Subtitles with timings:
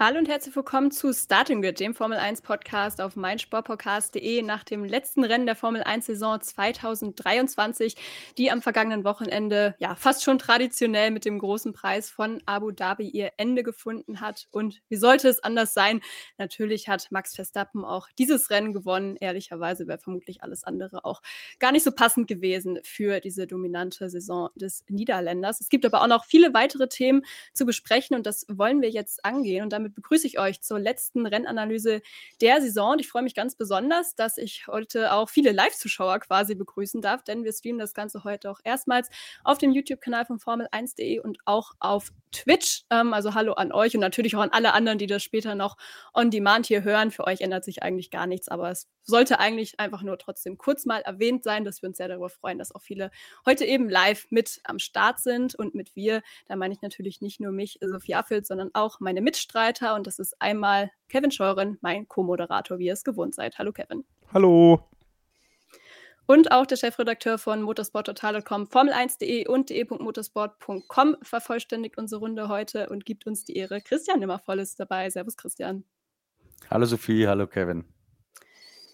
[0.00, 4.84] Hallo und herzlich willkommen zu Starting Grid, dem Formel 1 Podcast auf meinsportpodcast.de nach dem
[4.84, 7.96] letzten Rennen der Formel 1 Saison 2023,
[8.38, 13.08] die am vergangenen Wochenende ja fast schon traditionell mit dem großen Preis von Abu Dhabi
[13.08, 14.46] ihr Ende gefunden hat.
[14.52, 16.00] Und wie sollte es anders sein?
[16.36, 19.16] Natürlich hat Max Verstappen auch dieses Rennen gewonnen.
[19.16, 21.22] Ehrlicherweise wäre vermutlich alles andere auch
[21.58, 25.60] gar nicht so passend gewesen für diese dominante Saison des Niederländers.
[25.60, 29.24] Es gibt aber auch noch viele weitere Themen zu besprechen und das wollen wir jetzt
[29.24, 29.64] angehen.
[29.64, 32.02] Und damit damit begrüße ich euch zur letzten Rennanalyse
[32.40, 32.92] der Saison.
[32.92, 37.22] Und ich freue mich ganz besonders, dass ich heute auch viele Live-Zuschauer quasi begrüßen darf,
[37.24, 39.08] denn wir streamen das Ganze heute auch erstmals
[39.44, 42.84] auf dem YouTube-Kanal von Formel1.de und auch auf Twitch.
[42.90, 45.76] Ähm, also hallo an euch und natürlich auch an alle anderen, die das später noch
[46.14, 47.10] on demand hier hören.
[47.10, 50.84] Für euch ändert sich eigentlich gar nichts, aber es sollte eigentlich einfach nur trotzdem kurz
[50.84, 53.10] mal erwähnt sein, dass wir uns sehr darüber freuen, dass auch viele
[53.46, 55.54] heute eben live mit am Start sind.
[55.54, 59.22] Und mit wir, da meine ich natürlich nicht nur mich, Sophie Affelt, sondern auch meine
[59.22, 59.77] Mitstreiter.
[59.82, 63.58] Und das ist einmal Kevin Scheuren, mein Co-Moderator, wie ihr es gewohnt seid.
[63.58, 64.04] Hallo Kevin.
[64.32, 64.88] Hallo.
[66.26, 73.26] Und auch der Chefredakteur von motorsporttotal.com, Formel1.de und de.motorsport.com vervollständigt unsere Runde heute und gibt
[73.26, 73.80] uns die Ehre.
[73.80, 75.08] Christian Nimmervoll ist dabei.
[75.08, 75.84] Servus, Christian.
[76.70, 77.84] Hallo Sophie, hallo Kevin.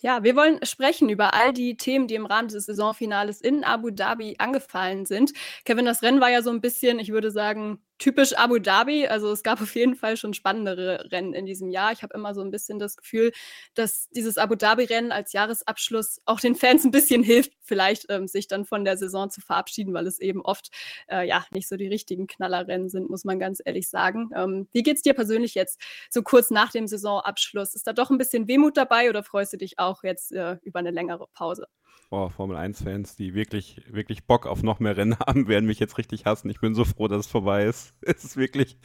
[0.01, 3.91] Ja, wir wollen sprechen über all die Themen, die im Rahmen des Saisonfinales in Abu
[3.91, 5.33] Dhabi angefallen sind.
[5.65, 9.07] Kevin, das Rennen war ja so ein bisschen, ich würde sagen, typisch Abu Dhabi.
[9.07, 11.91] Also es gab auf jeden Fall schon spannendere Rennen in diesem Jahr.
[11.91, 13.33] Ich habe immer so ein bisschen das Gefühl,
[13.73, 18.47] dass dieses Abu Dhabi-Rennen als Jahresabschluss auch den Fans ein bisschen hilft, vielleicht ähm, sich
[18.47, 20.69] dann von der Saison zu verabschieden, weil es eben oft
[21.09, 24.29] äh, ja nicht so die richtigen Knallerrennen sind, muss man ganz ehrlich sagen.
[24.37, 25.81] Ähm, wie es dir persönlich jetzt
[26.11, 27.75] so kurz nach dem Saisonabschluss?
[27.75, 30.81] Ist da doch ein bisschen Wehmut dabei oder freust du dich auch jetzt äh, über
[30.81, 31.69] eine längere Pause?
[32.11, 35.99] Oh, Formel 1-Fans, die wirklich, wirklich Bock auf noch mehr Rennen haben, werden mich jetzt
[35.99, 36.51] richtig hassen.
[36.51, 37.95] Ich bin so froh, dass es vorbei ist.
[38.03, 38.77] es ist wirklich,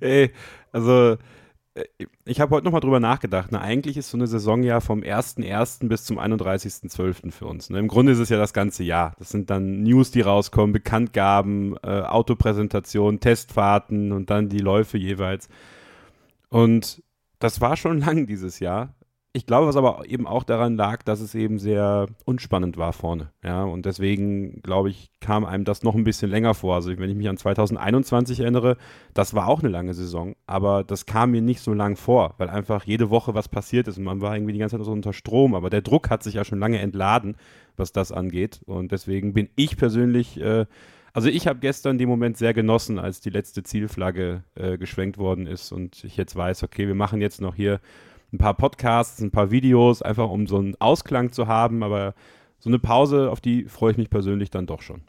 [0.00, 0.32] ey,
[0.72, 1.16] also
[1.74, 1.84] äh,
[2.24, 3.48] ich habe heute nochmal drüber nachgedacht.
[3.50, 5.88] Na, eigentlich ist so eine Saison ja vom 1.1.
[5.88, 7.30] bis zum 31.12.
[7.30, 7.70] für uns.
[7.70, 7.78] Ne?
[7.78, 9.14] Im Grunde ist es ja das ganze Jahr.
[9.18, 15.48] Das sind dann News, die rauskommen, Bekanntgaben, äh, Autopräsentationen, Testfahrten und dann die Läufe jeweils.
[16.48, 17.02] Und
[17.38, 18.94] das war schon lang dieses Jahr
[19.34, 23.30] ich glaube, was aber eben auch daran lag, dass es eben sehr unspannend war vorne.
[23.42, 26.74] Ja, und deswegen, glaube ich, kam einem das noch ein bisschen länger vor.
[26.74, 28.76] Also, wenn ich mich an 2021 erinnere,
[29.14, 32.50] das war auch eine lange Saison, aber das kam mir nicht so lang vor, weil
[32.50, 35.14] einfach jede Woche was passiert ist und man war irgendwie die ganze Zeit so unter
[35.14, 35.54] Strom.
[35.54, 37.36] Aber der Druck hat sich ja schon lange entladen,
[37.78, 38.60] was das angeht.
[38.66, 40.66] Und deswegen bin ich persönlich, äh,
[41.14, 45.46] also ich habe gestern den Moment sehr genossen, als die letzte Zielflagge äh, geschwenkt worden
[45.46, 47.80] ist und ich jetzt weiß, okay, wir machen jetzt noch hier
[48.32, 51.82] ein paar Podcasts, ein paar Videos, einfach um so einen Ausklang zu haben.
[51.82, 52.14] Aber
[52.58, 55.02] so eine Pause, auf die freue ich mich persönlich dann doch schon.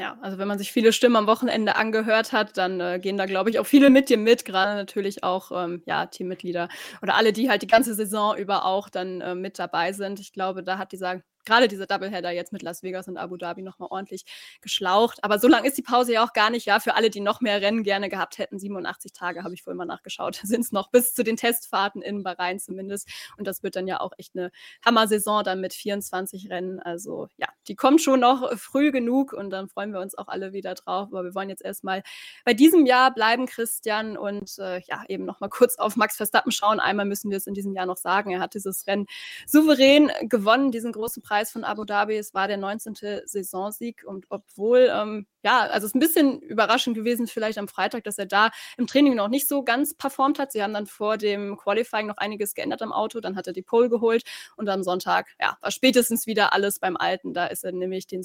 [0.00, 3.26] Ja, also wenn man sich viele Stimmen am Wochenende angehört hat, dann äh, gehen da,
[3.26, 6.70] glaube ich, auch viele mit dir mit, gerade natürlich auch ähm, ja, Teammitglieder
[7.02, 10.18] oder alle, die halt die ganze Saison über auch dann äh, mit dabei sind.
[10.18, 13.62] Ich glaube, da hat dieser gerade dieser Doubleheader jetzt mit Las Vegas und Abu Dhabi
[13.62, 14.24] nochmal ordentlich
[14.60, 15.22] geschlaucht.
[15.22, 16.66] Aber so lang ist die Pause ja auch gar nicht.
[16.66, 19.78] Ja, für alle, die noch mehr Rennen gerne gehabt hätten, 87 Tage habe ich vorhin
[19.78, 23.08] mal nachgeschaut, sind es noch bis zu den Testfahrten in Bahrain zumindest.
[23.36, 24.50] Und das wird dann ja auch echt eine
[24.84, 26.80] Hammer-Saison dann mit 24 Rennen.
[26.80, 30.52] Also ja, die kommt schon noch früh genug und dann freuen wir uns auch alle
[30.52, 31.08] wieder drauf.
[31.08, 32.02] Aber wir wollen jetzt erstmal
[32.44, 36.80] bei diesem Jahr bleiben, Christian, und äh, ja, eben nochmal kurz auf Max Verstappen schauen.
[36.80, 38.30] Einmal müssen wir es in diesem Jahr noch sagen.
[38.30, 39.06] Er hat dieses Rennen
[39.46, 42.16] souverän gewonnen, diesen großen Preis von Abu Dhabi.
[42.16, 42.94] Es war der 19.
[43.24, 48.04] Saisonsieg und obwohl ähm, ja, also es ist ein bisschen überraschend gewesen, vielleicht am Freitag,
[48.04, 50.52] dass er da im Training noch nicht so ganz performt hat.
[50.52, 53.62] Sie haben dann vor dem Qualifying noch einiges geändert am Auto, dann hat er die
[53.62, 54.22] Pole geholt
[54.56, 57.32] und am Sonntag, ja, war spätestens wieder alles beim Alten.
[57.32, 58.22] Da ist er nämlich den,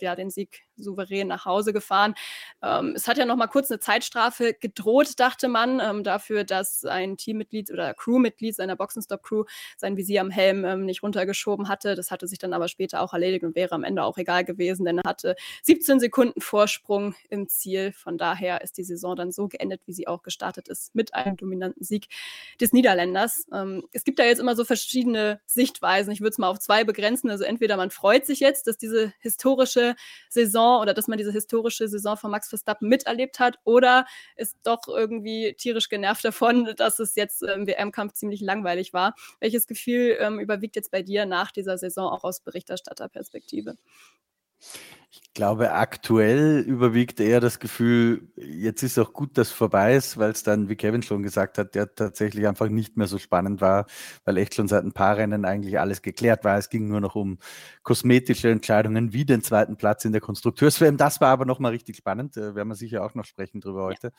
[0.00, 2.14] ja, den Sieg souverän nach Hause gefahren.
[2.62, 6.84] Ähm, es hat ja noch mal kurz eine Zeitstrafe gedroht, dachte man, ähm, dafür, dass
[6.84, 9.44] ein Teammitglied oder Crewmitglied seiner Boxenstopp-Crew
[9.76, 11.94] sein Visier am Helm ähm, nicht runtergeschoben hatte.
[11.94, 14.84] Das hatte sich dann aber später auch erledigt und wäre am Ende auch egal gewesen,
[14.84, 17.92] denn er hatte 17 Sekunden vor Vorsprung im Ziel.
[17.92, 21.36] Von daher ist die Saison dann so geendet, wie sie auch gestartet ist, mit einem
[21.36, 22.08] dominanten Sieg
[22.60, 23.46] des Niederländers.
[23.52, 26.12] Ähm, es gibt da jetzt immer so verschiedene Sichtweisen.
[26.12, 27.30] Ich würde es mal auf zwei begrenzen.
[27.30, 29.94] Also entweder man freut sich jetzt, dass diese historische
[30.28, 34.04] Saison oder dass man diese historische Saison von Max Verstappen miterlebt hat, oder
[34.34, 39.14] ist doch irgendwie tierisch genervt davon, dass es jetzt im WM-Kampf ziemlich langweilig war.
[39.38, 43.76] Welches Gefühl ähm, überwiegt jetzt bei dir nach dieser Saison auch aus Berichterstatterperspektive?
[45.10, 50.32] Ich glaube, aktuell überwiegt eher das Gefühl, jetzt ist auch gut, dass vorbei ist, weil
[50.32, 53.86] es dann, wie Kevin schon gesagt hat, der tatsächlich einfach nicht mehr so spannend war,
[54.24, 56.58] weil echt schon seit ein paar Rennen eigentlich alles geklärt war.
[56.58, 57.38] Es ging nur noch um
[57.84, 60.98] kosmetische Entscheidungen wie den zweiten Platz in der Konstrukteurswärme.
[60.98, 62.36] Das war aber nochmal richtig spannend.
[62.36, 64.12] Da werden wir sicher auch noch sprechen drüber heute.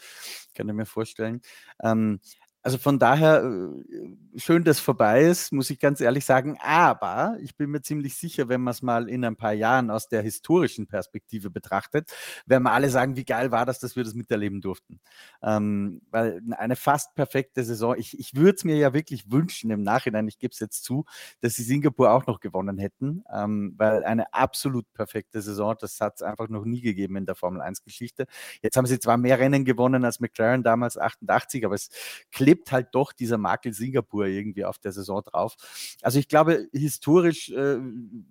[0.55, 1.41] Kann ich mir vorstellen.
[1.83, 2.19] Ähm,
[2.61, 6.57] also von daher, äh, schön, dass vorbei ist, muss ich ganz ehrlich sagen.
[6.61, 10.09] Aber ich bin mir ziemlich sicher, wenn man es mal in ein paar Jahren aus
[10.09, 12.11] der historischen Perspektive betrachtet,
[12.45, 14.99] werden wir alle sagen, wie geil war das, dass wir das miterleben durften.
[15.41, 19.81] Ähm, weil eine fast perfekte Saison, ich, ich würde es mir ja wirklich wünschen im
[19.81, 21.05] Nachhinein, ich gebe es jetzt zu,
[21.39, 26.15] dass sie Singapur auch noch gewonnen hätten, ähm, weil eine absolut perfekte Saison, das hat
[26.15, 28.25] es einfach noch nie gegeben in der Formel 1-Geschichte.
[28.61, 31.89] Jetzt haben sie zwar mehr Rennen gewonnen als McLaren damals 88, aber es
[32.31, 35.55] klingt klebt halt doch dieser Makel Singapur irgendwie auf der Saison drauf.
[36.01, 37.77] Also ich glaube, historisch äh,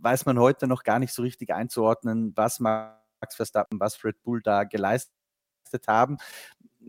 [0.01, 2.97] weiß man heute noch gar nicht so richtig einzuordnen, was Max
[3.37, 5.13] Verstappen, was Fred Bull da geleistet
[5.87, 6.17] haben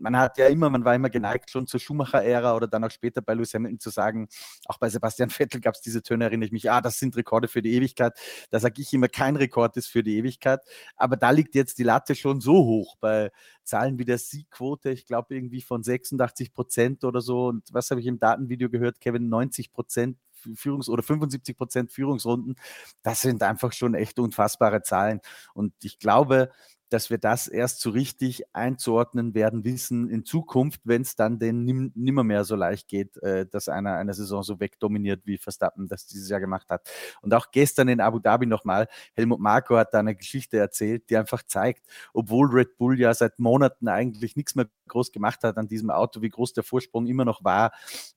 [0.00, 3.22] man hat ja immer, man war immer geneigt, schon zur Schumacher-Ära oder dann auch später
[3.22, 4.28] bei Lewis Hamilton zu sagen,
[4.66, 7.48] auch bei Sebastian Vettel gab es diese Töne, erinnere ich mich, ah, das sind Rekorde
[7.48, 8.18] für die Ewigkeit.
[8.50, 10.60] Da sage ich immer, kein Rekord ist für die Ewigkeit.
[10.96, 13.30] Aber da liegt jetzt die Latte schon so hoch bei
[13.64, 17.46] Zahlen wie der Siegquote, ich glaube irgendwie von 86 Prozent oder so.
[17.46, 20.18] Und was habe ich im Datenvideo gehört, Kevin, 90 Prozent
[20.54, 22.56] Führungs- oder 75 Prozent Führungsrunden.
[23.02, 25.20] Das sind einfach schon echt unfassbare Zahlen.
[25.54, 26.50] Und ich glaube,
[26.90, 31.64] dass wir das erst so richtig einzuordnen werden wissen in Zukunft, wenn es dann den
[31.64, 35.88] nim nimmer mehr so leicht geht, äh, dass einer eine Saison so wegdominiert, wie Verstappen
[35.88, 36.90] das dieses Jahr gemacht hat.
[37.22, 41.16] Und auch gestern in Abu Dhabi nochmal, Helmut Marko hat da eine Geschichte erzählt, die
[41.16, 45.68] einfach zeigt, obwohl Red Bull ja seit Monaten eigentlich nichts mehr groß gemacht hat an
[45.68, 47.72] diesem Auto, wie groß der Vorsprung immer noch war,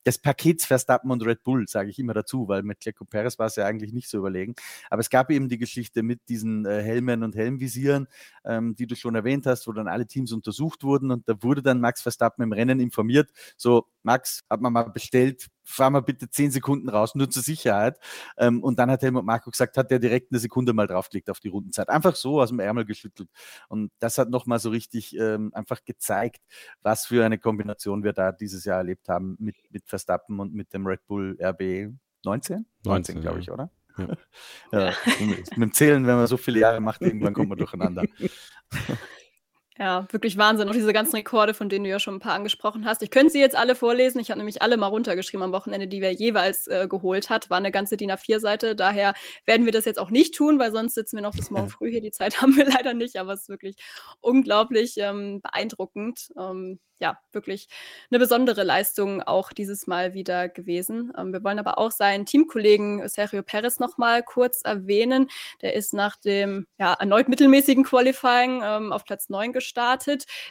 [0.06, 3.48] des Pakets Verstappen und Red Bull, sage ich immer dazu, weil mit Checo Perez war
[3.48, 4.56] es ja eigentlich nicht so überlegen.
[4.90, 8.08] Aber es gab eben die Geschichte mit diesen äh, Helmen und Helmvisieren,
[8.44, 11.42] ähm, ähm, die du schon erwähnt hast, wo dann alle Teams untersucht wurden und da
[11.42, 16.02] wurde dann Max Verstappen im Rennen informiert, so Max, hat man mal bestellt, fahr mal
[16.02, 17.98] bitte zehn Sekunden raus, nur zur Sicherheit.
[18.38, 21.40] Ähm, und dann hat Helmut Marko gesagt, hat der direkt eine Sekunde mal draufgelegt auf
[21.40, 21.90] die Rundenzeit.
[21.90, 23.30] Einfach so aus dem Ärmel geschüttelt.
[23.70, 26.42] Und das hat nochmal so richtig ähm, einfach gezeigt,
[26.82, 30.74] was für eine Kombination wir da dieses Jahr erlebt haben mit, mit Verstappen und mit
[30.74, 31.94] dem Red Bull RB
[32.26, 32.26] 19?
[32.26, 33.70] 19, 19 glaube ich, oder?
[34.72, 34.90] Ja.
[34.90, 34.94] ja.
[35.20, 38.04] Mit dem Zählen, wenn man so viele Jahre macht, irgendwann kommt man durcheinander.
[39.80, 40.70] Ja, wirklich Wahnsinn.
[40.70, 43.02] Auch diese ganzen Rekorde, von denen du ja schon ein paar angesprochen hast.
[43.02, 44.20] Ich könnte sie jetzt alle vorlesen.
[44.20, 47.50] Ich habe nämlich alle mal runtergeschrieben am Wochenende, die wer jeweils äh, geholt hat.
[47.50, 48.76] War eine ganze DIN A4-Seite.
[48.76, 49.16] Daher
[49.46, 51.90] werden wir das jetzt auch nicht tun, weil sonst sitzen wir noch bis morgen früh
[51.90, 52.02] hier.
[52.02, 53.78] Die Zeit haben wir leider nicht, aber es ist wirklich
[54.22, 56.30] unglaublich ähm, beeindruckend.
[56.38, 57.68] Ähm, ja, wirklich
[58.10, 61.12] eine besondere Leistung auch dieses Mal wieder gewesen.
[61.18, 65.30] Ähm, wir wollen aber auch seinen Teamkollegen Sergio Perez noch mal kurz erwähnen.
[65.62, 69.63] Der ist nach dem ja, erneut mittelmäßigen Qualifying ähm, auf Platz 9 gestartet,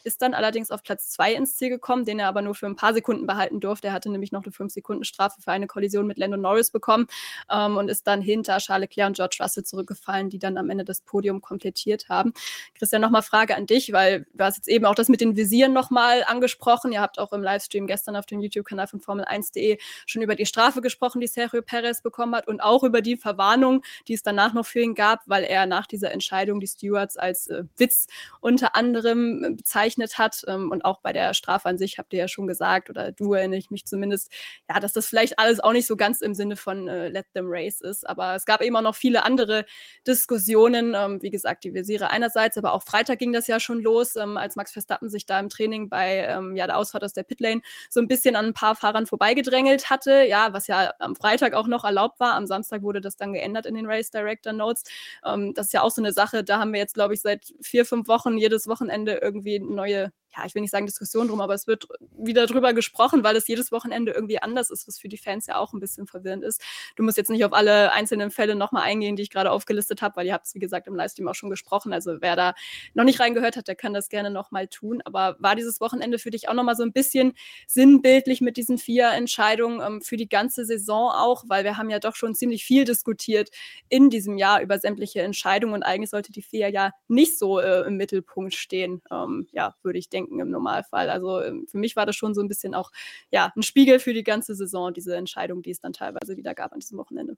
[0.05, 2.77] ist dann allerdings auf Platz 2 ins Ziel gekommen, den er aber nur für ein
[2.77, 3.89] paar Sekunden behalten durfte.
[3.89, 7.07] Er hatte nämlich noch eine 5-Sekunden-Strafe für eine Kollision mit Lando Norris bekommen
[7.51, 10.85] ähm, und ist dann hinter Charles Leclerc und George Russell zurückgefallen, die dann am Ende
[10.85, 12.33] das Podium komplettiert haben.
[12.75, 15.73] Christian, nochmal Frage an dich, weil du hast jetzt eben auch das mit den Visieren
[15.73, 16.93] nochmal angesprochen angesprochen.
[16.93, 20.81] Ihr habt auch im Livestream gestern auf dem YouTube-Kanal von Formel1.de schon über die Strafe
[20.81, 24.67] gesprochen, die Sergio Perez bekommen hat und auch über die Verwarnung, die es danach noch
[24.67, 28.07] für ihn gab, weil er nach dieser Entscheidung die Stewards als äh, Witz
[28.41, 30.43] unter anderem äh, bezeichnet hat.
[30.47, 33.35] Ähm, und auch bei der Strafe an sich habt ihr ja schon gesagt, oder du
[33.35, 34.31] erinnere ich mich zumindest,
[34.69, 37.47] ja, dass das vielleicht alles auch nicht so ganz im Sinne von äh, Let them
[37.49, 38.09] race ist.
[38.09, 39.65] Aber es gab eben auch noch viele andere
[40.07, 40.95] Diskussionen.
[40.97, 44.37] Ähm, wie gesagt, die Visiere einerseits, aber auch Freitag ging das ja schon los, ähm,
[44.37, 47.63] als Max Verstappen sich da im Training bei ähm, ja, der Ausfahrt aus der Pitlane
[47.91, 51.67] so ein bisschen an ein paar Fahrern vorbeigedrängelt hatte, ja, was ja am Freitag auch
[51.67, 52.35] noch erlaubt war.
[52.35, 54.85] Am Samstag wurde das dann geändert in den Race Director Notes.
[55.25, 57.53] Ähm, das ist ja auch so eine Sache, da haben wir jetzt, glaube ich, seit
[57.61, 58.92] vier, fünf Wochen jedes Wochenende
[59.23, 61.87] irgendwie neue ja, ich will nicht sagen Diskussion drum, aber es wird
[62.17, 65.57] wieder drüber gesprochen, weil es jedes Wochenende irgendwie anders ist, was für die Fans ja
[65.57, 66.63] auch ein bisschen verwirrend ist.
[66.97, 70.17] Du musst jetzt nicht auf alle einzelnen Fälle nochmal eingehen, die ich gerade aufgelistet habe,
[70.17, 71.93] weil ihr habt es, wie gesagt, im Livestream auch schon gesprochen.
[71.93, 72.55] Also wer da
[72.95, 75.03] noch nicht reingehört hat, der kann das gerne nochmal tun.
[75.05, 77.35] Aber war dieses Wochenende für dich auch nochmal so ein bisschen
[77.67, 81.99] sinnbildlich mit diesen vier Entscheidungen ähm, für die ganze Saison auch, weil wir haben ja
[81.99, 83.51] doch schon ziemlich viel diskutiert
[83.89, 87.87] in diesem Jahr über sämtliche Entscheidungen und eigentlich sollte die vier ja nicht so äh,
[87.87, 89.03] im Mittelpunkt stehen.
[89.11, 91.11] Ähm, ja, würde ich denken denken im Normalfall.
[91.11, 92.91] Also ähm, für mich war das schon so ein bisschen auch
[93.31, 96.73] ja, ein Spiegel für die ganze Saison, diese Entscheidung, die es dann teilweise wieder gab
[96.73, 97.37] an diesem Wochenende.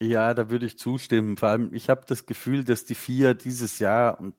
[0.00, 1.36] Ja, da würde ich zustimmen.
[1.36, 4.34] Vor allem, ich habe das Gefühl, dass die vier dieses Jahr und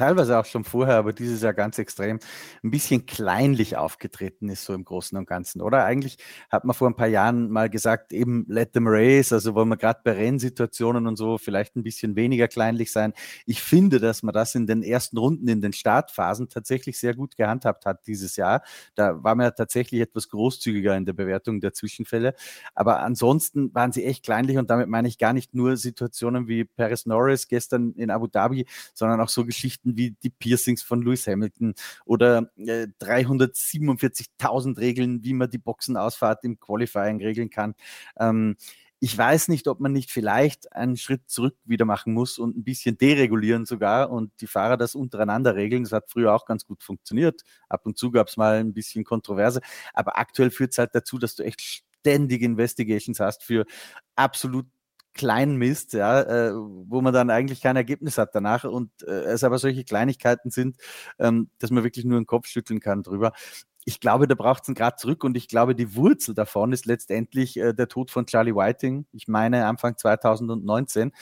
[0.00, 2.20] teilweise auch schon vorher, aber dieses Jahr ganz extrem,
[2.64, 5.84] ein bisschen kleinlich aufgetreten ist, so im Großen und Ganzen, oder?
[5.84, 6.16] Eigentlich
[6.48, 9.76] hat man vor ein paar Jahren mal gesagt, eben let them race, also wollen wir
[9.76, 13.12] gerade bei Rennsituationen und so vielleicht ein bisschen weniger kleinlich sein.
[13.44, 17.36] Ich finde, dass man das in den ersten Runden, in den Startphasen tatsächlich sehr gut
[17.36, 18.62] gehandhabt hat dieses Jahr.
[18.94, 22.34] Da war man ja tatsächlich etwas großzügiger in der Bewertung der Zwischenfälle.
[22.74, 26.64] Aber ansonsten waren sie echt kleinlich und damit meine ich gar nicht nur Situationen wie
[26.64, 28.64] Paris Norris gestern in Abu Dhabi,
[28.94, 35.34] sondern auch so Geschichten wie die Piercings von Lewis Hamilton oder äh, 347.000 Regeln, wie
[35.34, 37.74] man die Boxenausfahrt im Qualifying regeln kann.
[38.18, 38.56] Ähm,
[39.02, 42.64] ich weiß nicht, ob man nicht vielleicht einen Schritt zurück wieder machen muss und ein
[42.64, 45.84] bisschen deregulieren sogar und die Fahrer das untereinander regeln.
[45.84, 47.42] Das hat früher auch ganz gut funktioniert.
[47.70, 49.62] Ab und zu gab es mal ein bisschen Kontroverse,
[49.94, 53.64] aber aktuell führt es halt dazu, dass du echt ständig Investigations hast für
[54.16, 54.66] absolut
[55.20, 59.44] kleinen Mist, ja, äh, wo man dann eigentlich kein Ergebnis hat danach und äh, es
[59.44, 60.76] aber solche Kleinigkeiten sind,
[61.18, 63.32] ähm, dass man wirklich nur den Kopf schütteln kann drüber
[63.84, 66.86] ich glaube, da braucht es einen Grad zurück und ich glaube, die Wurzel davon ist
[66.86, 69.06] letztendlich äh, der Tod von Charlie Whiting.
[69.12, 71.12] Ich meine Anfang 2019.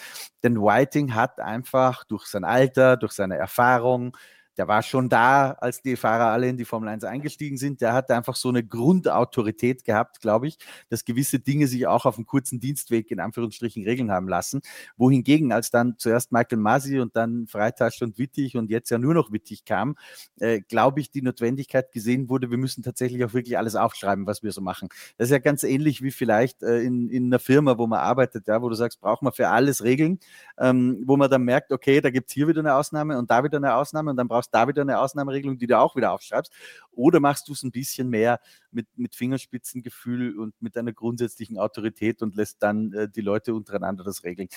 [0.43, 4.17] Denn Whiting hat einfach durch sein Alter, durch seine Erfahrung,
[4.59, 7.81] der war schon da, als die Fahrer alle in die Formel 1 eingestiegen sind.
[7.81, 12.17] Der hatte einfach so eine Grundautorität gehabt, glaube ich, dass gewisse Dinge sich auch auf
[12.17, 14.61] einem kurzen Dienstweg in Anführungsstrichen regeln haben lassen.
[14.97, 19.15] Wohingegen, als dann zuerst Michael Masi und dann Freitasch und Wittig und jetzt ja nur
[19.15, 19.97] noch Wittig kam,
[20.41, 24.43] äh, glaube ich, die Notwendigkeit gesehen wurde, wir müssen tatsächlich auch wirklich alles aufschreiben, was
[24.43, 24.89] wir so machen.
[25.19, 28.49] Das ist ja ganz ähnlich wie vielleicht äh, in, in einer Firma, wo man arbeitet,
[28.49, 30.19] ja, wo du sagst, braucht man für alles Regeln,
[30.59, 33.45] ähm, wo man dann merkt, okay, da gibt es hier wieder eine Ausnahme und da
[33.45, 36.13] wieder eine Ausnahme und dann brauchst machst da wieder eine Ausnahmeregelung, die du auch wieder
[36.13, 36.53] aufschreibst,
[36.93, 38.41] oder machst du es ein bisschen mehr
[38.71, 44.05] mit, mit Fingerspitzengefühl und mit einer grundsätzlichen Autorität und lässt dann äh, die Leute untereinander
[44.05, 44.49] das regeln.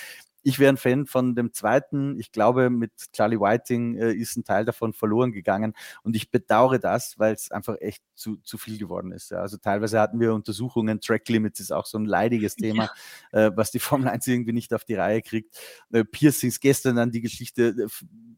[0.43, 2.19] Ich wäre ein Fan von dem zweiten.
[2.19, 6.79] Ich glaube, mit Charlie Whiting äh, ist ein Teil davon verloren gegangen und ich bedauere
[6.79, 9.29] das, weil es einfach echt zu, zu viel geworden ist.
[9.29, 9.37] Ja.
[9.37, 12.89] Also teilweise hatten wir Untersuchungen, Track Limits ist auch so ein leidiges Thema,
[13.33, 13.47] ja.
[13.47, 15.55] äh, was die Formel 1 irgendwie nicht auf die Reihe kriegt.
[15.91, 17.87] Äh, Piercings gestern dann die Geschichte äh,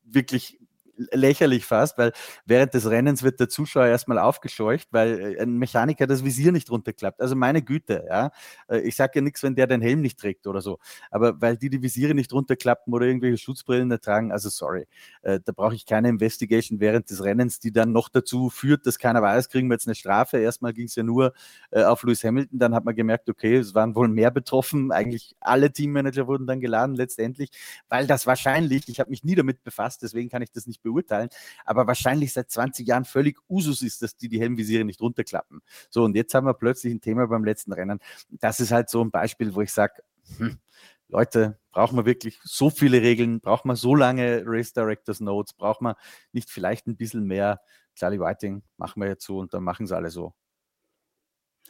[0.03, 0.59] wirklich
[0.95, 2.11] lächerlich fast, weil
[2.45, 6.69] während des Rennens wird der Zuschauer erstmal aufgescheucht, weil äh, ein Mechaniker das Visier nicht
[6.69, 7.21] runterklappt.
[7.21, 8.31] Also meine Güte, ja.
[8.67, 10.79] Äh, ich sage ja nichts, wenn der den Helm nicht trägt oder so.
[11.11, 14.85] Aber weil die die Visiere nicht runterklappen oder irgendwelche Schutzbrillen nicht tragen, also sorry.
[15.21, 18.99] Äh, da brauche ich keine Investigation während des Rennens, die dann noch dazu führt, dass
[18.99, 20.37] keiner weiß, kriegen wir jetzt eine Strafe.
[20.37, 21.33] Erstmal ging es ja nur
[21.71, 24.91] auf Lewis Hamilton, dann hat man gemerkt, okay, es waren wohl mehr betroffen.
[24.91, 27.49] Eigentlich alle Teammanager wurden dann geladen letztendlich,
[27.89, 31.29] weil das wahrscheinlich, ich habe mich nie damit befasst, deswegen kann ich das nicht beurteilen,
[31.65, 35.61] aber wahrscheinlich seit 20 Jahren völlig Usus ist, dass die die Helmvisiere nicht runterklappen.
[35.89, 37.99] So, und jetzt haben wir plötzlich ein Thema beim letzten Rennen.
[38.29, 40.03] Das ist halt so ein Beispiel, wo ich sage,
[40.37, 40.59] hm,
[41.07, 43.39] Leute, braucht man wirklich so viele Regeln?
[43.39, 45.53] Braucht man so lange Race Directors Notes?
[45.53, 45.95] Braucht man
[46.31, 47.61] nicht vielleicht ein bisschen mehr?
[47.95, 50.33] Charlie Whiting machen wir jetzt so und dann machen sie alle so.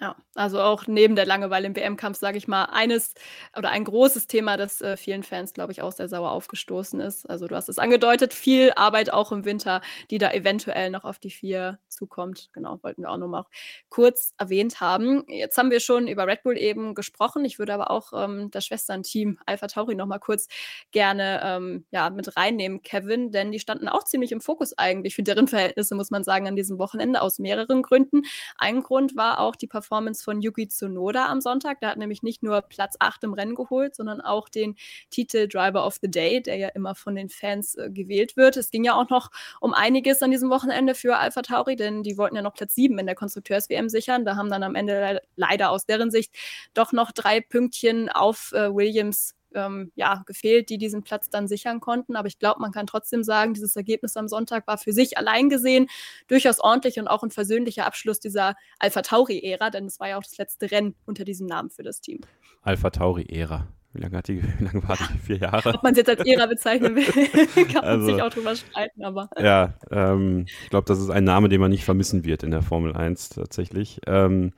[0.02, 3.14] Ja, also auch neben der Langeweile im WM-Kampf, sage ich mal, eines
[3.56, 7.30] oder ein großes Thema, das äh, vielen Fans, glaube ich, auch sehr sauer aufgestoßen ist.
[7.30, 11.20] Also du hast es angedeutet, viel Arbeit auch im Winter, die da eventuell noch auf
[11.20, 12.50] die vier zukommt.
[12.54, 13.46] Genau, wollten wir auch nur mal
[13.90, 15.26] kurz erwähnt haben.
[15.28, 17.46] Jetzt haben wir schon über Red Bull eben gesprochen.
[17.46, 20.48] Ich würde aber auch ähm, das Schwesternteam Alpha Tauri noch mal kurz
[20.92, 25.24] gerne ähm, ja, mit reinnehmen, Kevin, denn die standen auch ziemlich im Fokus eigentlich für
[25.24, 28.24] deren Verhältnisse, muss man sagen, an diesem Wochenende aus mehreren Gründen.
[28.58, 31.82] Ein Grund war auch die Performance Performance von Yuki Tsunoda am Sonntag.
[31.82, 34.76] Der hat nämlich nicht nur Platz 8 im Rennen geholt, sondern auch den
[35.10, 38.56] Titel Driver of the Day, der ja immer von den Fans äh, gewählt wird.
[38.56, 42.18] Es ging ja auch noch um einiges an diesem Wochenende für Alpha Tauri, denn die
[42.18, 44.26] wollten ja noch Platz 7 in der Konstrukteurs-WM sichern.
[44.26, 46.34] Da haben dann am Ende le leider aus deren Sicht
[46.74, 51.80] doch noch drei Pünktchen auf äh, Williams ähm, ja, gefehlt, die diesen Platz dann sichern
[51.80, 52.16] konnten.
[52.16, 55.50] Aber ich glaube, man kann trotzdem sagen, dieses Ergebnis am Sonntag war für sich allein
[55.50, 55.88] gesehen
[56.28, 60.24] durchaus ordentlich und auch ein versöhnlicher Abschluss dieser Alpha Tauri-Ära, denn es war ja auch
[60.24, 62.22] das letzte Rennen unter diesem Namen für das Team.
[62.62, 63.68] Alpha Tauri-Ära.
[63.94, 65.18] Wie lange, hat die, wie lange war die?
[65.20, 65.76] Vier Jahre?
[65.76, 69.04] Ob man es jetzt als Ära bezeichnen will, kann also, man sich auch drüber streiten,
[69.04, 69.30] aber.
[69.40, 72.64] Ja, ähm, ich glaube, das ist ein Name, den man nicht vermissen wird in der
[72.64, 74.02] Formel 1 tatsächlich.
[74.08, 74.52] Ähm,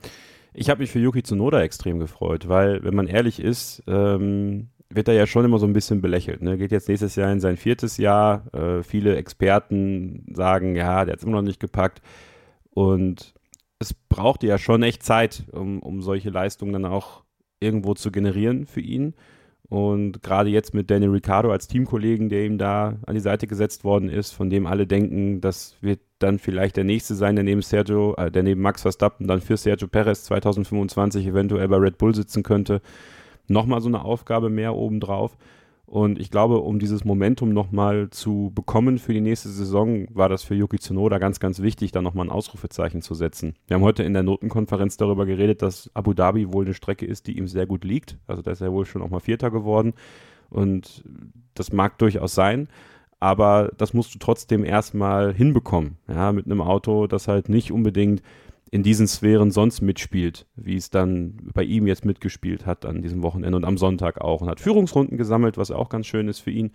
[0.54, 5.08] ich habe mich für Yuki Tsunoda extrem gefreut, weil, wenn man ehrlich ist, ähm, wird
[5.08, 6.42] er ja schon immer so ein bisschen belächelt.
[6.42, 6.58] Ne?
[6.58, 8.52] Geht jetzt nächstes Jahr in sein viertes Jahr.
[8.54, 12.00] Äh, viele Experten sagen, ja, der hat es immer noch nicht gepackt.
[12.70, 13.34] Und
[13.78, 17.24] es braucht ja schon echt Zeit, um, um solche Leistungen dann auch
[17.60, 19.14] irgendwo zu generieren für ihn.
[19.68, 23.82] Und gerade jetzt mit Danny Ricciardo als Teamkollegen, der ihm da an die Seite gesetzt
[23.82, 27.62] worden ist, von dem alle denken, das wird dann vielleicht der nächste sein, der neben
[27.62, 32.14] Sergio, äh, der neben Max Verstappen dann für Sergio Perez 2025 eventuell bei Red Bull
[32.14, 32.80] sitzen könnte
[33.48, 35.36] nochmal so eine Aufgabe mehr obendrauf.
[35.86, 40.42] Und ich glaube, um dieses Momentum nochmal zu bekommen für die nächste Saison, war das
[40.42, 43.54] für Yuki Tsunoda ganz, ganz wichtig, da nochmal ein Ausrufezeichen zu setzen.
[43.68, 47.28] Wir haben heute in der Notenkonferenz darüber geredet, dass Abu Dhabi wohl eine Strecke ist,
[47.28, 48.18] die ihm sehr gut liegt.
[48.26, 49.94] Also da ist er wohl schon auch mal Vierter geworden.
[50.50, 51.04] Und
[51.54, 52.68] das mag durchaus sein.
[53.20, 55.98] Aber das musst du trotzdem erstmal hinbekommen.
[56.08, 58.22] Ja, mit einem Auto, das halt nicht unbedingt
[58.70, 63.22] in diesen Sphären sonst mitspielt, wie es dann bei ihm jetzt mitgespielt hat an diesem
[63.22, 66.50] Wochenende und am Sonntag auch und hat Führungsrunden gesammelt, was auch ganz schön ist für
[66.50, 66.72] ihn.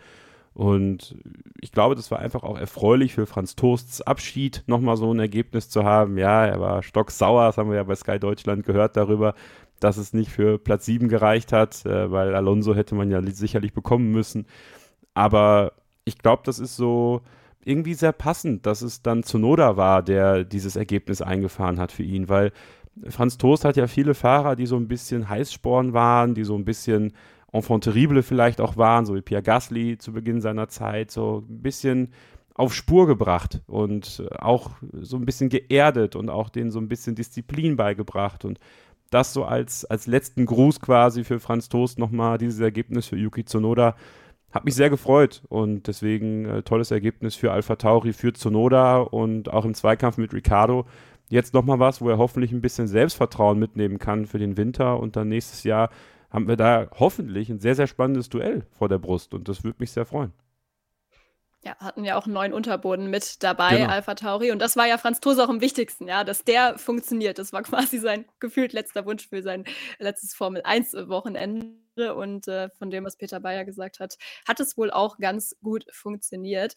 [0.54, 1.16] Und
[1.62, 5.70] ich glaube, das war einfach auch erfreulich für Franz Toasts Abschied, nochmal so ein Ergebnis
[5.70, 6.18] zu haben.
[6.18, 9.34] Ja, er war stocksauer, das haben wir ja bei Sky Deutschland gehört darüber,
[9.80, 13.74] dass es nicht für Platz 7 gereicht hat, äh, weil Alonso hätte man ja sicherlich
[13.74, 14.46] bekommen müssen.
[15.14, 15.74] Aber
[16.06, 17.22] ich glaube, das ist so,
[17.64, 22.30] irgendwie sehr passend, dass es dann Zunoda war, der dieses Ergebnis eingefahren hat für ihn,
[22.30, 22.52] weil
[23.10, 26.66] Franz Toast hat ja viele Fahrer, die so ein bisschen Heißsporn waren, die so ein
[26.66, 27.14] bisschen
[27.52, 31.62] enfant terrible vielleicht auch waren, so wie Pierre Gasly zu Beginn seiner Zeit, so ein
[31.62, 32.10] bisschen
[32.54, 37.16] auf Spur gebracht und auch so ein bisschen geerdet und auch denen so ein bisschen
[37.16, 38.60] Disziplin beigebracht und
[39.10, 43.44] das so als, als letzten Gruß quasi für Franz Toast nochmal, dieses Ergebnis für Yuki
[43.46, 43.96] Tsunoda
[44.52, 49.50] hat mich sehr gefreut und deswegen äh, tolles Ergebnis für Alpha Tauri, für Tsunoda und
[49.50, 50.86] auch im Zweikampf mit Ricardo.
[51.30, 55.16] Jetzt nochmal was, wo er hoffentlich ein bisschen Selbstvertrauen mitnehmen kann für den Winter und
[55.16, 55.90] dann nächstes Jahr
[56.30, 59.78] haben wir da hoffentlich ein sehr, sehr spannendes Duell vor der Brust und das würde
[59.80, 60.34] mich sehr freuen.
[61.64, 63.90] Ja, hatten ja auch einen neuen Unterboden mit dabei, genau.
[63.90, 64.52] Alpha Tauri.
[64.52, 67.38] Und das war ja Franz Toos auch am wichtigsten, ja, dass der funktioniert.
[67.38, 69.66] Das war quasi sein gefühlt letzter Wunsch für sein
[70.00, 71.76] letztes Formel 1-Wochenende.
[72.10, 74.18] Und äh, von dem, was Peter Bayer gesagt hat,
[74.48, 76.76] hat es wohl auch ganz gut funktioniert.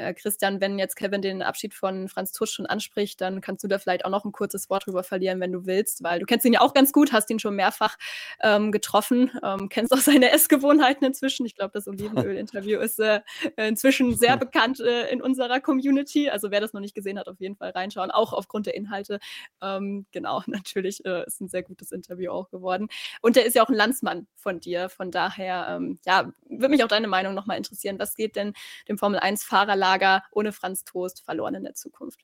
[0.00, 3.68] Äh, Christian, wenn jetzt Kevin den Abschied von Franz Tusch schon anspricht, dann kannst du
[3.68, 6.46] da vielleicht auch noch ein kurzes Wort drüber verlieren, wenn du willst, weil du kennst
[6.46, 7.96] ihn ja auch ganz gut, hast ihn schon mehrfach
[8.40, 11.44] ähm, getroffen, ähm, kennst auch seine Essgewohnheiten inzwischen.
[11.44, 13.20] Ich glaube, das Olivenöl-Interview ist äh,
[13.56, 16.30] inzwischen sehr bekannt äh, in unserer Community.
[16.30, 19.20] Also wer das noch nicht gesehen hat, auf jeden Fall reinschauen, auch aufgrund der Inhalte.
[19.62, 22.88] Ähm, genau, natürlich äh, ist ein sehr gutes Interview auch geworden.
[23.20, 24.88] Und er ist ja auch ein Landsmann von dir.
[24.88, 27.98] Von daher, ähm, ja, würde mich auch deine Meinung nochmal interessieren.
[27.98, 28.54] Was geht denn
[28.88, 32.20] dem Formel 1-Fahrerlager Lager ohne Franz Toast verloren in der Zukunft.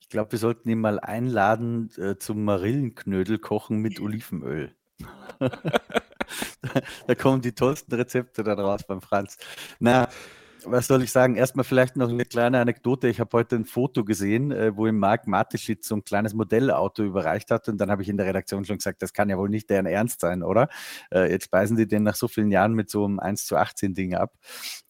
[0.00, 4.74] Ich glaube, wir sollten ihn mal einladen äh, zum Marillenknödel kochen mit Olivenöl.
[7.06, 9.38] da kommen die tollsten Rezepte dann raus beim Franz.
[9.78, 10.08] Na,
[10.66, 11.36] was soll ich sagen?
[11.36, 13.08] Erstmal vielleicht noch eine kleine Anekdote.
[13.08, 17.02] Ich habe heute ein Foto gesehen, äh, wo ihm Marc Mateschitz so ein kleines Modellauto
[17.02, 17.68] überreicht hat.
[17.68, 19.86] Und dann habe ich in der Redaktion schon gesagt, das kann ja wohl nicht deren
[19.86, 20.68] Ernst sein, oder?
[21.10, 23.94] Äh, jetzt speisen die den nach so vielen Jahren mit so einem 1 zu 18
[23.94, 24.32] Ding ab.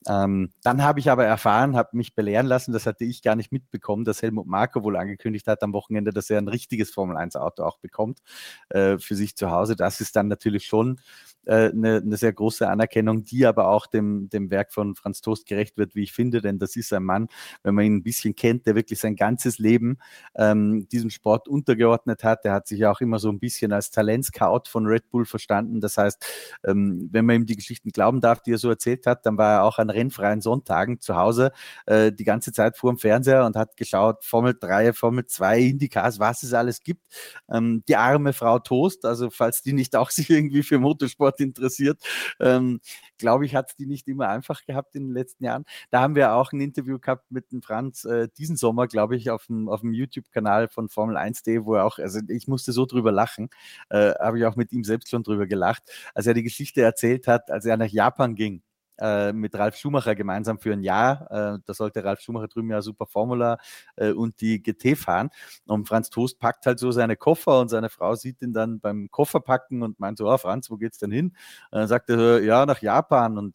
[0.07, 3.53] Ähm, dann habe ich aber erfahren, habe mich belehren lassen, das hatte ich gar nicht
[3.53, 7.37] mitbekommen, dass Helmut Marko wohl angekündigt hat am Wochenende, dass er ein richtiges Formel 1
[7.37, 8.21] Auto auch bekommt
[8.69, 9.77] äh, für sich zu Hause.
[9.77, 11.01] Das ist dann natürlich schon
[11.47, 15.63] eine, eine, sehr große Anerkennung, die aber auch dem, dem Werk von Franz Toast gerecht
[15.77, 17.29] wird, wie ich finde, denn das ist ein Mann,
[17.62, 19.98] wenn man ihn ein bisschen kennt, der wirklich sein ganzes Leben
[20.37, 22.44] ähm, diesem Sport untergeordnet hat.
[22.44, 25.81] Der hat sich ja auch immer so ein bisschen als Talentscout von Red Bull verstanden.
[25.81, 26.24] Das heißt,
[26.64, 29.55] ähm, wenn man ihm die Geschichten glauben darf, die er so erzählt hat, dann war
[29.55, 31.53] er auch an rennfreien Sonntagen zu Hause
[31.87, 36.18] äh, die ganze Zeit vor dem Fernseher und hat geschaut, Formel 3, Formel 2, Indycars,
[36.18, 37.07] was es alles gibt.
[37.50, 41.40] Ähm, die arme Frau Toast, also falls die nicht auch sich irgendwie für Motorsport Sport
[41.40, 42.00] interessiert,
[42.40, 42.81] ähm,
[43.18, 45.64] glaube ich, hat es die nicht immer einfach gehabt in den letzten Jahren.
[45.90, 49.31] Da haben wir auch ein Interview gehabt mit dem Franz äh, diesen Sommer, glaube ich,
[49.31, 52.87] auf dem, auf dem YouTube-Kanal von Formel 1D, wo er auch, also ich musste so
[52.87, 53.50] drüber lachen,
[53.90, 55.83] äh, habe ich auch mit ihm selbst schon drüber gelacht,
[56.14, 58.62] als er die Geschichte erzählt hat, als er nach Japan ging
[58.98, 61.30] äh, mit Ralf Schumacher gemeinsam für ein Jahr.
[61.30, 63.59] Äh, da sollte Ralf Schumacher drüben ja Super Formula
[63.96, 65.30] äh, und die GT fahren.
[65.66, 69.11] Und Franz Toast packt halt so seine Koffer und seine Frau sieht ihn dann beim
[69.11, 71.26] Kofferpacken und meint so, oh, Franz, wo geht's denn hin?
[71.70, 73.54] Und dann sagt er, ja, nach Japan und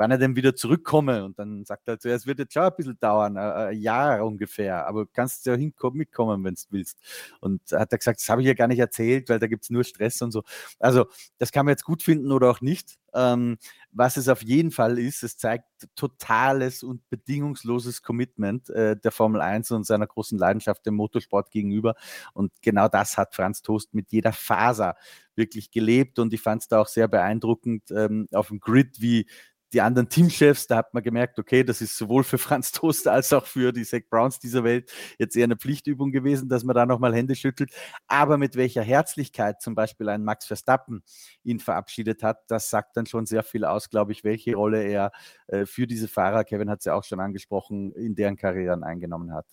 [0.00, 1.24] wann er denn wieder zurückkomme.
[1.26, 5.04] Und dann sagt er, es wird jetzt schon ein bisschen dauern, ein Jahr ungefähr, aber
[5.06, 5.58] kannst ja
[5.92, 6.98] mitkommen, wenn du willst.
[7.40, 9.70] Und hat er gesagt, das habe ich ja gar nicht erzählt, weil da gibt es
[9.70, 10.42] nur Stress und so.
[10.78, 11.04] Also
[11.36, 12.98] das kann man jetzt gut finden oder auch nicht.
[13.12, 13.58] Ähm,
[13.92, 15.64] was es auf jeden Fall ist, es zeigt
[15.96, 21.94] totales und bedingungsloses Commitment äh, der Formel 1 und seiner großen Leidenschaft dem Motorsport gegenüber.
[22.32, 24.94] Und genau das hat Franz Toast mit jeder Faser
[25.34, 26.18] wirklich gelebt.
[26.18, 29.26] Und ich fand es da auch sehr beeindruckend ähm, auf dem Grid, wie
[29.72, 33.32] die anderen Teamchefs, da hat man gemerkt, okay, das ist sowohl für Franz Toast als
[33.32, 36.86] auch für die Zach Browns dieser Welt jetzt eher eine Pflichtübung gewesen, dass man da
[36.86, 37.70] nochmal Hände schüttelt.
[38.08, 41.02] Aber mit welcher Herzlichkeit zum Beispiel ein Max Verstappen
[41.44, 45.12] ihn verabschiedet hat, das sagt dann schon sehr viel aus, glaube ich, welche Rolle er
[45.46, 49.32] äh, für diese Fahrer, Kevin hat es ja auch schon angesprochen, in deren Karrieren eingenommen
[49.32, 49.46] hat.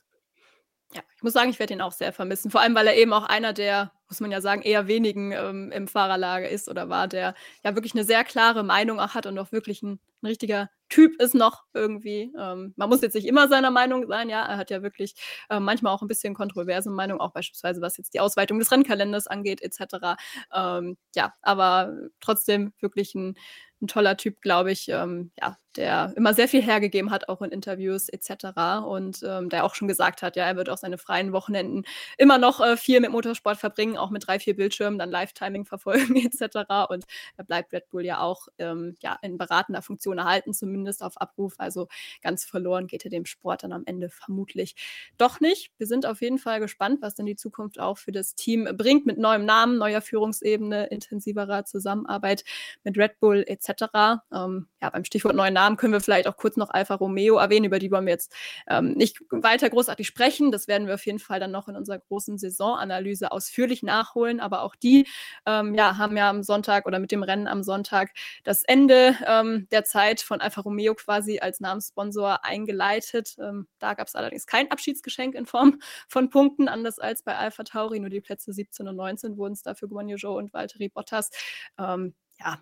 [0.94, 2.50] Ja, ich muss sagen, ich werde ihn auch sehr vermissen.
[2.50, 5.72] Vor allem, weil er eben auch einer der, muss man ja sagen, eher wenigen ähm,
[5.72, 9.38] im Fahrerlager ist oder war, der ja wirklich eine sehr klare Meinung auch hat und
[9.40, 12.32] auch wirklich ein ein richtiger Typ ist noch irgendwie.
[12.40, 14.46] Ähm, man muss jetzt nicht immer seiner Meinung sein, ja.
[14.46, 15.16] Er hat ja wirklich
[15.50, 19.28] äh, manchmal auch ein bisschen kontroverse Meinung, auch beispielsweise was jetzt die Ausweitung des Rennkalenders
[19.28, 20.16] angeht, etc.
[20.54, 23.36] Ähm, ja, aber trotzdem wirklich ein,
[23.82, 27.52] ein toller Typ, glaube ich, ähm, ja, der immer sehr viel hergegeben hat, auch in
[27.52, 28.86] Interviews etc.
[28.88, 31.84] Und ähm, der auch schon gesagt hat, ja, er wird auch seine freien Wochenenden
[32.18, 36.16] immer noch äh, viel mit Motorsport verbringen, auch mit drei, vier Bildschirmen, dann Live-Timing verfolgen
[36.26, 36.90] etc.
[36.90, 37.06] Und
[37.38, 41.56] er bleibt Red Bull ja auch ähm, ja, in beratender Funktion erhalten, zumindest auf Abruf.
[41.58, 41.88] Also
[42.22, 44.76] ganz verloren geht er dem Sport dann am Ende vermutlich
[45.18, 45.72] doch nicht.
[45.78, 49.06] Wir sind auf jeden Fall gespannt, was dann die Zukunft auch für das Team bringt,
[49.06, 52.44] mit neuem Namen, neuer Führungsebene, intensiverer Zusammenarbeit
[52.84, 54.22] mit Red Bull etc.
[54.32, 57.66] Ähm, ja, beim Stichwort neuen Namen können wir vielleicht auch kurz noch Alfa Romeo erwähnen,
[57.66, 58.34] über die wollen wir jetzt
[58.68, 60.52] ähm, nicht weiter großartig sprechen.
[60.52, 64.40] Das werden wir auf jeden Fall dann noch in unserer großen Saisonanalyse ausführlich nachholen.
[64.40, 65.08] Aber auch die
[65.48, 68.12] ähm, ja, haben ja am Sonntag oder mit dem Rennen am Sonntag
[68.44, 73.36] das Ende ähm, der Zeit von Alfa Romeo quasi als Namenssponsor eingeleitet.
[73.40, 77.64] Ähm, da gab es allerdings kein Abschiedsgeschenk in Form von Punkten, anders als bei Alpha
[77.64, 78.00] Tauri.
[78.00, 81.32] Nur die Plätze 17 und 19 wurden es dafür Guan Yu Zhou und Valtteri Bottas.
[81.80, 82.60] Ähm, ja,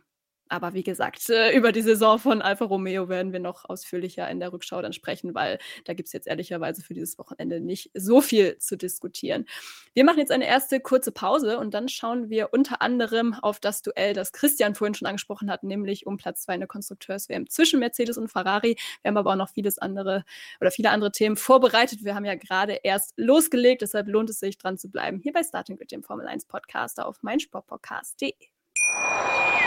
[0.50, 4.40] aber wie gesagt, äh, über die Saison von Alfa Romeo werden wir noch ausführlicher in
[4.40, 8.22] der Rückschau dann sprechen, weil da gibt es jetzt ehrlicherweise für dieses Wochenende nicht so
[8.22, 9.46] viel zu diskutieren.
[9.94, 13.82] Wir machen jetzt eine erste kurze Pause und dann schauen wir unter anderem auf das
[13.82, 17.80] Duell, das Christian vorhin schon angesprochen hat, nämlich um Platz 2 in der Konstrukteurs-WM zwischen
[17.80, 18.78] Mercedes und Ferrari.
[19.02, 20.24] Wir haben aber auch noch vieles andere
[20.62, 22.04] oder viele andere Themen vorbereitet.
[22.04, 25.44] Wir haben ja gerade erst losgelegt, deshalb lohnt es sich dran zu bleiben hier bei
[25.44, 28.34] Starting with dem Formel 1 Podcast auf meinsportpodcast.de.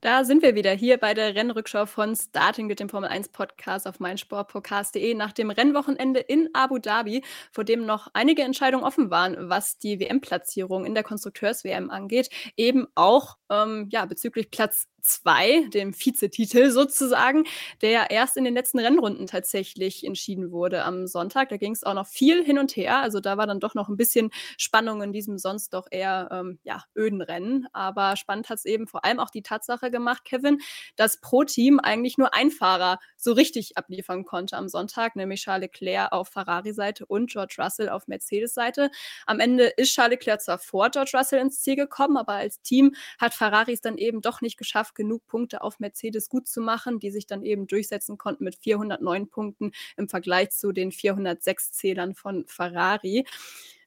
[0.00, 3.86] Da sind wir wieder hier bei der Rennrückschau von Starting mit dem Formel 1 Podcast
[3.86, 9.50] auf meinsportpodcast.de nach dem Rennwochenende in Abu Dhabi, vor dem noch einige Entscheidungen offen waren,
[9.50, 12.30] was die WM-Platzierung in der Konstrukteurs-WM angeht.
[12.56, 17.44] Eben auch ähm, ja, bezüglich Platz 2, dem Vizetitel sozusagen,
[17.82, 21.48] der erst in den letzten Rennrunden tatsächlich entschieden wurde am Sonntag.
[21.48, 22.98] Da ging es auch noch viel hin und her.
[22.98, 26.58] Also da war dann doch noch ein bisschen Spannung in diesem sonst doch eher ähm,
[26.62, 27.66] ja, öden Rennen.
[27.72, 30.60] Aber spannend hat es eben vor allem auch die Tatsache gemacht, Kevin,
[30.96, 35.70] dass pro Team eigentlich nur ein Fahrer so richtig abliefern konnte am Sonntag, nämlich Charles
[35.72, 38.90] Leclerc auf Ferrari-Seite und George Russell auf Mercedes-Seite.
[39.26, 42.94] Am Ende ist Charles Leclerc zwar vor George Russell ins Ziel gekommen, aber als Team
[43.18, 47.00] hat Ferrari es dann eben doch nicht geschafft, genug Punkte auf Mercedes gut zu machen,
[47.00, 52.14] die sich dann eben durchsetzen konnten mit 409 Punkten im Vergleich zu den 406 Zählern
[52.14, 53.24] von Ferrari.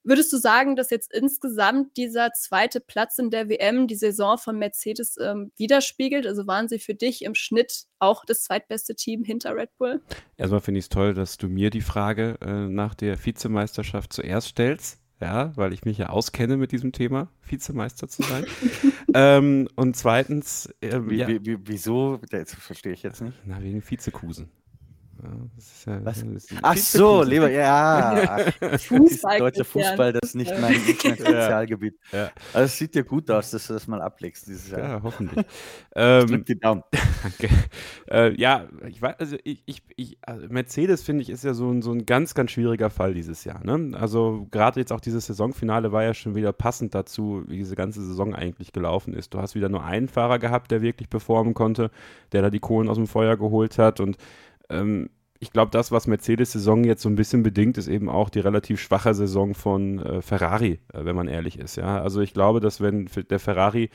[0.03, 4.57] Würdest du sagen, dass jetzt insgesamt dieser zweite Platz in der WM die Saison von
[4.57, 6.25] Mercedes ähm, widerspiegelt?
[6.25, 10.01] Also waren sie für dich im Schnitt auch das zweitbeste Team hinter Red Bull?
[10.37, 14.49] Erstmal finde ich es toll, dass du mir die Frage äh, nach der Vizemeisterschaft zuerst
[14.49, 18.45] stellst ja, weil ich mich ja auskenne mit diesem Thema, Vizemeister zu sein.
[19.13, 20.73] ähm, und zweitens.
[20.81, 22.19] Ähm, wie, ja, wie, wie, wieso?
[22.31, 23.37] Das verstehe ich jetzt nicht.
[23.45, 24.49] Na, wegen Vizekusen.
[25.85, 26.25] Ja, Was?
[26.61, 28.39] Ach so, lieber, ja.
[28.77, 31.95] Fußball deutscher Fußball, das ist nicht mein, Spezialgebiet.
[32.11, 32.31] Ja.
[32.53, 34.79] Also es sieht ja gut aus, dass du das mal ablegst dieses Jahr.
[34.79, 35.45] Ja, hoffentlich.
[35.95, 36.83] ähm, drück die Daumen.
[37.21, 37.49] Danke.
[38.09, 41.69] Äh, ja, ich weiß, also ich, ich, ich also Mercedes finde ich ist ja so
[41.69, 43.63] ein, so ein ganz, ganz schwieriger Fall dieses Jahr.
[43.63, 43.95] Ne?
[43.97, 48.03] Also gerade jetzt auch dieses Saisonfinale war ja schon wieder passend dazu, wie diese ganze
[48.03, 49.33] Saison eigentlich gelaufen ist.
[49.33, 51.91] Du hast wieder nur einen Fahrer gehabt, der wirklich performen konnte,
[52.31, 54.17] der da die Kohlen aus dem Feuer geholt hat und
[54.71, 58.39] ähm, ich glaube, das, was Mercedes-Saison jetzt so ein bisschen bedingt, ist eben auch die
[58.39, 61.77] relativ schwache Saison von äh, Ferrari, äh, wenn man ehrlich ist.
[61.77, 61.99] Ja?
[62.01, 63.89] Also ich glaube, dass wenn der Ferrari,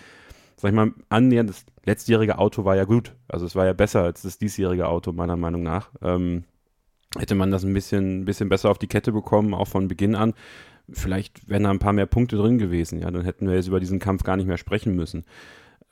[0.57, 3.15] sag ich mal, annähernd, das letztjährige Auto war ja gut.
[3.29, 5.93] Also es war ja besser als das diesjährige Auto, meiner Meinung nach.
[6.03, 6.43] Ähm,
[7.17, 10.35] hätte man das ein bisschen, bisschen besser auf die Kette bekommen, auch von Beginn an.
[10.91, 13.81] Vielleicht wären da ein paar mehr Punkte drin gewesen, ja, dann hätten wir jetzt über
[13.81, 15.25] diesen Kampf gar nicht mehr sprechen müssen.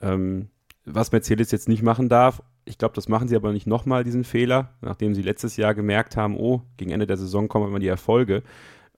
[0.01, 0.49] Ähm,
[0.85, 4.23] was Mercedes jetzt nicht machen darf, ich glaube, das machen sie aber nicht nochmal, diesen
[4.23, 7.87] Fehler, nachdem sie letztes Jahr gemerkt haben, oh, gegen Ende der Saison kommen immer die
[7.87, 8.43] Erfolge,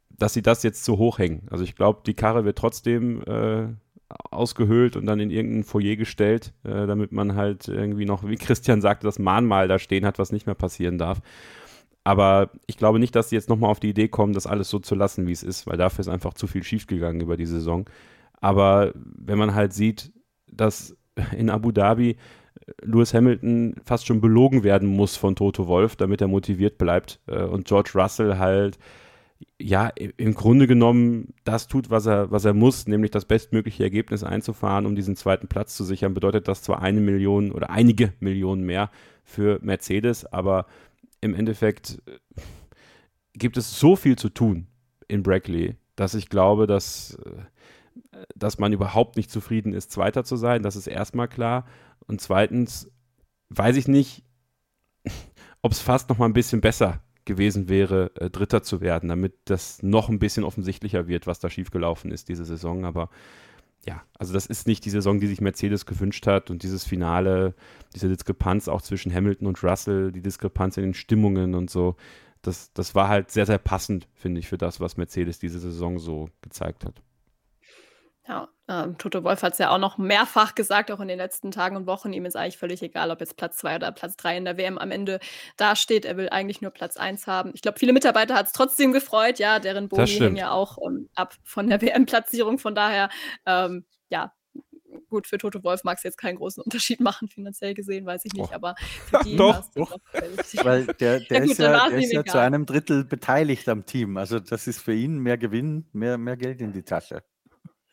[0.09, 1.43] dass sie das jetzt zu hoch hängen.
[1.51, 3.67] Also ich glaube, die Karre wird trotzdem äh,
[4.31, 8.81] ausgehöhlt und dann in irgendein Foyer gestellt, äh, damit man halt irgendwie noch, wie Christian
[8.81, 11.21] sagte, das Mahnmal da stehen hat, was nicht mehr passieren darf.
[12.03, 14.79] Aber ich glaube nicht, dass sie jetzt nochmal auf die Idee kommen, das alles so
[14.79, 17.85] zu lassen, wie es ist, weil dafür ist einfach zu viel schiefgegangen über die Saison.
[18.39, 20.13] Aber wenn man halt sieht,
[20.49, 20.95] dass
[21.37, 22.15] in Abu Dhabi
[22.81, 27.43] Lewis Hamilton fast schon belogen werden muss von Toto Wolf, damit er motiviert bleibt äh,
[27.43, 28.77] und George Russell halt
[29.59, 34.23] ja, im Grunde genommen das tut, was er, was er muss, nämlich das bestmögliche Ergebnis
[34.23, 38.63] einzufahren, um diesen zweiten Platz zu sichern, bedeutet das zwar eine Million oder einige Millionen
[38.63, 38.89] mehr
[39.23, 40.65] für Mercedes, aber
[41.21, 42.41] im Endeffekt äh,
[43.33, 44.67] gibt es so viel zu tun
[45.07, 50.35] in Brackley, dass ich glaube, dass, äh, dass man überhaupt nicht zufrieden ist, Zweiter zu
[50.35, 50.63] sein.
[50.63, 51.65] Das ist erstmal klar.
[52.07, 52.91] Und zweitens
[53.49, 54.23] weiß ich nicht,
[55.61, 59.33] ob es fast noch mal ein bisschen besser gewesen wäre, äh, Dritter zu werden, damit
[59.45, 62.85] das noch ein bisschen offensichtlicher wird, was da schiefgelaufen ist diese Saison.
[62.85, 63.09] Aber
[63.85, 67.53] ja, also das ist nicht die Saison, die sich Mercedes gewünscht hat und dieses Finale,
[67.93, 71.95] diese Diskrepanz auch zwischen Hamilton und Russell, die Diskrepanz in den Stimmungen und so,
[72.41, 75.99] das, das war halt sehr, sehr passend, finde ich, für das, was Mercedes diese Saison
[75.99, 77.01] so gezeigt hat.
[78.27, 81.51] Ja, ähm, Toto Wolf hat es ja auch noch mehrfach gesagt, auch in den letzten
[81.51, 82.11] Tagen und Wochen.
[82.11, 84.77] Ihm ist eigentlich völlig egal, ob jetzt Platz 2 oder Platz 3 in der WM
[84.77, 85.19] am Ende
[85.55, 86.03] dasteht.
[86.03, 87.51] Er will eigentlich nur Platz 1 haben.
[87.53, 91.09] Ich glaube, viele Mitarbeiter hat es trotzdem gefreut, ja, deren Boni hängen ja auch ähm,
[91.15, 92.59] ab von der WM-Platzierung.
[92.59, 93.09] Von daher,
[93.45, 94.33] ähm, ja,
[95.09, 98.33] gut, für Toto Wolf mag es jetzt keinen großen Unterschied machen, finanziell gesehen, weiß ich
[98.33, 98.55] nicht, oh.
[98.55, 99.97] aber für die doch, doch.
[100.63, 103.85] Weil der, der ja, gut, ist ja, der ist ja zu einem Drittel beteiligt am
[103.85, 104.17] Team.
[104.17, 107.23] Also das ist für ihn mehr Gewinn, mehr, mehr Geld in die Tasche.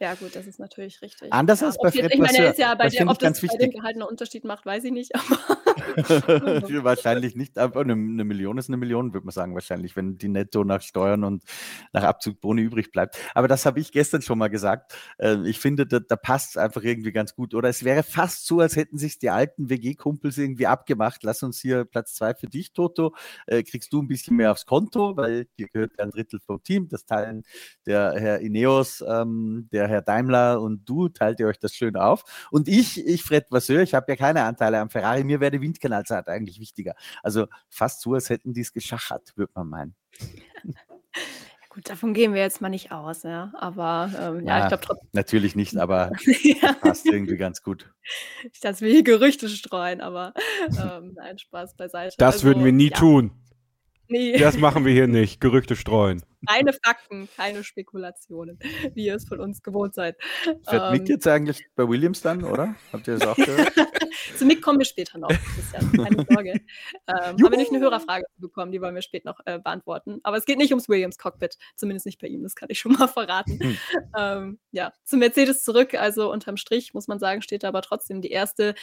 [0.01, 1.33] Ja, gut, das ist natürlich richtig.
[1.33, 3.57] Anders ja, als bei Fred Ich meine, er ist ja bei dir, ob das bei
[3.57, 5.13] dem Gehalt einen Unterschied macht, weiß ich nicht.
[6.85, 10.29] wahrscheinlich nicht, aber eine, eine, Million ist eine Million, würde man sagen, wahrscheinlich, wenn die
[10.29, 11.45] netto nach Steuern und
[11.93, 13.19] nach Abzug Boni übrig bleibt.
[13.35, 14.95] Aber das habe ich gestern schon mal gesagt.
[15.19, 17.55] Äh, ich finde, da, da passt es einfach irgendwie ganz gut.
[17.55, 21.23] Oder es wäre fast so, als hätten sich die alten WG-Kumpels irgendwie abgemacht.
[21.23, 23.15] Lass uns hier Platz zwei für dich, Toto.
[23.47, 26.89] Äh, kriegst du ein bisschen mehr aufs Konto, weil dir gehört ein Drittel vom Team.
[26.89, 27.45] Das teilen
[27.87, 32.25] der Herr Ineos, ähm, der Herr Daimler und du, teilt ihr euch das schön auf.
[32.51, 35.25] Und ich, ich Fred Vasseur, ich habe ja keine Anteile am Ferrari.
[35.25, 36.95] Mir wäre die Windkanalzeit eigentlich wichtiger.
[37.23, 39.95] Also fast so, als hätten die es geschachert, würde man meinen.
[41.75, 43.51] Gut, davon gehen wir jetzt mal nicht aus, ja.
[43.55, 45.09] Aber ähm, ja, ja, ich glaube trotzdem.
[45.13, 46.73] Natürlich nicht, aber ja.
[46.75, 47.93] passt irgendwie ganz gut.
[48.53, 50.35] Ich dass wir hier Gerüchte streuen, aber
[50.69, 52.15] ähm, nein, Spaß beiseite.
[52.17, 52.97] Das also, würden wir nie ja.
[52.97, 53.33] tun.
[54.07, 54.39] Nee.
[54.39, 55.41] Das machen wir hier nicht.
[55.41, 56.23] Gerüchte streuen.
[56.47, 58.59] Keine Fakten, keine Spekulationen,
[58.95, 60.17] wie ihr es von uns gewohnt seid.
[60.43, 62.75] Fährt ähm, Mick jetzt eigentlich bei Williams dann, oder?
[62.93, 63.73] Habt ihr das auch gehört?
[64.39, 66.53] Zu Mick kommen wir später noch, Christian, keine Sorge.
[66.53, 66.65] ähm,
[67.09, 70.21] haben wir nicht eine Hörerfrage bekommen, die wollen wir später noch äh, beantworten.
[70.23, 73.09] Aber es geht nicht ums Williams-Cockpit, zumindest nicht bei ihm, das kann ich schon mal
[73.09, 73.59] verraten.
[73.61, 73.79] Hm.
[74.17, 78.21] Ähm, ja, zu Mercedes zurück, also unterm Strich muss man sagen, steht da aber trotzdem
[78.23, 78.75] die erste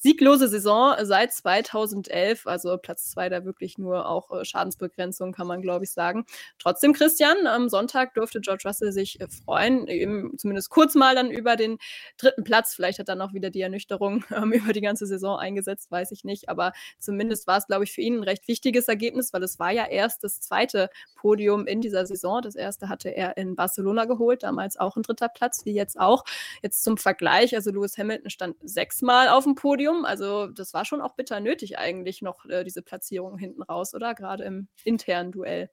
[0.00, 5.60] Sieglose Saison seit 2011, also Platz zwei da wirklich nur auch äh, Schadensbegrenzung, kann man
[5.60, 6.24] glaube ich sagen.
[6.58, 7.07] Trotzdem, Christian,
[7.46, 11.78] am Sonntag durfte George Russell sich äh, freuen, eben zumindest kurz mal dann über den
[12.18, 12.74] dritten Platz.
[12.74, 16.24] Vielleicht hat dann auch wieder die Ernüchterung ähm, über die ganze Saison eingesetzt, weiß ich
[16.24, 16.48] nicht.
[16.48, 19.70] Aber zumindest war es, glaube ich, für ihn ein recht wichtiges Ergebnis, weil es war
[19.70, 22.42] ja erst das zweite Podium in dieser Saison.
[22.42, 26.24] Das erste hatte er in Barcelona geholt, damals auch ein dritter Platz, wie jetzt auch.
[26.62, 30.04] Jetzt zum Vergleich, also Lewis Hamilton stand sechsmal auf dem Podium Podium.
[30.04, 34.14] Also das war schon auch bitter nötig eigentlich noch, äh, diese Platzierung hinten raus, oder?
[34.14, 35.70] Gerade im internen Duell.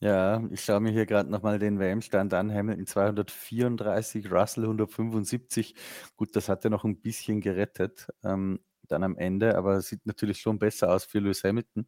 [0.00, 2.52] Ja, ich schaue mir hier gerade nochmal den WM-Stand an.
[2.52, 5.74] Hamilton 234, Russell 175.
[6.16, 8.08] Gut, das hat er noch ein bisschen gerettet.
[8.22, 11.86] Ähm, dann am Ende, aber sieht natürlich schon besser aus für Lewis Hamilton.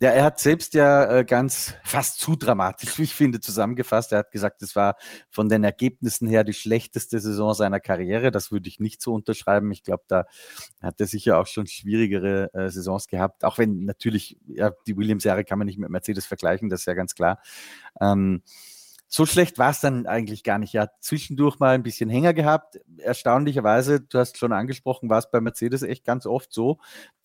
[0.00, 4.12] Ja, er hat selbst ja äh, ganz fast zu dramatisch, wie ich finde, zusammengefasst.
[4.12, 4.96] Er hat gesagt, es war
[5.30, 8.30] von den Ergebnissen her die schlechteste Saison seiner Karriere.
[8.30, 9.70] Das würde ich nicht so unterschreiben.
[9.72, 10.24] Ich glaube, da
[10.80, 13.44] hat er sicher auch schon schwierigere äh, Saisons gehabt.
[13.44, 16.94] Auch wenn natürlich, ja, die Williams-Jahre kann man nicht mit Mercedes vergleichen, das ist ja
[16.94, 17.40] ganz klar.
[18.00, 18.42] Ähm,
[19.14, 20.74] so schlecht war es dann eigentlich gar nicht.
[20.74, 22.80] Er hat zwischendurch mal ein bisschen Hänger gehabt.
[22.96, 26.78] Erstaunlicherweise, du hast schon angesprochen, war es bei Mercedes echt ganz oft so,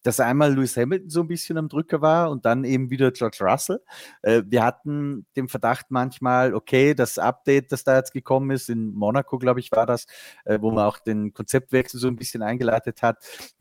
[0.07, 3.39] dass einmal Lewis Hamilton so ein bisschen am Drücker war und dann eben wieder George
[3.41, 3.81] Russell.
[4.21, 8.93] Äh, wir hatten den Verdacht manchmal, okay, das Update, das da jetzt gekommen ist, in
[8.93, 10.07] Monaco, glaube ich, war das,
[10.45, 13.17] äh, wo man auch den Konzeptwechsel so ein bisschen eingeleitet hat,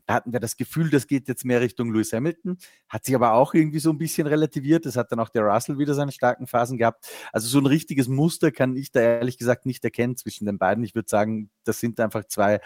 [0.07, 2.57] da hatten wir das Gefühl, das geht jetzt mehr Richtung Lewis Hamilton,
[2.87, 4.85] hat sich aber auch irgendwie so ein bisschen relativiert.
[4.85, 7.09] Das hat dann auch der Russell wieder seine starken Phasen gehabt.
[7.33, 10.85] Also so ein richtiges Muster kann ich da ehrlich gesagt nicht erkennen zwischen den beiden.
[10.85, 12.61] Ich würde sagen, das sind einfach zwei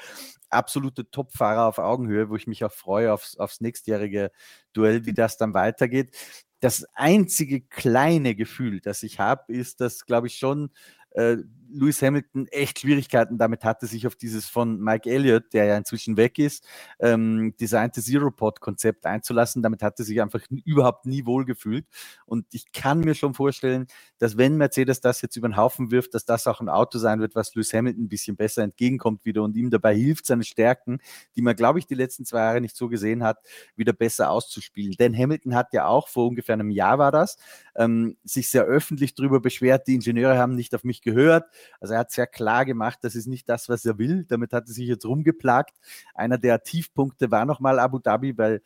[0.51, 4.31] absolute Topfahrer auf Augenhöhe, wo ich mich auch freue aufs, aufs nächstjährige
[4.73, 6.15] Duell, wie das dann weitergeht.
[6.59, 10.69] Das einzige kleine Gefühl, das ich habe, ist, dass, glaube ich, schon
[11.11, 11.37] äh,
[11.73, 16.17] Lewis Hamilton echt Schwierigkeiten damit hatte, sich auf dieses von Mike Elliott, der ja inzwischen
[16.17, 16.65] weg ist,
[16.99, 19.61] ähm, designte Zero-Pod-Konzept einzulassen.
[19.61, 21.85] Damit hat er sich einfach überhaupt nie wohlgefühlt.
[22.25, 26.13] Und ich kann mir schon vorstellen, dass wenn Mercedes das jetzt über den Haufen wirft,
[26.13, 29.43] dass das auch ein Auto sein wird, was Lewis Hamilton ein bisschen besser entgegenkommt wieder
[29.43, 30.99] und ihm dabei hilft, seine Stärken,
[31.35, 33.39] die man, glaube ich, die letzten zwei Jahre nicht so gesehen hat,
[33.75, 34.93] wieder besser auszuspielen.
[34.99, 37.37] Denn Hamilton hat ja auch vor ungefähr einem Jahr war das,
[37.75, 41.45] ähm, sich sehr öffentlich darüber beschwert, die Ingenieure haben nicht auf mich gehört.
[41.79, 44.25] Also er hat sehr klar gemacht, das ist nicht das, was er will.
[44.27, 45.77] Damit hat er sich jetzt rumgeplagt.
[46.13, 48.61] Einer der Tiefpunkte war nochmal Abu Dhabi, weil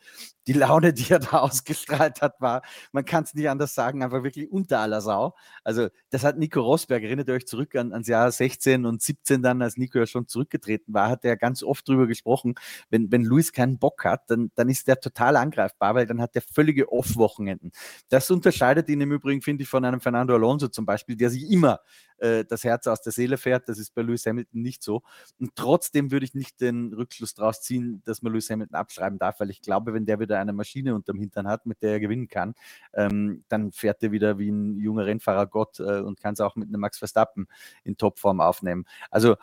[0.47, 4.23] die Laune, die er da ausgestrahlt hat, war, man kann es nicht anders sagen, einfach
[4.23, 5.35] wirklich unter aller Sau.
[5.63, 9.41] Also das hat Nico Rosberg, erinnert ihr euch zurück an, ans Jahr 16 und 17
[9.41, 12.55] dann, als Nico ja schon zurückgetreten war, hat er ganz oft drüber gesprochen,
[12.89, 16.35] wenn, wenn Luis keinen Bock hat, dann, dann ist der total angreifbar, weil dann hat
[16.35, 17.71] der völlige Off-Wochenenden.
[18.09, 21.49] Das unterscheidet ihn im Übrigen, finde ich, von einem Fernando Alonso zum Beispiel, der sich
[21.49, 21.79] immer
[22.17, 23.69] äh, das Herz aus der Seele fährt.
[23.69, 25.01] Das ist bei Lewis Hamilton nicht so.
[25.39, 29.39] Und trotzdem würde ich nicht den Rückschluss daraus ziehen, dass man Lewis Hamilton abschreiben darf,
[29.39, 32.27] weil ich glaube, wenn der wieder eine Maschine unterm Hintern hat, mit der er gewinnen
[32.27, 32.55] kann,
[32.93, 36.55] ähm, dann fährt er wieder wie ein junger Rennfahrer Gott äh, und kann es auch
[36.55, 37.47] mit einem Max Verstappen
[37.83, 38.85] in Topform aufnehmen.
[39.09, 39.35] Also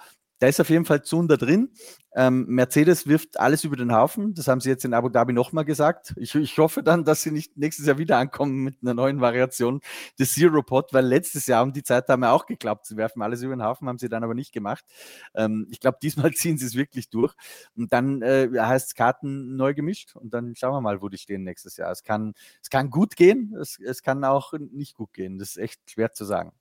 [0.42, 1.70] da ist auf jeden Fall Zunder drin.
[2.16, 4.34] Ähm, Mercedes wirft alles über den Haufen.
[4.34, 6.14] Das haben sie jetzt in Abu Dhabi nochmal gesagt.
[6.16, 9.80] Ich, ich, hoffe dann, dass sie nicht nächstes Jahr wieder ankommen mit einer neuen Variation
[10.18, 13.22] des Zero Pod, weil letztes Jahr um die Zeit haben wir auch geglaubt, sie werfen
[13.22, 14.84] alles über den Haufen, haben sie dann aber nicht gemacht.
[15.32, 17.34] Ähm, ich glaube, diesmal ziehen sie es wirklich durch.
[17.76, 21.18] Und dann äh, heißt es Karten neu gemischt und dann schauen wir mal, wo die
[21.18, 21.92] stehen nächstes Jahr.
[21.92, 25.38] Es kann, es kann gut gehen, es, es kann auch nicht gut gehen.
[25.38, 26.52] Das ist echt schwer zu sagen.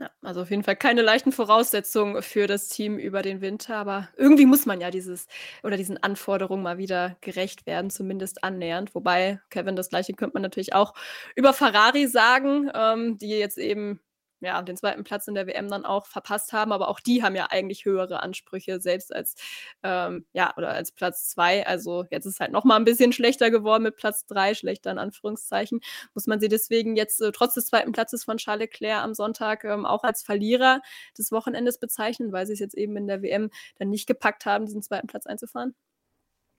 [0.00, 4.08] Ja, also auf jeden Fall keine leichten Voraussetzungen für das Team über den Winter, aber
[4.16, 5.28] irgendwie muss man ja dieses
[5.62, 8.92] oder diesen Anforderungen mal wieder gerecht werden, zumindest annähernd.
[8.96, 10.94] Wobei, Kevin, das Gleiche könnte man natürlich auch
[11.36, 14.00] über Ferrari sagen, ähm, die jetzt eben
[14.44, 16.72] ja, den zweiten Platz in der WM dann auch verpasst haben.
[16.72, 19.34] Aber auch die haben ja eigentlich höhere Ansprüche, selbst als,
[19.82, 21.66] ähm, ja, oder als Platz zwei.
[21.66, 25.80] Also jetzt ist halt nochmal ein bisschen schlechter geworden mit Platz drei, schlechter in Anführungszeichen.
[26.14, 29.64] Muss man sie deswegen jetzt äh, trotz des zweiten Platzes von Charles Leclerc am Sonntag
[29.64, 30.80] ähm, auch als Verlierer
[31.16, 34.66] des Wochenendes bezeichnen, weil sie es jetzt eben in der WM dann nicht gepackt haben,
[34.66, 35.74] diesen zweiten Platz einzufahren?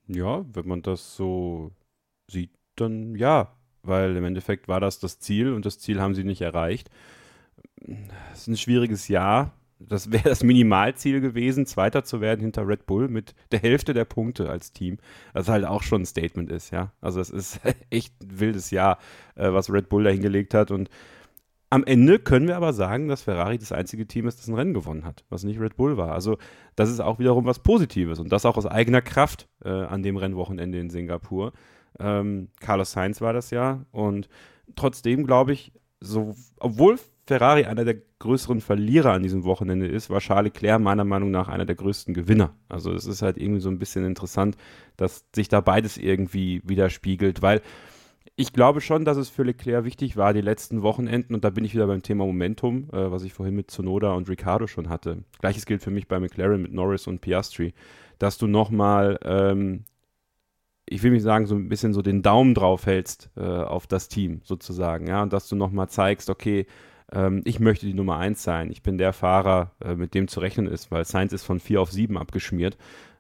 [0.07, 1.71] Ja, wenn man das so
[2.29, 6.23] sieht, dann ja, weil im Endeffekt war das das Ziel und das Ziel haben sie
[6.23, 6.89] nicht erreicht
[8.33, 9.53] es ist ein schwieriges Jahr.
[9.79, 14.05] Das wäre das Minimalziel gewesen, Zweiter zu werden hinter Red Bull mit der Hälfte der
[14.05, 14.97] Punkte als Team.
[15.33, 16.93] Was halt auch schon ein Statement ist, ja.
[17.01, 18.97] Also es ist echt ein wildes Jahr,
[19.35, 20.71] äh, was Red Bull da hingelegt hat.
[20.71, 20.89] Und
[21.69, 24.73] am Ende können wir aber sagen, dass Ferrari das einzige Team ist, das ein Rennen
[24.73, 26.13] gewonnen hat, was nicht Red Bull war.
[26.13, 26.37] Also
[26.75, 30.15] das ist auch wiederum was Positives und das auch aus eigener Kraft äh, an dem
[30.15, 31.51] Rennwochenende in Singapur.
[31.99, 34.29] Ähm, Carlos Sainz war das ja und
[34.75, 40.19] trotzdem glaube ich, so, obwohl Ferrari einer der größeren Verlierer an diesem Wochenende ist, war
[40.19, 42.55] Charles Leclerc meiner Meinung nach einer der größten Gewinner.
[42.69, 44.55] Also es ist halt irgendwie so ein bisschen interessant,
[44.95, 47.61] dass sich da beides irgendwie widerspiegelt, weil
[48.35, 51.63] ich glaube schon, dass es für Leclerc wichtig war, die letzten Wochenenden, und da bin
[51.63, 55.23] ich wieder beim Thema Momentum, äh, was ich vorhin mit Sonoda und Ricardo schon hatte.
[55.39, 57.73] Gleiches gilt für mich bei McLaren mit Norris und Piastri,
[58.19, 59.85] dass du nochmal ähm,
[60.87, 64.07] ich will nicht sagen, so ein bisschen so den Daumen drauf hältst äh, auf das
[64.07, 66.67] Team sozusagen, ja, und dass du nochmal zeigst, okay,
[67.11, 68.71] ähm, ich möchte die Nummer 1 sein.
[68.71, 71.81] Ich bin der Fahrer, äh, mit dem zu rechnen ist, weil Sainz ist von 4
[71.81, 72.77] auf 7 abgeschmiert.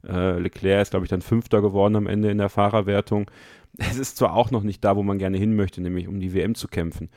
[0.07, 3.29] Äh, Leclerc ist, glaube ich, dann Fünfter geworden am Ende in der Fahrerwertung.
[3.77, 6.33] Es ist zwar auch noch nicht da, wo man gerne hin möchte, nämlich um die
[6.33, 7.09] WM zu kämpfen.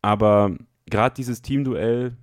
[0.00, 2.16] Aber gerade dieses Teamduell,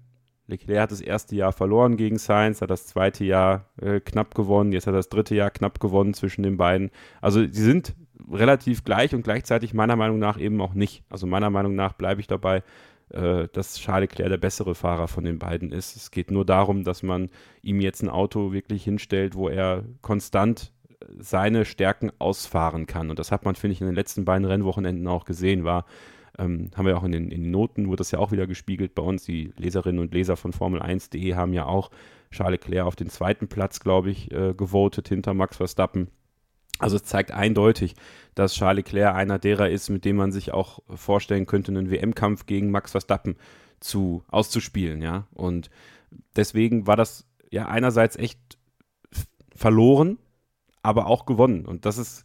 [0.47, 4.71] Leclerc hat das erste Jahr verloren gegen Sainz, hat das zweite Jahr äh, knapp gewonnen,
[4.71, 6.89] jetzt hat er das dritte Jahr knapp gewonnen zwischen den beiden.
[7.21, 7.95] Also sie sind
[8.31, 11.03] relativ gleich und gleichzeitig meiner Meinung nach eben auch nicht.
[11.09, 12.63] Also meiner Meinung nach bleibe ich dabei,
[13.09, 15.95] äh, dass Charles Leclerc der bessere Fahrer von den beiden ist.
[15.95, 17.29] Es geht nur darum, dass man
[17.61, 20.71] ihm jetzt ein Auto wirklich hinstellt, wo er konstant
[21.17, 23.09] seine Stärken ausfahren kann.
[23.09, 25.85] Und das hat man, finde ich, in den letzten beiden Rennwochenenden auch gesehen, war,
[26.37, 28.95] ähm, haben wir auch in den, in den Noten, wurde das ja auch wieder gespiegelt
[28.95, 29.23] bei uns.
[29.23, 31.89] Die Leserinnen und Leser von Formel1.de haben ja auch
[32.31, 36.09] Charles Leclerc auf den zweiten Platz, glaube ich, äh, gewotet hinter Max Verstappen.
[36.79, 37.95] Also es zeigt eindeutig,
[38.35, 42.45] dass Charles Leclerc einer derer ist, mit dem man sich auch vorstellen könnte, einen WM-Kampf
[42.45, 43.35] gegen Max Verstappen
[43.79, 45.27] zu, auszuspielen, ja.
[45.33, 45.69] Und
[46.35, 48.57] deswegen war das ja einerseits echt
[49.55, 50.17] verloren,
[50.81, 51.65] aber auch gewonnen.
[51.65, 52.23] Und das ist,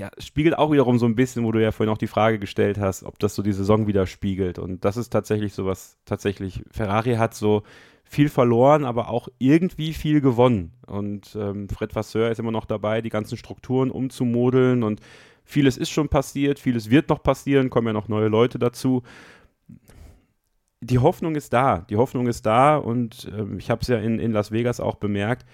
[0.00, 2.78] ja, spiegelt auch wiederum so ein bisschen, wo du ja vorhin auch die Frage gestellt
[2.78, 4.58] hast, ob das so die Saison widerspiegelt.
[4.58, 7.64] Und das ist tatsächlich so was, tatsächlich, Ferrari hat so
[8.04, 10.72] viel verloren, aber auch irgendwie viel gewonnen.
[10.86, 15.00] Und ähm, Fred Vasseur ist immer noch dabei, die ganzen Strukturen umzumodeln und
[15.44, 19.02] vieles ist schon passiert, vieles wird noch passieren, kommen ja noch neue Leute dazu.
[20.80, 21.84] die Hoffnung ist da.
[21.90, 24.94] Die Hoffnung ist da und äh, ich habe es ja in, in Las Vegas auch
[24.94, 25.44] bemerkt.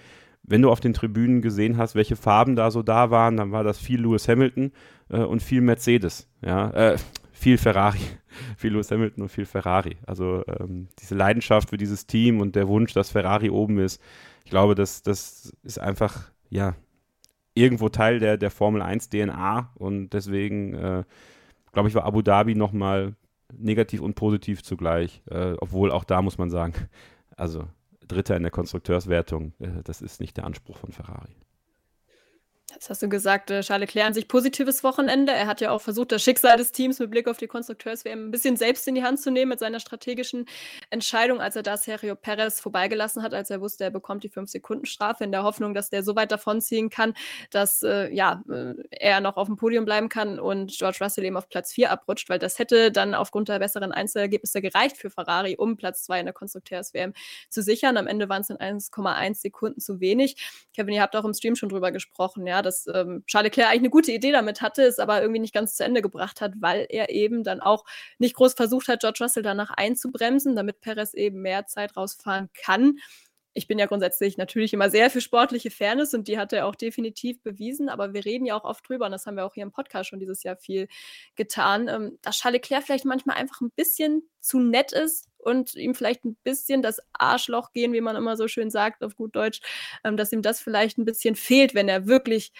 [0.47, 3.63] Wenn du auf den Tribünen gesehen hast, welche Farben da so da waren, dann war
[3.63, 4.71] das viel Lewis Hamilton
[5.09, 6.29] äh, und viel Mercedes.
[6.41, 6.97] Ja, äh,
[7.33, 7.99] viel Ferrari.
[8.57, 9.97] viel Lewis Hamilton und viel Ferrari.
[10.05, 14.01] Also ähm, diese Leidenschaft für dieses Team und der Wunsch, dass Ferrari oben ist,
[14.45, 16.75] ich glaube, das, das ist einfach, ja,
[17.53, 21.03] irgendwo Teil der, der Formel 1 DNA und deswegen, äh,
[21.73, 23.15] glaube ich, war Abu Dhabi nochmal
[23.57, 26.73] negativ und positiv zugleich, äh, obwohl auch da muss man sagen,
[27.35, 27.65] also
[28.07, 31.35] Dritter in der Konstrukteurswertung, äh, das ist nicht der Anspruch von Ferrari.
[32.77, 35.31] Jetzt hast du gesagt, äh, Charles Leclerc an sich positives Wochenende.
[35.31, 38.29] Er hat ja auch versucht, das Schicksal des Teams mit Blick auf die Konstrukteurs-WM ein
[38.29, 40.45] bisschen selbst in die Hand zu nehmen mit seiner strategischen
[40.91, 45.23] Entscheidung, als er da Sergio Perez vorbeigelassen hat, als er wusste, er bekommt die 5-Sekunden-Strafe,
[45.23, 47.15] in der Hoffnung, dass der so weit davonziehen kann,
[47.49, 51.35] dass äh, ja, äh, er noch auf dem Podium bleiben kann und George Russell eben
[51.35, 55.55] auf Platz 4 abrutscht, weil das hätte dann aufgrund der besseren Einzelergebnisse gereicht für Ferrari,
[55.57, 57.13] um Platz 2 in der Konstrukteurs-WM
[57.49, 57.97] zu sichern.
[57.97, 60.35] Am Ende waren es dann 1,1 Sekunden zu wenig.
[60.75, 63.81] Kevin, ihr habt auch im Stream schon drüber gesprochen, ja, dass ähm, Charles Leclerc eigentlich
[63.81, 66.85] eine gute Idee damit hatte, es aber irgendwie nicht ganz zu Ende gebracht hat, weil
[66.89, 67.85] er eben dann auch
[68.19, 72.97] nicht groß versucht hat, George Russell danach einzubremsen, damit Perez eben mehr Zeit rausfahren kann.
[73.53, 76.75] Ich bin ja grundsätzlich natürlich immer sehr für sportliche Fairness und die hat er auch
[76.75, 79.63] definitiv bewiesen, aber wir reden ja auch oft drüber und das haben wir auch hier
[79.63, 80.87] im Podcast schon dieses Jahr viel
[81.35, 85.95] getan, ähm, dass Charles Leclerc vielleicht manchmal einfach ein bisschen zu nett ist und ihm
[85.95, 89.61] vielleicht ein bisschen das Arschloch gehen, wie man immer so schön sagt auf gut Deutsch,
[90.03, 92.51] ähm, dass ihm das vielleicht ein bisschen fehlt, wenn er wirklich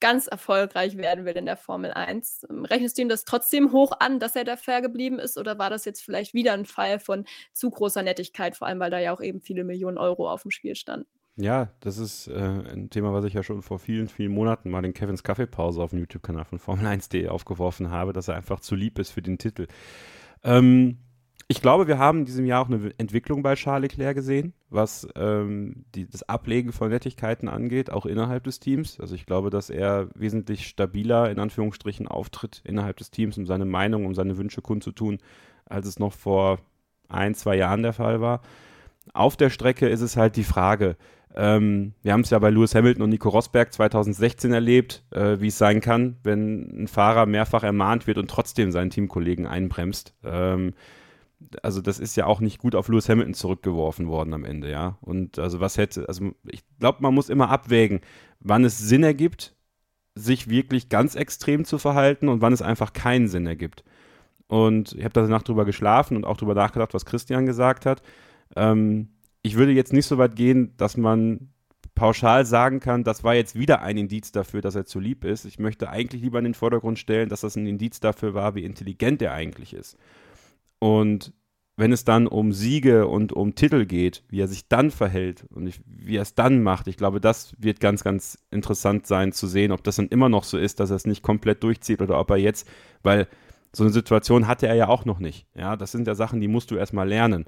[0.00, 2.46] ganz erfolgreich werden will in der Formel 1.
[2.50, 5.36] Ähm, rechnest du ihm das trotzdem hoch an, dass er da fair geblieben ist?
[5.36, 8.90] Oder war das jetzt vielleicht wieder ein Fall von zu großer Nettigkeit, vor allem weil
[8.90, 11.06] da ja auch eben viele Millionen Euro auf dem Spiel standen?
[11.36, 14.84] Ja, das ist äh, ein Thema, was ich ja schon vor vielen, vielen Monaten mal
[14.84, 18.98] in Kevins Kaffeepause auf dem YouTube-Kanal von Formel1.de aufgeworfen habe, dass er einfach zu lieb
[18.98, 19.66] ist für den Titel.
[20.42, 20.98] Ähm,
[21.52, 25.06] ich glaube, wir haben in diesem Jahr auch eine Entwicklung bei Charles Leclerc gesehen, was
[25.16, 28.98] ähm, die, das Ablegen von Nettigkeiten angeht, auch innerhalb des Teams.
[28.98, 33.66] Also ich glaube, dass er wesentlich stabiler in Anführungsstrichen auftritt innerhalb des Teams, um seine
[33.66, 35.18] Meinung, um seine Wünsche kundzutun,
[35.66, 36.58] als es noch vor
[37.10, 38.40] ein, zwei Jahren der Fall war.
[39.12, 40.96] Auf der Strecke ist es halt die Frage,
[41.34, 45.48] ähm, wir haben es ja bei Lewis Hamilton und Nico Rosberg 2016 erlebt, äh, wie
[45.48, 50.14] es sein kann, wenn ein Fahrer mehrfach ermahnt wird und trotzdem seinen Teamkollegen einbremst.
[50.24, 50.72] Ähm,
[51.62, 54.98] also das ist ja auch nicht gut auf Lewis Hamilton zurückgeworfen worden am Ende, ja.
[55.00, 58.00] Und also was hätte, also ich glaube, man muss immer abwägen,
[58.40, 59.54] wann es Sinn ergibt,
[60.14, 63.84] sich wirklich ganz extrem zu verhalten und wann es einfach keinen Sinn ergibt.
[64.46, 68.02] Und ich habe danach drüber geschlafen und auch drüber nachgedacht, was Christian gesagt hat.
[68.54, 69.08] Ähm,
[69.42, 71.48] ich würde jetzt nicht so weit gehen, dass man
[71.94, 75.44] pauschal sagen kann, das war jetzt wieder ein Indiz dafür, dass er zu lieb ist.
[75.44, 78.64] Ich möchte eigentlich lieber in den Vordergrund stellen, dass das ein Indiz dafür war, wie
[78.64, 79.96] intelligent er eigentlich ist.
[80.82, 81.32] Und
[81.76, 85.68] wenn es dann um Siege und um Titel geht, wie er sich dann verhält und
[85.68, 89.46] ich, wie er es dann macht, ich glaube, das wird ganz, ganz interessant sein zu
[89.46, 92.18] sehen, ob das dann immer noch so ist, dass er es nicht komplett durchzieht oder
[92.18, 92.68] ob er jetzt,
[93.04, 93.28] weil
[93.72, 95.46] so eine Situation hatte er ja auch noch nicht.
[95.54, 97.44] Ja, das sind ja Sachen, die musst du erstmal lernen.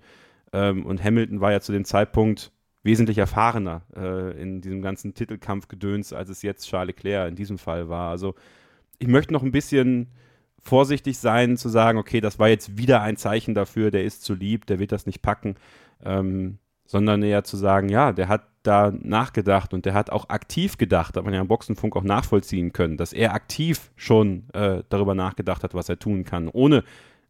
[0.52, 2.52] Ähm, und Hamilton war ja zu dem Zeitpunkt
[2.84, 7.88] wesentlich erfahrener äh, in diesem ganzen Titelkampfgedöns, als es jetzt Charles Leclerc in diesem Fall
[7.88, 8.10] war.
[8.10, 8.36] Also
[9.00, 10.12] ich möchte noch ein bisschen
[10.64, 14.34] vorsichtig sein, zu sagen, okay, das war jetzt wieder ein Zeichen dafür, der ist zu
[14.34, 15.56] lieb, der wird das nicht packen,
[16.04, 20.78] ähm, sondern eher zu sagen, ja, der hat da nachgedacht und der hat auch aktiv
[20.78, 25.14] gedacht, hat man ja im Boxenfunk auch nachvollziehen können, dass er aktiv schon äh, darüber
[25.14, 26.82] nachgedacht hat, was er tun kann, ohne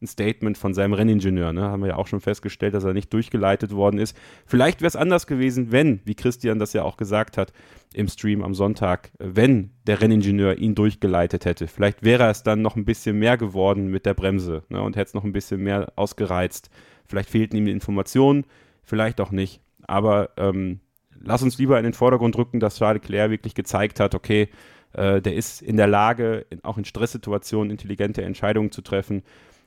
[0.03, 1.53] ein Statement von seinem Renningenieur.
[1.53, 1.63] Ne?
[1.63, 4.17] Haben wir ja auch schon festgestellt, dass er nicht durchgeleitet worden ist.
[4.47, 7.53] Vielleicht wäre es anders gewesen, wenn, wie Christian das ja auch gesagt hat
[7.95, 11.69] im Stream am Sonntag, wenn der Renningenieur ihn durchgeleitet hätte.
[11.69, 14.83] Vielleicht wäre es dann noch ein bisschen mehr geworden mit der Bremse ne?
[14.83, 16.71] und hätte es noch ein bisschen mehr ausgereizt.
[17.07, 18.45] Vielleicht fehlten ihm die Informationen,
[18.83, 19.61] vielleicht auch nicht.
[19.87, 20.81] Aber ähm,
[21.21, 24.49] lass uns lieber in den Vordergrund rücken, dass Charles Leclerc wirklich gezeigt hat, okay,
[24.95, 29.23] äh, der ist in der Lage, in, auch in Stresssituationen intelligente Entscheidungen zu treffen.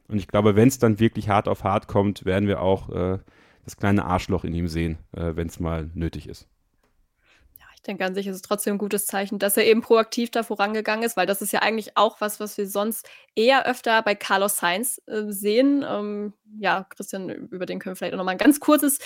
[0.08, 3.20] Und ich glaube, wenn es dann wirklich hart auf hart kommt, werden wir auch äh,
[3.66, 6.48] das kleine Arschloch in ihm sehen, äh, wenn es mal nötig ist.
[7.60, 10.32] Ja, ich denke an sich ist es trotzdem ein gutes Zeichen, dass er eben proaktiv
[10.32, 14.02] da vorangegangen ist, weil das ist ja eigentlich auch was, was wir sonst eher öfter
[14.04, 15.86] bei Carlos Sainz äh, sehen.
[15.86, 19.00] Ähm, ja, Christian, über den können wir vielleicht auch noch mal ein ganz kurzes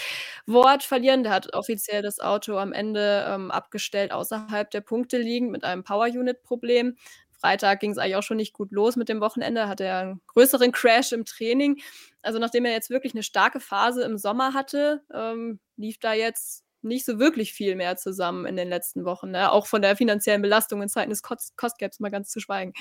[0.45, 1.23] Wort verlieren.
[1.23, 5.83] Der hat offiziell das Auto am Ende ähm, abgestellt, außerhalb der Punkte liegend mit einem
[5.83, 6.97] Power-Unit-Problem.
[7.41, 10.21] Freitag ging es eigentlich auch schon nicht gut los mit dem Wochenende, hatte er einen
[10.27, 11.81] größeren Crash im Training.
[12.21, 16.63] Also nachdem er jetzt wirklich eine starke Phase im Sommer hatte, ähm, lief da jetzt
[16.83, 19.31] nicht so wirklich viel mehr zusammen in den letzten Wochen.
[19.31, 19.51] Ne?
[19.51, 22.73] Auch von der finanziellen Belastung in Zeiten des Cost, Cost Gaps mal ganz zu schweigen.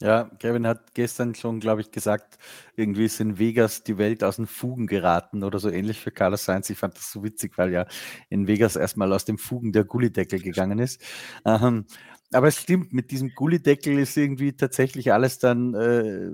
[0.00, 2.38] Ja, Kevin hat gestern schon, glaube ich, gesagt,
[2.76, 6.44] irgendwie ist in Vegas die Welt aus den Fugen geraten oder so ähnlich für Carlos
[6.44, 6.68] Sainz.
[6.68, 7.86] Ich fand das so witzig, weil ja
[8.28, 11.00] in Vegas erstmal aus dem Fugen der Gullideckel gegangen ist.
[11.46, 11.86] Ähm,
[12.32, 16.28] aber es stimmt, mit diesem Gullideckel ist irgendwie tatsächlich alles dann äh,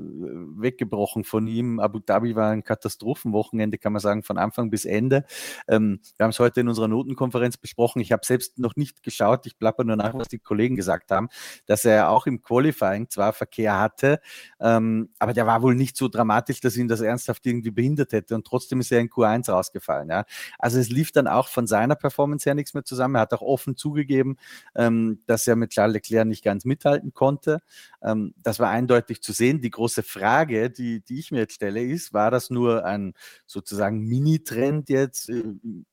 [0.56, 1.80] weggebrochen von ihm.
[1.80, 5.24] Abu Dhabi war ein Katastrophenwochenende, kann man sagen, von Anfang bis Ende.
[5.68, 8.00] Ähm, wir haben es heute in unserer Notenkonferenz besprochen.
[8.00, 11.28] Ich habe selbst noch nicht geschaut, ich plapper nur nach, was die Kollegen gesagt haben,
[11.66, 14.20] dass er auch im Qualifying zwar Verkehr hatte,
[14.60, 18.34] ähm, aber der war wohl nicht so dramatisch, dass ihn das ernsthaft irgendwie behindert hätte.
[18.34, 20.08] Und trotzdem ist er in Q1 rausgefallen.
[20.08, 20.24] Ja.
[20.58, 23.16] Also es lief dann auch von seiner Performance her nichts mehr zusammen.
[23.16, 24.36] Er hat auch offen zugegeben,
[24.74, 27.58] ähm, dass er mit Charles Leclerc nicht ganz mithalten konnte.
[28.02, 29.60] Ähm, das war eindeutig zu sehen.
[29.60, 33.14] Die große Frage, die, die ich mir jetzt stelle, ist, war das nur ein
[33.46, 35.42] sozusagen Mini-Trend jetzt äh,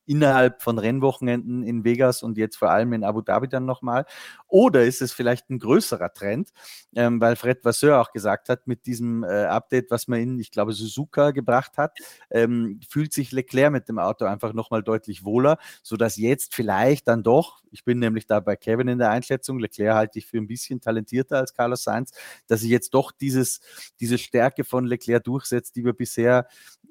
[0.09, 4.05] innerhalb von Rennwochenenden in Vegas und jetzt vor allem in Abu Dhabi dann nochmal?
[4.47, 6.49] Oder ist es vielleicht ein größerer Trend,
[6.95, 10.49] ähm, weil Fred Vasseur auch gesagt hat, mit diesem äh, Update, was man in, ich
[10.49, 11.95] glaube, Suzuka gebracht hat,
[12.31, 17.21] ähm, fühlt sich Leclerc mit dem Auto einfach nochmal deutlich wohler, sodass jetzt vielleicht dann
[17.21, 20.47] doch, ich bin nämlich da bei Kevin in der Einschätzung, Leclerc halte ich für ein
[20.47, 22.13] bisschen talentierter als Carlos Sainz,
[22.47, 23.59] dass sich jetzt doch dieses,
[23.99, 26.47] diese Stärke von Leclerc durchsetzt, die wir bisher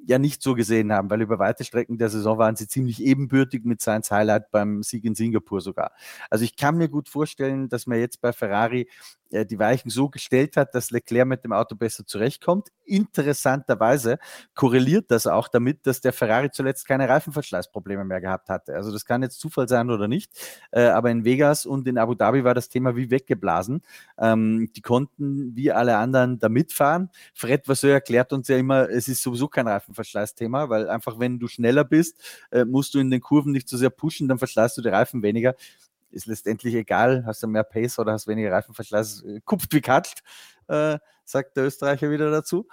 [0.07, 3.65] ja nicht so gesehen haben, weil über weite Strecken der Saison waren sie ziemlich ebenbürtig
[3.65, 5.93] mit Sainz Highlight beim Sieg in Singapur sogar.
[6.31, 8.89] Also ich kann mir gut vorstellen, dass man jetzt bei Ferrari
[9.31, 12.69] die Weichen so gestellt hat, dass Leclerc mit dem Auto besser zurechtkommt.
[12.85, 14.19] Interessanterweise
[14.55, 18.75] korreliert das auch damit, dass der Ferrari zuletzt keine Reifenverschleißprobleme mehr gehabt hatte.
[18.75, 20.33] Also das kann jetzt Zufall sein oder nicht,
[20.71, 23.83] äh, aber in Vegas und in Abu Dhabi war das Thema wie weggeblasen.
[24.19, 27.11] Ähm, die konnten wie alle anderen da mitfahren.
[27.35, 31.49] Fred Vasseur erklärt uns ja immer, es ist sowieso kein Reifenverschleißthema, weil einfach wenn du
[31.49, 32.21] schneller bist,
[32.51, 35.23] äh, musst du in den Kurven nicht so sehr pushen, dann verschleißt du die Reifen
[35.23, 35.55] weniger
[36.11, 40.23] ist letztendlich egal, hast du mehr Pace oder hast weniger Reifenverschleiß, äh, kupft wie katscht,
[40.69, 42.67] äh, sagt der Österreicher wieder dazu.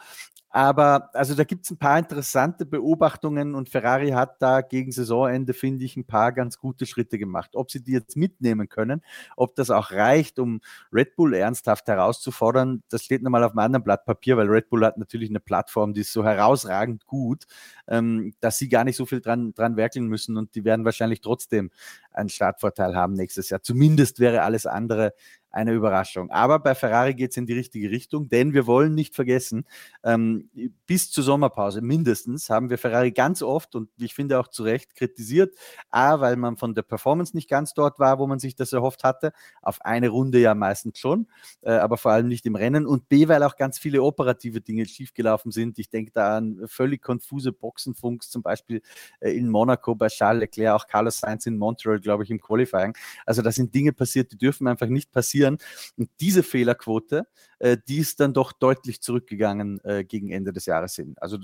[0.56, 5.54] Aber also da gibt es ein paar interessante Beobachtungen und Ferrari hat da gegen Saisonende,
[5.54, 7.58] finde ich, ein paar ganz gute Schritte gemacht.
[7.58, 9.02] Ob sie die jetzt mitnehmen können,
[9.36, 10.62] ob das auch reicht, um
[10.94, 14.86] Red Bull ernsthaft herauszufordern, das steht nochmal auf einem anderen Blatt Papier, weil Red Bull
[14.86, 17.44] hat natürlich eine Plattform, die ist so herausragend gut,
[17.88, 21.22] ähm, dass sie gar nicht so viel dran, dran werkeln müssen und die werden wahrscheinlich
[21.22, 21.72] trotzdem
[22.12, 23.62] einen Startvorteil haben nächstes Jahr.
[23.62, 25.14] Zumindest wäre alles andere
[25.56, 26.30] eine Überraschung.
[26.32, 29.66] Aber bei Ferrari geht es in die richtige Richtung, denn wir wollen nicht vergessen,
[30.04, 30.50] ähm,
[30.86, 34.96] bis zur Sommerpause mindestens haben wir Ferrari ganz oft und ich finde auch zu Recht
[34.96, 35.56] kritisiert.
[35.90, 39.06] A, weil man von der Performance nicht ganz dort war, wo man sich das erhofft
[39.06, 39.32] hatte.
[39.62, 41.28] Auf eine Runde ja meistens schon,
[41.62, 42.86] äh, aber vor allem nicht im Rennen.
[42.86, 45.80] Und B, weil auch ganz viele operative Dinge schiefgelaufen sind.
[45.80, 48.82] Ich denke da an völlig konfuse Boxenfunks, zum Beispiel
[49.20, 52.96] äh, in Monaco bei Charles Leclerc, auch Carlos Sainz in Montreal, glaube ich, im Qualifying.
[53.26, 55.58] Also da sind Dinge passiert, die dürfen einfach nicht passieren.
[55.98, 57.28] Und diese Fehlerquote,
[57.60, 61.16] äh, die ist dann doch deutlich zurückgegangen äh, gegen Ende des Jahres hin.
[61.18, 61.38] Also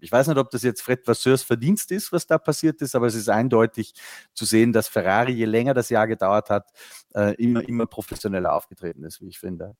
[0.00, 3.06] ich weiß nicht, ob das jetzt Fred Vasseurs Verdienst ist, was da passiert ist, aber
[3.06, 3.94] es ist eindeutig
[4.34, 6.70] zu sehen, dass Ferrari, je länger das Jahr gedauert hat,
[7.38, 9.74] immer, immer professioneller aufgetreten ist, wie ich finde.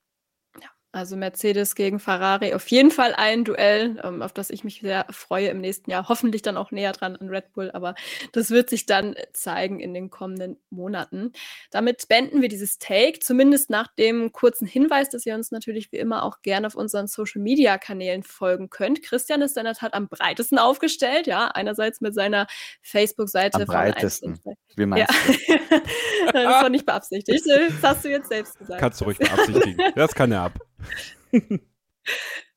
[0.97, 5.05] Also Mercedes gegen Ferrari auf jeden Fall ein Duell, ähm, auf das ich mich sehr
[5.11, 6.09] freue im nächsten Jahr.
[6.09, 7.93] Hoffentlich dann auch näher dran an Red Bull, aber
[8.31, 11.33] das wird sich dann zeigen in den kommenden Monaten.
[11.69, 15.97] Damit beenden wir dieses Take, zumindest nach dem kurzen Hinweis, dass ihr uns natürlich wie
[15.97, 19.03] immer auch gerne auf unseren Social Media Kanälen folgen könnt.
[19.03, 22.47] Christian ist in der Tat am breitesten aufgestellt, ja, einerseits mit seiner
[22.81, 23.59] Facebook-Seite.
[23.59, 24.39] Am breitesten.
[24.75, 25.57] Wie meinst ja.
[25.57, 25.77] du?
[26.33, 27.43] das war nicht beabsichtigt.
[27.45, 28.79] Das hast du jetzt selbst gesagt.
[28.79, 29.77] Kannst du ruhig beabsichtigen.
[29.95, 30.59] Das kann er ab.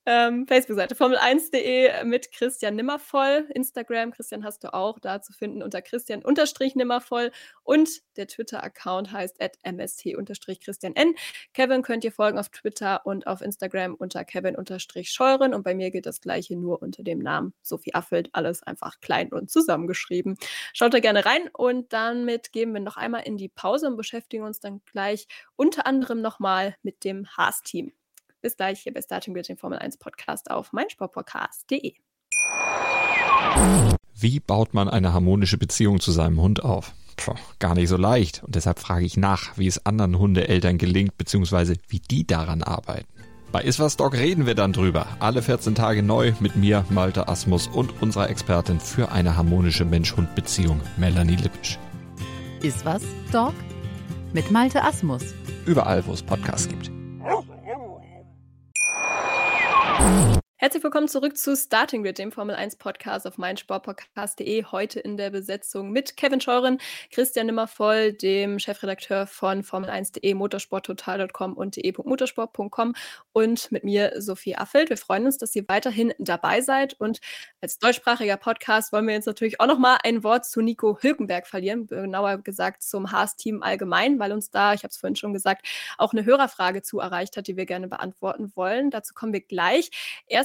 [0.07, 3.47] Ähm, Facebook-Seite Formel1.de mit Christian Nimmervoll.
[3.55, 7.31] Instagram, Christian hast du auch da zu finden unter Christian-Nimmervoll.
[7.63, 11.15] Und der Twitter-Account heißt at mst-christian n.
[11.53, 15.55] Kevin könnt ihr folgen auf Twitter und auf Instagram unter Kevin-Scheuren.
[15.55, 18.31] Und bei mir gilt das gleiche nur unter dem Namen Sophie Affelt.
[18.33, 20.39] Alles einfach klein und zusammengeschrieben.
[20.73, 24.45] Schaut da gerne rein und damit gehen wir noch einmal in die Pause und beschäftigen
[24.45, 27.93] uns dann gleich unter anderem nochmal mit dem Haas-Team.
[28.41, 31.95] Bis gleich hier bei Starting Grid, dem Formel 1 Podcast auf meinsportpodcast.de.
[34.15, 36.93] Wie baut man eine harmonische Beziehung zu seinem Hund auf?
[37.17, 38.43] Puh, gar nicht so leicht.
[38.43, 43.09] Und deshalb frage ich nach, wie es anderen Hundeeltern gelingt, beziehungsweise wie die daran arbeiten.
[43.53, 45.07] Bei Iswas Dog reden wir dann drüber.
[45.19, 50.81] Alle 14 Tage neu mit mir, Malte Asmus und unserer Expertin für eine harmonische Mensch-Hund-Beziehung,
[50.97, 51.79] Melanie Lippisch.
[52.63, 53.55] Iswas Dog
[54.33, 55.35] mit Malte Asmus.
[55.67, 56.91] Überall, wo es Podcasts gibt.
[60.01, 60.40] Mm-hmm.
[60.63, 64.67] Herzlich willkommen zurück zu Starting Grid, dem Formel 1 Podcast auf meinsportpodcast.de.
[64.67, 66.77] Heute in der Besetzung mit Kevin Scheuren,
[67.11, 72.95] Christian Nimmervoll, dem Chefredakteur von Formel1.de, motorsporttotal.com und de.motorsport.com
[73.33, 74.91] und mit mir Sophie Affelt.
[74.91, 77.21] Wir freuen uns, dass ihr weiterhin dabei seid und
[77.63, 81.47] als deutschsprachiger Podcast wollen wir jetzt natürlich auch noch mal ein Wort zu Nico Hülkenberg
[81.47, 85.67] verlieren, genauer gesagt zum Haas-Team allgemein, weil uns da, ich habe es vorhin schon gesagt,
[85.97, 88.91] auch eine Hörerfrage zu erreicht hat, die wir gerne beantworten wollen.
[88.91, 89.91] Dazu kommen wir gleich.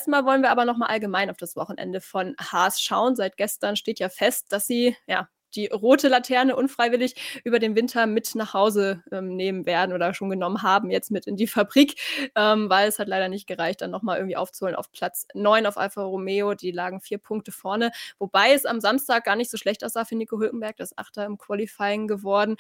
[0.06, 3.16] Erstmal wollen wir aber noch mal allgemein auf das Wochenende von Haas schauen.
[3.16, 8.06] Seit gestern steht ja fest, dass sie ja die rote Laterne unfreiwillig über den Winter
[8.06, 11.96] mit nach Hause ähm, nehmen werden oder schon genommen haben, jetzt mit in die Fabrik,
[12.36, 15.78] ähm, weil es hat leider nicht gereicht, dann nochmal irgendwie aufzuholen auf Platz 9 auf
[15.78, 16.54] Alfa Romeo.
[16.54, 17.90] Die lagen vier Punkte vorne,
[18.20, 21.40] wobei es am Samstag gar nicht so schlecht aussah für Nico Hülkenberg, das Achter im
[21.40, 22.58] Qualifying geworden.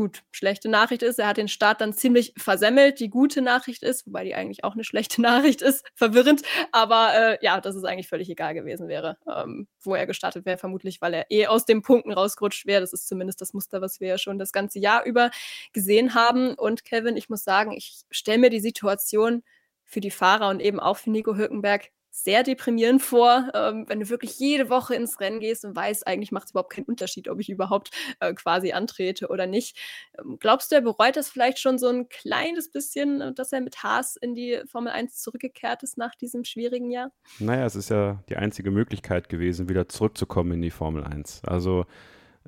[0.00, 3.00] Gut, schlechte Nachricht ist, er hat den Start dann ziemlich versemmelt.
[3.00, 6.40] Die gute Nachricht ist, wobei die eigentlich auch eine schlechte Nachricht ist, verwirrend,
[6.72, 10.56] aber äh, ja, dass es eigentlich völlig egal gewesen wäre, ähm, wo er gestartet wäre,
[10.56, 12.80] vermutlich, weil er eh aus den Punkten rausgerutscht wäre.
[12.80, 15.30] Das ist zumindest das Muster, was wir ja schon das ganze Jahr über
[15.74, 16.54] gesehen haben.
[16.54, 19.42] Und Kevin, ich muss sagen, ich stelle mir die Situation
[19.90, 24.08] für die Fahrer und eben auch für Nico Hülkenberg sehr deprimierend vor, ähm, wenn du
[24.08, 27.38] wirklich jede Woche ins Rennen gehst und weißt, eigentlich macht es überhaupt keinen Unterschied, ob
[27.38, 29.78] ich überhaupt äh, quasi antrete oder nicht.
[30.18, 33.60] Ähm, glaubst du, er bereut das vielleicht schon so ein kleines bisschen, äh, dass er
[33.60, 37.12] mit Haas in die Formel 1 zurückgekehrt ist nach diesem schwierigen Jahr?
[37.38, 41.42] Naja, es ist ja die einzige Möglichkeit gewesen, wieder zurückzukommen in die Formel 1.
[41.44, 41.86] Also,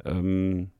[0.05, 0.73] ähm,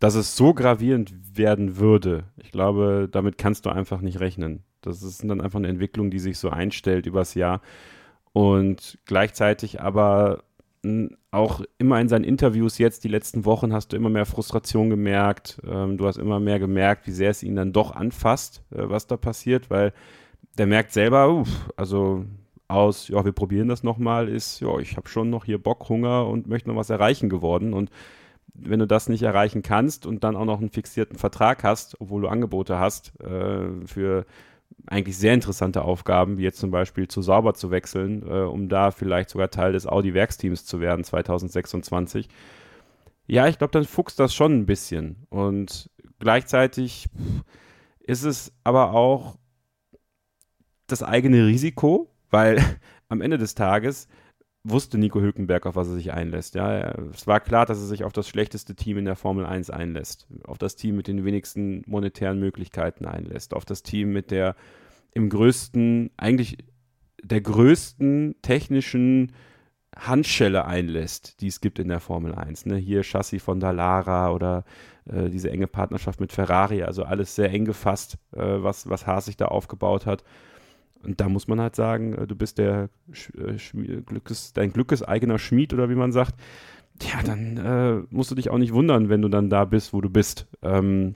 [0.00, 4.64] dass es so gravierend werden würde, ich glaube, damit kannst du einfach nicht rechnen.
[4.80, 7.60] Das ist dann einfach eine Entwicklung, die sich so einstellt übers Jahr
[8.32, 10.44] und gleichzeitig aber
[11.30, 15.60] auch immer in seinen Interviews jetzt, die letzten Wochen, hast du immer mehr Frustration gemerkt.
[15.68, 19.06] Ähm, du hast immer mehr gemerkt, wie sehr es ihn dann doch anfasst, äh, was
[19.06, 19.92] da passiert, weil
[20.56, 22.24] der merkt selber, uff, also
[22.68, 26.26] aus, ja, wir probieren das nochmal, ist, ja, ich habe schon noch hier Bock, Hunger
[26.26, 27.72] und möchte noch was erreichen geworden.
[27.72, 27.90] Und
[28.54, 32.22] wenn du das nicht erreichen kannst und dann auch noch einen fixierten Vertrag hast, obwohl
[32.22, 34.26] du Angebote hast äh, für
[34.86, 38.90] eigentlich sehr interessante Aufgaben, wie jetzt zum Beispiel zu Sauber zu wechseln, äh, um da
[38.90, 42.28] vielleicht sogar Teil des Audi-Werksteams zu werden 2026.
[43.26, 45.26] Ja, ich glaube, dann fuchst das schon ein bisschen.
[45.28, 47.08] Und gleichzeitig
[48.00, 49.36] ist es aber auch
[50.86, 52.62] das eigene Risiko, weil
[53.08, 54.08] am Ende des Tages
[54.70, 56.54] wusste Nico Hülkenberg, auf was er sich einlässt.
[56.54, 59.70] Ja, es war klar, dass er sich auf das schlechteste Team in der Formel 1
[59.70, 64.56] einlässt, auf das Team mit den wenigsten monetären Möglichkeiten einlässt, auf das Team mit der
[65.12, 66.58] im größten, eigentlich
[67.22, 69.32] der größten technischen
[69.96, 72.66] Handschelle einlässt, die es gibt in der Formel 1.
[72.66, 72.76] Ne?
[72.76, 74.64] Hier Chassis von Dallara oder
[75.06, 79.24] äh, diese enge Partnerschaft mit Ferrari, also alles sehr eng gefasst, äh, was, was Haas
[79.24, 80.22] sich da aufgebaut hat.
[81.02, 82.88] Und da muss man halt sagen, äh, du bist der
[83.36, 86.34] äh, Glückes, dein Glückes eigener Schmied oder wie man sagt.
[87.02, 90.00] Ja, dann äh, musst du dich auch nicht wundern, wenn du dann da bist, wo
[90.00, 90.46] du bist.
[90.62, 91.14] Ähm,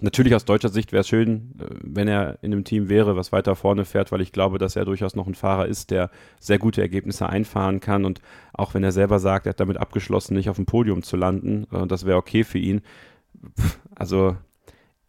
[0.00, 3.32] natürlich aus deutscher Sicht wäre es schön, äh, wenn er in einem Team wäre, was
[3.32, 6.58] weiter vorne fährt, weil ich glaube, dass er durchaus noch ein Fahrer ist, der sehr
[6.58, 8.04] gute Ergebnisse einfahren kann.
[8.04, 8.20] Und
[8.52, 11.66] auch wenn er selber sagt, er hat damit abgeschlossen, nicht auf dem Podium zu landen,
[11.72, 12.82] äh, das wäre okay für ihn.
[13.94, 14.36] Also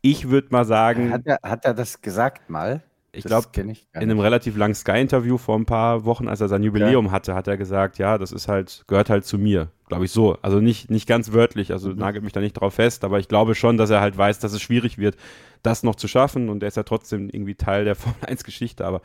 [0.02, 1.12] ich würde mal sagen.
[1.12, 2.82] Hat er, hat er das gesagt mal?
[3.14, 7.08] Ich glaube, in einem relativ langen Sky-Interview vor ein paar Wochen, als er sein Jubiläum
[7.08, 7.12] ja.
[7.12, 9.70] hatte, hat er gesagt, ja, das ist halt, gehört halt zu mir.
[9.88, 10.38] Glaube ich so.
[10.42, 11.98] Also nicht, nicht ganz wörtlich, also mhm.
[11.98, 14.54] nagelt mich da nicht drauf fest, aber ich glaube schon, dass er halt weiß, dass
[14.54, 15.18] es schwierig wird,
[15.62, 19.02] das noch zu schaffen und er ist ja trotzdem irgendwie Teil der Formel 1-Geschichte, aber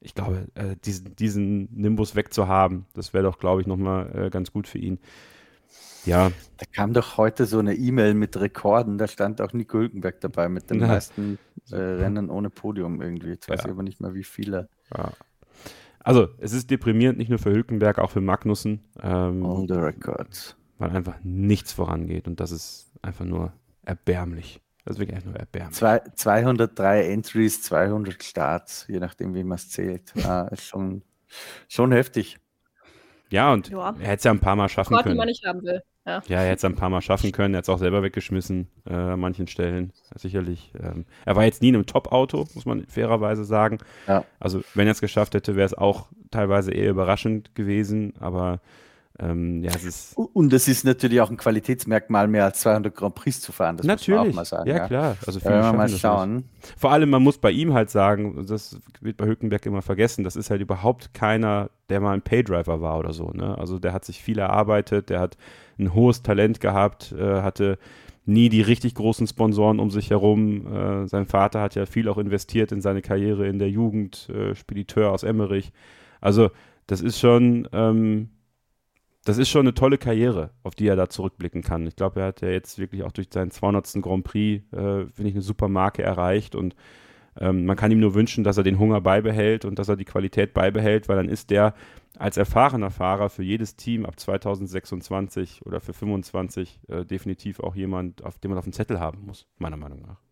[0.00, 4.52] ich glaube, äh, diesen, diesen Nimbus wegzuhaben, das wäre doch, glaube ich, nochmal äh, ganz
[4.52, 4.98] gut für ihn.
[6.06, 6.30] Ja.
[6.58, 10.48] Da kam doch heute so eine E-Mail mit Rekorden, da stand auch Nico Hülkenberg dabei
[10.48, 11.38] mit den meisten
[11.70, 13.30] äh, Rennen ohne Podium irgendwie.
[13.30, 13.66] Jetzt weiß ja.
[13.66, 14.68] ich aber nicht mehr, wie viele.
[14.96, 15.12] Ja.
[16.00, 18.80] Also, es ist deprimierend, nicht nur für Hülkenberg, auch für Magnussen.
[19.02, 20.56] Ähm, All the records.
[20.78, 23.52] Weil einfach nichts vorangeht und das ist einfach nur
[23.84, 24.60] erbärmlich.
[24.84, 25.76] Das ist wirklich einfach nur erbärmlich.
[25.76, 30.12] Zwei, 203 Entries, 200 Starts, je nachdem, wie man es zählt.
[30.24, 31.02] ah, ist schon,
[31.68, 32.38] schon heftig.
[33.34, 33.96] Ja, und ja.
[33.98, 35.16] er hätte es ja ein paar Mal schaffen Rekord, können.
[35.16, 35.82] man nicht haben will.
[36.06, 37.52] Ja, ja er hätte es ein paar Mal schaffen können.
[37.52, 39.92] Er hat es auch selber weggeschmissen äh, an manchen Stellen.
[40.14, 40.72] Sicherlich.
[40.80, 43.78] Ähm, er war jetzt nie in einem Top-Auto, muss man fairerweise sagen.
[44.06, 44.24] Ja.
[44.38, 48.14] Also, wenn er es geschafft hätte, wäre es auch teilweise eher überraschend gewesen.
[48.20, 48.60] Aber
[49.20, 53.14] ähm, ja, es ist und es ist natürlich auch ein Qualitätsmerkmal, mehr als 200 Grand
[53.14, 53.76] Prix zu fahren.
[53.76, 54.18] Das natürlich.
[54.18, 54.68] muss man auch mal sagen.
[54.68, 54.86] Ja, ja.
[54.88, 55.16] klar.
[55.24, 56.34] Also viele ja, mal schauen.
[56.36, 56.48] Nicht.
[56.76, 60.34] Vor allem, man muss bei ihm halt sagen, das wird bei Hülkenberg immer vergessen, das
[60.34, 63.30] ist halt überhaupt keiner, der mal ein Paydriver war oder so.
[63.30, 63.56] Ne?
[63.56, 65.36] Also der hat sich viel erarbeitet, der hat
[65.78, 67.78] ein hohes Talent gehabt, äh, hatte
[68.26, 70.66] nie die richtig großen Sponsoren um sich herum.
[70.66, 74.56] Äh, sein Vater hat ja viel auch investiert in seine Karriere in der Jugend, äh,
[74.56, 75.72] Spediteur aus Emmerich.
[76.20, 76.50] Also
[76.86, 78.30] das ist schon, ähm,
[79.24, 81.86] das ist schon eine tolle Karriere, auf die er da zurückblicken kann.
[81.86, 84.02] Ich glaube, er hat ja jetzt wirklich auch durch seinen 200.
[84.02, 86.74] Grand Prix, äh, finde ich, eine super Marke erreicht und
[87.40, 90.04] ähm, man kann ihm nur wünschen, dass er den Hunger beibehält und dass er die
[90.04, 91.74] Qualität beibehält, weil dann ist der
[92.16, 98.22] als erfahrener Fahrer für jedes Team ab 2026 oder für 25 äh, definitiv auch jemand,
[98.22, 100.23] auf den man auf dem Zettel haben muss, meiner Meinung nach.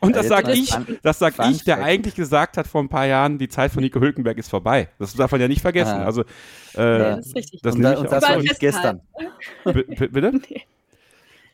[0.00, 3.38] Und das sage ich, das sag ich, der eigentlich gesagt hat vor ein paar Jahren,
[3.38, 4.88] die Zeit von Nico Hülkenberg ist vorbei.
[4.98, 5.94] Das darf man ja nicht vergessen.
[6.00, 6.04] Ah.
[6.04, 6.22] Also,
[6.74, 7.60] äh, Ja, das ist richtig.
[7.62, 9.00] das Und, da, und das war nicht gestern.
[9.64, 10.32] Bitte?
[10.50, 10.62] Nee.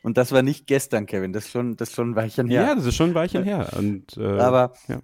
[0.03, 1.31] Und das war nicht gestern, Kevin.
[1.31, 2.61] Das ist schon, das ist schon ein Weilchen her.
[2.63, 3.69] Ja, das ist schon ein Weilchen her.
[3.77, 4.99] Und, äh, Aber ja.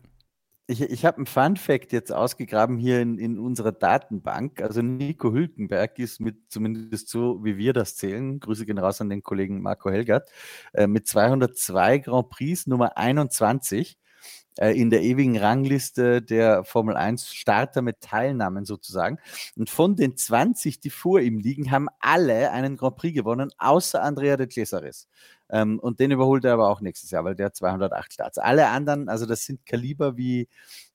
[0.68, 4.62] Ich, ich habe einen Fun Fact jetzt ausgegraben hier in, in unserer Datenbank.
[4.62, 9.10] Also Nico Hülkenberg ist mit, zumindest so wie wir das zählen, Grüße gehen raus an
[9.10, 10.30] den Kollegen Marco Helgert,
[10.74, 14.07] äh, mit 202 Grand Prix Nummer 21 äh,
[14.58, 19.20] in der ewigen Rangliste der Formel 1 Starter mit Teilnahmen sozusagen.
[19.56, 24.02] Und von den 20, die vor ihm liegen, haben alle einen Grand Prix gewonnen, außer
[24.02, 25.08] Andrea de Cesaris.
[25.50, 28.38] Ähm, und den überholt er aber auch nächstes Jahr, weil der hat 208 Starts.
[28.38, 30.50] Alle anderen, also das sind Kaliber wie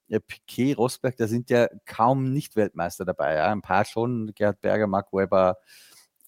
[0.09, 3.35] äh, Piquet, Rosberg, da sind ja kaum Nicht-Weltmeister dabei.
[3.35, 3.51] Ja?
[3.51, 5.57] Ein paar schon, Gerhard Berger, Mark Webber,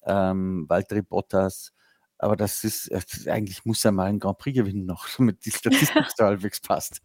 [0.05, 1.74] ähm, Valtteri Bottas.
[2.17, 5.45] Aber das ist, das ist- eigentlich muss er mal einen Grand Prix gewinnen noch, damit
[5.45, 7.01] die Statistik so halbwegs passt.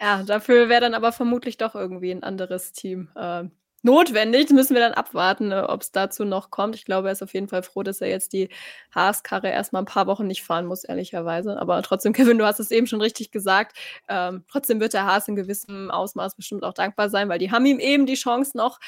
[0.00, 3.44] Ja, dafür wäre dann aber vermutlich doch irgendwie ein anderes Team äh,
[3.86, 4.46] notwendig.
[4.46, 6.74] Das müssen wir dann abwarten, äh, ob es dazu noch kommt.
[6.74, 8.50] Ich glaube, er ist auf jeden Fall froh, dass er jetzt die
[8.94, 11.58] Haas-Karre erstmal ein paar Wochen nicht fahren muss, ehrlicherweise.
[11.58, 13.76] Aber trotzdem, Kevin, du hast es eben schon richtig gesagt.
[14.08, 17.64] Ähm, trotzdem wird der Haas in gewissem Ausmaß bestimmt auch dankbar sein, weil die haben
[17.64, 18.78] ihm eben die Chance noch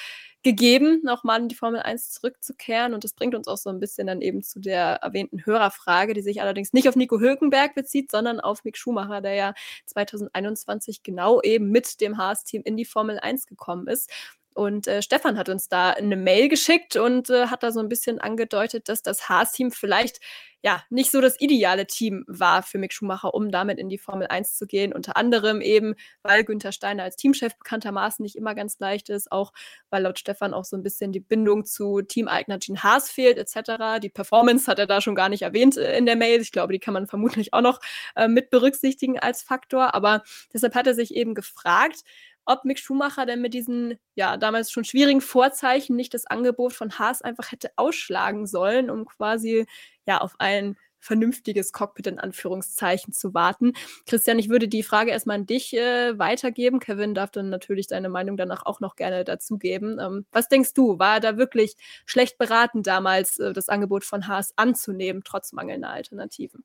[0.44, 2.94] gegeben, nochmal in die Formel 1 zurückzukehren.
[2.94, 6.22] Und das bringt uns auch so ein bisschen dann eben zu der erwähnten Hörerfrage, die
[6.22, 9.55] sich allerdings nicht auf Nico Hülkenberg bezieht, sondern auf Mick Schumacher, der ja
[9.86, 14.11] 2021 genau eben mit dem Haas-Team in die Formel 1 gekommen ist.
[14.59, 17.88] Und äh, Stefan hat uns da eine Mail geschickt und äh, hat da so ein
[17.88, 20.18] bisschen angedeutet, dass das Haas-Team vielleicht
[20.64, 24.26] ja nicht so das ideale Team war für Mick Schumacher, um damit in die Formel
[24.26, 24.92] 1 zu gehen.
[24.92, 25.94] Unter anderem eben,
[26.24, 29.52] weil Günther Steiner als Teamchef bekanntermaßen nicht immer ganz leicht ist, auch
[29.90, 34.00] weil laut Stefan auch so ein bisschen die Bindung zu Teameigner Gene Haas fehlt, etc.
[34.02, 36.40] Die Performance hat er da schon gar nicht erwähnt äh, in der Mail.
[36.40, 37.78] Ich glaube, die kann man vermutlich auch noch
[38.16, 39.94] äh, mit berücksichtigen als Faktor.
[39.94, 42.02] Aber deshalb hat er sich eben gefragt,
[42.49, 46.99] ob Mick Schumacher denn mit diesen ja damals schon schwierigen Vorzeichen nicht das Angebot von
[46.99, 49.66] Haas einfach hätte ausschlagen sollen, um quasi
[50.07, 53.74] ja auf ein vernünftiges Cockpit in Anführungszeichen zu warten.
[54.07, 56.80] Christian, ich würde die Frage erstmal an dich äh, weitergeben.
[56.80, 59.99] Kevin darf dann natürlich deine Meinung danach auch noch gerne dazugeben.
[60.01, 61.76] Ähm, was denkst du, war da wirklich
[62.07, 66.64] schlecht beraten damals, äh, das Angebot von Haas anzunehmen, trotz mangelnder Alternativen?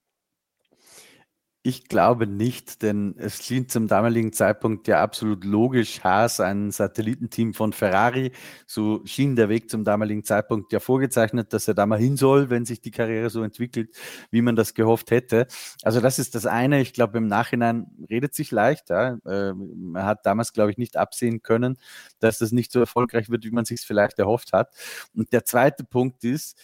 [1.65, 7.53] Ich glaube nicht, denn es schien zum damaligen Zeitpunkt ja absolut logisch, Haas, ein Satellitenteam
[7.53, 8.33] von Ferrari,
[8.67, 12.49] so schien der Weg zum damaligen Zeitpunkt ja vorgezeichnet, dass er da mal hin soll,
[12.49, 13.95] wenn sich die Karriere so entwickelt,
[14.29, 15.47] wie man das gehofft hätte.
[15.83, 16.81] Also das ist das eine.
[16.81, 18.89] Ich glaube, im Nachhinein redet sich leicht.
[18.89, 19.17] Ja.
[19.25, 21.77] Äh, Man hat damals, glaube ich, nicht absehen können,
[22.19, 24.73] dass das nicht so erfolgreich wird, wie man sich es vielleicht erhofft hat.
[25.15, 26.59] Und der zweite Punkt ist,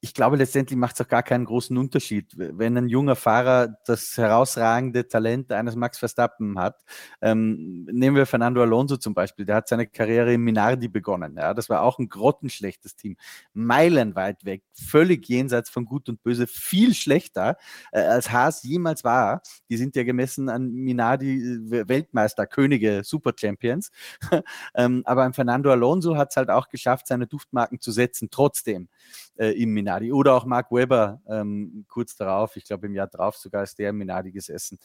[0.00, 2.32] ich glaube, letztendlich macht es auch gar keinen großen Unterschied.
[2.36, 6.84] Wenn ein junger Fahrer das herausragende Talent eines Max Verstappen hat,
[7.20, 11.36] ähm, nehmen wir Fernando Alonso zum Beispiel, der hat seine Karriere im Minardi begonnen.
[11.36, 13.16] Ja, das war auch ein grottenschlechtes Team,
[13.54, 17.56] meilenweit weg, völlig jenseits von Gut und Böse, viel schlechter
[17.90, 19.42] äh, als Haas jemals war.
[19.68, 21.38] Die sind ja gemessen an Minardi
[21.72, 23.90] äh, Weltmeister, Könige, Super Champions.
[24.74, 28.88] ähm, aber ein Fernando Alonso hat es halt auch geschafft, seine Duftmarken zu setzen, trotzdem
[29.36, 29.87] äh, im Minardi.
[30.12, 33.90] Oder auch Mark Webber ähm, kurz darauf, ich glaube im Jahr drauf sogar ist der
[33.90, 34.78] im Minardi gesessen.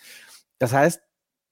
[0.59, 1.01] Das heißt,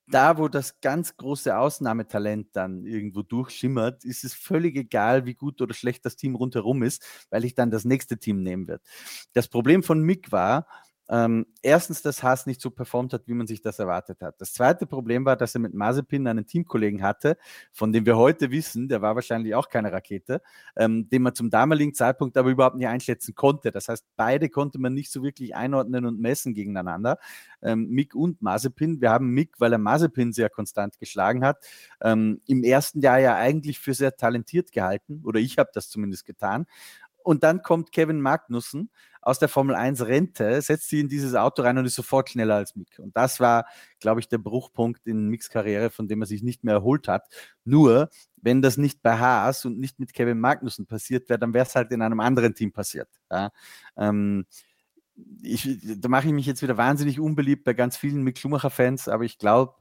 [0.08, 5.62] da, wo das ganz große Ausnahmetalent dann irgendwo durchschimmert, ist es völlig egal, wie gut
[5.62, 8.82] oder schlecht das Team rundherum ist, weil ich dann das nächste Team nehmen wird.
[9.34, 10.68] Das Problem von Mick war,
[11.12, 14.40] ähm, erstens, dass Haas nicht so performt hat, wie man sich das erwartet hat.
[14.40, 17.38] Das zweite Problem war, dass er mit Mazepin einen Teamkollegen hatte,
[17.74, 20.42] von dem wir heute wissen, der war wahrscheinlich auch keine Rakete,
[20.78, 23.72] ähm, den man zum damaligen Zeitpunkt aber überhaupt nicht einschätzen konnte.
[23.72, 27.18] Das heißt, beide konnte man nicht so wirklich einordnen und messen gegeneinander.
[27.62, 29.02] Ähm, Mick und Mazepin.
[29.02, 31.58] Wir haben Mick, weil er Mazepin sehr konstant geschlagen hat,
[32.02, 36.26] ähm, im ersten Jahr ja eigentlich für sehr talentiert gehalten, oder ich habe das zumindest
[36.26, 36.66] getan.
[37.24, 38.90] Und dann kommt Kevin Magnussen
[39.22, 42.56] aus der Formel 1 Rente, setzt sie in dieses Auto rein und ist sofort schneller
[42.56, 42.98] als Mick.
[43.00, 43.66] Und das war,
[44.00, 47.28] glaube ich, der Bruchpunkt in Micks Karriere, von dem er sich nicht mehr erholt hat.
[47.64, 51.66] Nur, wenn das nicht bei Haas und nicht mit Kevin Magnussen passiert wäre, dann wäre
[51.66, 53.10] es halt in einem anderen Team passiert.
[53.30, 53.52] Ja?
[53.96, 54.46] Ähm,
[55.44, 59.24] ich, da mache ich mich jetzt wieder wahnsinnig unbeliebt bei ganz vielen Mick Schumacher-Fans, aber
[59.24, 59.76] ich glaube,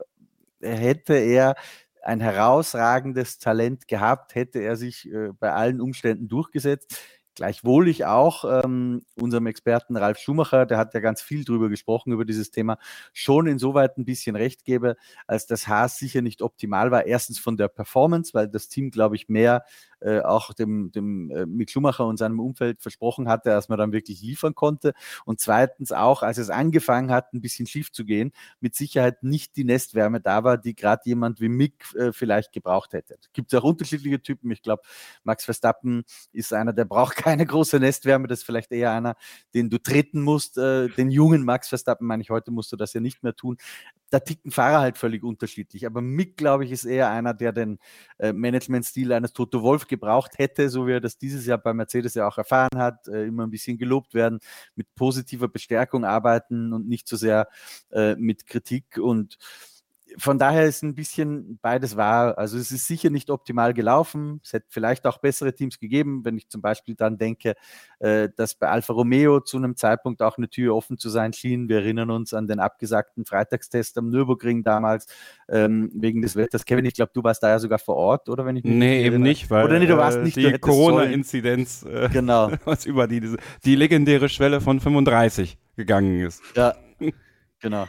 [0.60, 1.54] hätte er
[2.02, 6.98] ein herausragendes Talent gehabt, hätte er sich äh, bei allen Umständen durchgesetzt.
[7.36, 12.12] Gleichwohl ich auch ähm, unserem Experten Ralf Schumacher, der hat ja ganz viel drüber gesprochen,
[12.12, 12.78] über dieses Thema,
[13.12, 17.06] schon insoweit ein bisschen recht gebe, als das Haas sicher nicht optimal war.
[17.06, 19.64] Erstens von der Performance, weil das Team, glaube ich, mehr
[20.00, 23.92] äh, auch dem, dem äh, Mick Schumacher und seinem Umfeld versprochen hatte, als man dann
[23.92, 24.92] wirklich liefern konnte.
[25.24, 29.56] Und zweitens auch, als es angefangen hat, ein bisschen schief zu gehen, mit Sicherheit nicht
[29.56, 33.16] die Nestwärme da war, die gerade jemand wie Mick äh, vielleicht gebraucht hätte.
[33.32, 34.50] Gibt es auch unterschiedliche Typen.
[34.50, 34.82] Ich glaube,
[35.24, 38.28] Max Verstappen ist einer, der braucht keine große Nestwärme.
[38.28, 39.16] Das ist vielleicht eher einer,
[39.54, 40.58] den du treten musst.
[40.58, 43.56] Äh, den jungen Max Verstappen, meine ich, heute musst du das ja nicht mehr tun
[44.10, 45.86] da ticken Fahrer halt völlig unterschiedlich.
[45.86, 47.78] Aber Mick, glaube ich, ist eher einer, der den
[48.18, 52.14] äh, Managementstil eines Toto Wolf gebraucht hätte, so wie er das dieses Jahr bei Mercedes
[52.14, 53.06] ja auch erfahren hat.
[53.08, 54.40] Äh, immer ein bisschen gelobt werden,
[54.74, 57.48] mit positiver Bestärkung arbeiten und nicht so sehr
[57.90, 58.98] äh, mit Kritik.
[58.98, 59.38] Und
[60.18, 62.38] von daher ist ein bisschen beides wahr.
[62.38, 64.40] Also es ist sicher nicht optimal gelaufen.
[64.44, 67.54] Es hätte vielleicht auch bessere Teams gegeben, wenn ich zum Beispiel dann denke,
[67.98, 71.68] äh, dass bei Alfa Romeo zu einem Zeitpunkt auch eine Tür offen zu sein schien.
[71.68, 75.06] Wir erinnern uns an den abgesagten Freitagstest am Nürburgring damals
[75.48, 76.64] ähm, wegen des Wetters.
[76.64, 78.44] Kevin, ich glaube, du warst da ja sogar vor Ort, oder?
[78.44, 81.84] Wenn ich mich nee, eben nicht, weil oder nee, du warst äh, nicht, die Corona-Inzidenz
[81.84, 82.50] äh, genau.
[82.64, 86.42] was über die, die legendäre Schwelle von 35 gegangen ist.
[86.56, 86.74] Ja,
[87.60, 87.86] genau.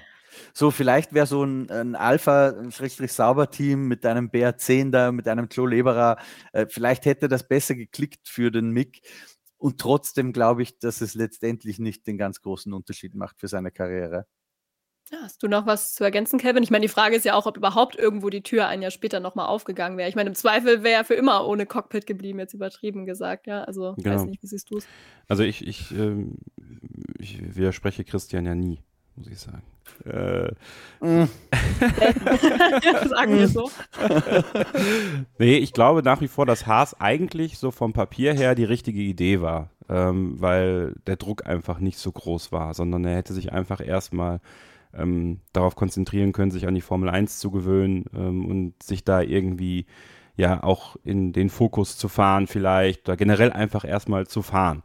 [0.53, 6.17] So, vielleicht wäre so ein, ein Alpha-Sauber-Team mit einem BR10 da, mit einem Joe Leberer,
[6.53, 9.01] äh, vielleicht hätte das besser geklickt für den Mick.
[9.57, 13.71] Und trotzdem glaube ich, dass es letztendlich nicht den ganz großen Unterschied macht für seine
[13.71, 14.25] Karriere.
[15.11, 16.63] Ja, hast du noch was zu ergänzen, Kevin?
[16.63, 19.19] Ich meine, die Frage ist ja auch, ob überhaupt irgendwo die Tür ein Jahr später
[19.19, 20.07] nochmal aufgegangen wäre.
[20.07, 23.63] Ich meine, im Zweifel wäre er für immer ohne Cockpit geblieben, jetzt übertrieben gesagt, ja.
[23.63, 24.15] Also, genau.
[24.15, 24.87] weiß nicht, wie siehst du es?
[25.27, 26.37] Also, ich, ich, ähm,
[27.19, 28.79] ich widerspreche Christian ja nie
[29.15, 29.63] muss ich sagen.
[30.05, 30.51] Äh,
[31.05, 31.27] mm.
[33.09, 33.69] Sagen wir so.
[35.39, 39.01] nee, ich glaube nach wie vor, dass Haas eigentlich so vom Papier her die richtige
[39.01, 43.51] Idee war, ähm, weil der Druck einfach nicht so groß war, sondern er hätte sich
[43.51, 44.39] einfach erstmal
[44.93, 49.21] ähm, darauf konzentrieren können, sich an die Formel 1 zu gewöhnen ähm, und sich da
[49.21, 49.85] irgendwie
[50.35, 54.83] ja auch in den Fokus zu fahren vielleicht oder generell einfach erstmal zu fahren.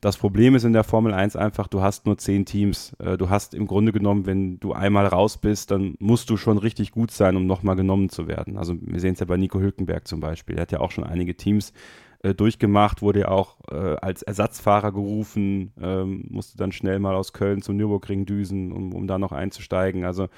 [0.00, 2.94] Das Problem ist in der Formel 1 einfach, du hast nur zehn Teams.
[2.98, 6.56] Äh, du hast im Grunde genommen, wenn du einmal raus bist, dann musst du schon
[6.56, 8.56] richtig gut sein, um nochmal genommen zu werden.
[8.56, 10.56] Also wir sehen es ja bei Nico Hülkenberg zum Beispiel.
[10.56, 11.74] Er hat ja auch schon einige Teams
[12.22, 17.34] äh, durchgemacht, wurde ja auch äh, als Ersatzfahrer gerufen, ähm, musste dann schnell mal aus
[17.34, 20.04] Köln zum Nürburgring düsen, um, um da noch einzusteigen.
[20.06, 20.28] Also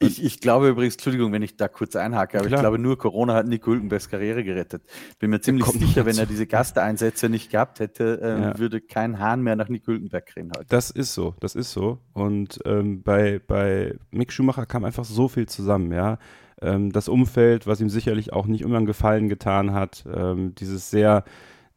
[0.00, 2.58] ich, ich glaube übrigens, Entschuldigung, wenn ich da kurz einhake, aber Klar.
[2.58, 4.82] ich glaube nur Corona hat Nico Hülkenbergs Karriere gerettet.
[5.18, 8.58] Bin mir ziemlich sicher, wenn er diese Gasteinsätze nicht gehabt hätte, ähm, ja.
[8.58, 10.66] würde kein Hahn mehr nach Nico Hülkenberg kriegen heute.
[10.68, 11.98] Das ist so, das ist so.
[12.12, 16.18] Und ähm, bei, bei Mick Schumacher kam einfach so viel zusammen, ja.
[16.60, 20.90] Ähm, das Umfeld, was ihm sicherlich auch nicht immer einen Gefallen getan hat, ähm, dieses
[20.90, 21.24] sehr,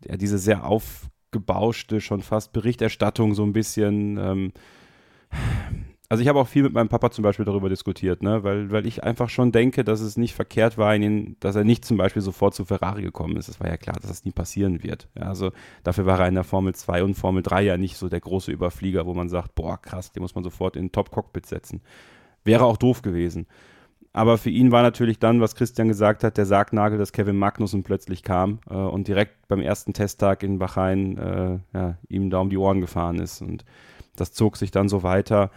[0.08, 4.54] ja, diese sehr aufgebauschte, schon fast Berichterstattung so ein bisschen ähm,
[6.12, 8.44] also ich habe auch viel mit meinem Papa zum Beispiel darüber diskutiert, ne?
[8.44, 11.86] weil, weil ich einfach schon denke, dass es nicht verkehrt war, ihn, dass er nicht
[11.86, 13.48] zum Beispiel sofort zu Ferrari gekommen ist.
[13.48, 15.08] Es war ja klar, dass das nie passieren wird.
[15.18, 15.54] Ja, also
[15.86, 18.52] dafür war er in der Formel 2 und Formel 3 ja nicht so der große
[18.52, 21.80] Überflieger, wo man sagt, boah, krass, den muss man sofort in den Top-Cockpit setzen.
[22.44, 23.48] Wäre auch doof gewesen.
[24.12, 27.84] Aber für ihn war natürlich dann, was Christian gesagt hat, der Sargnagel, dass Kevin Magnussen
[27.84, 32.50] plötzlich kam äh, und direkt beim ersten Testtag in Bahrain äh, ja, ihm da um
[32.50, 33.42] die Ohren gefahren ist.
[33.42, 33.64] Und
[34.18, 35.52] das zog sich dann so weiter.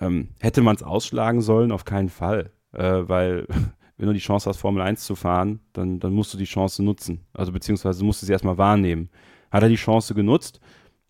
[0.00, 1.72] Ähm, hätte man es ausschlagen sollen?
[1.72, 2.52] Auf keinen Fall.
[2.72, 3.46] Äh, weil,
[3.96, 6.82] wenn du die Chance hast, Formel 1 zu fahren, dann, dann musst du die Chance
[6.82, 7.26] nutzen.
[7.32, 9.10] Also beziehungsweise musst du sie erstmal wahrnehmen.
[9.50, 10.60] Hat er die Chance genutzt?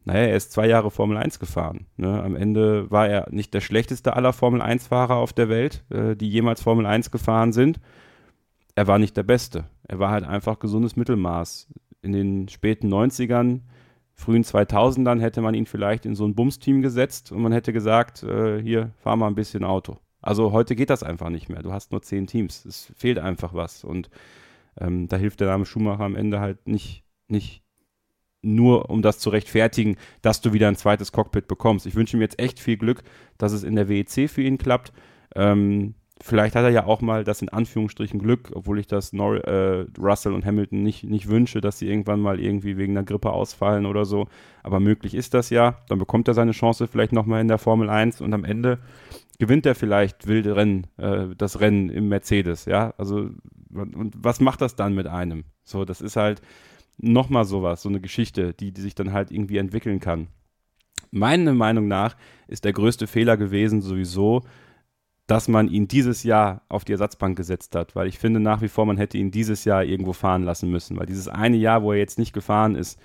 [0.05, 1.87] Naja, er ist zwei Jahre Formel 1 gefahren.
[1.97, 2.23] Ne?
[2.23, 6.31] Am Ende war er nicht der schlechteste aller Formel 1-Fahrer auf der Welt, äh, die
[6.31, 7.79] jemals Formel 1 gefahren sind.
[8.75, 9.65] Er war nicht der Beste.
[9.87, 11.69] Er war halt einfach gesundes Mittelmaß.
[12.01, 13.61] In den späten 90ern
[14.19, 18.25] frühen 2000ern hätte man ihn vielleicht in so ein Bums-Team gesetzt und man hätte gesagt,
[18.25, 19.99] äh, hier, fahr mal ein bisschen Auto.
[20.21, 21.63] Also heute geht das einfach nicht mehr.
[21.63, 22.65] Du hast nur zehn Teams.
[22.65, 23.85] Es fehlt einfach was.
[23.85, 24.11] Und
[24.81, 27.63] ähm, da hilft der Name Schumacher am Ende halt nicht, nicht
[28.43, 31.87] nur, um das zu rechtfertigen, dass du wieder ein zweites Cockpit bekommst.
[31.87, 33.05] Ich wünsche ihm jetzt echt viel Glück,
[33.37, 34.93] dass es in der WEC für ihn klappt.
[35.37, 39.37] Ähm, vielleicht hat er ja auch mal das in Anführungsstrichen Glück, obwohl ich das Nor
[39.45, 43.31] äh, Russell und Hamilton nicht, nicht wünsche, dass sie irgendwann mal irgendwie wegen einer Grippe
[43.31, 44.27] ausfallen oder so.
[44.63, 45.79] Aber möglich ist das ja.
[45.89, 48.79] Dann bekommt er seine Chance vielleicht nochmal in der Formel 1 und am Ende
[49.39, 52.95] gewinnt er vielleicht wilde Rennen, äh, das Rennen im Mercedes, ja.
[52.99, 53.31] Also,
[53.73, 55.45] und was macht das dann mit einem?
[55.63, 56.43] So, das ist halt
[56.97, 60.29] nochmal sowas, so eine Geschichte, die, die sich dann halt irgendwie entwickeln kann.
[61.11, 62.17] Meiner Meinung nach
[62.49, 64.43] ist der größte Fehler gewesen sowieso,
[65.29, 68.69] dass man ihn dieses Jahr auf die Ersatzbank gesetzt hat, weil ich finde nach wie
[68.69, 71.93] vor, man hätte ihn dieses Jahr irgendwo fahren lassen müssen, weil dieses eine Jahr, wo
[71.93, 72.99] er jetzt nicht gefahren ist,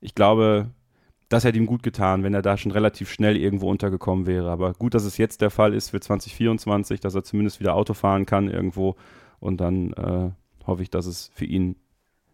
[0.00, 0.70] ich glaube,
[1.28, 4.50] das hätte ihm gut getan, wenn er da schon relativ schnell irgendwo untergekommen wäre.
[4.50, 7.92] Aber gut, dass es jetzt der Fall ist für 2024, dass er zumindest wieder Auto
[7.92, 8.96] fahren kann irgendwo
[9.38, 10.30] und dann äh,
[10.66, 11.76] hoffe ich, dass es für ihn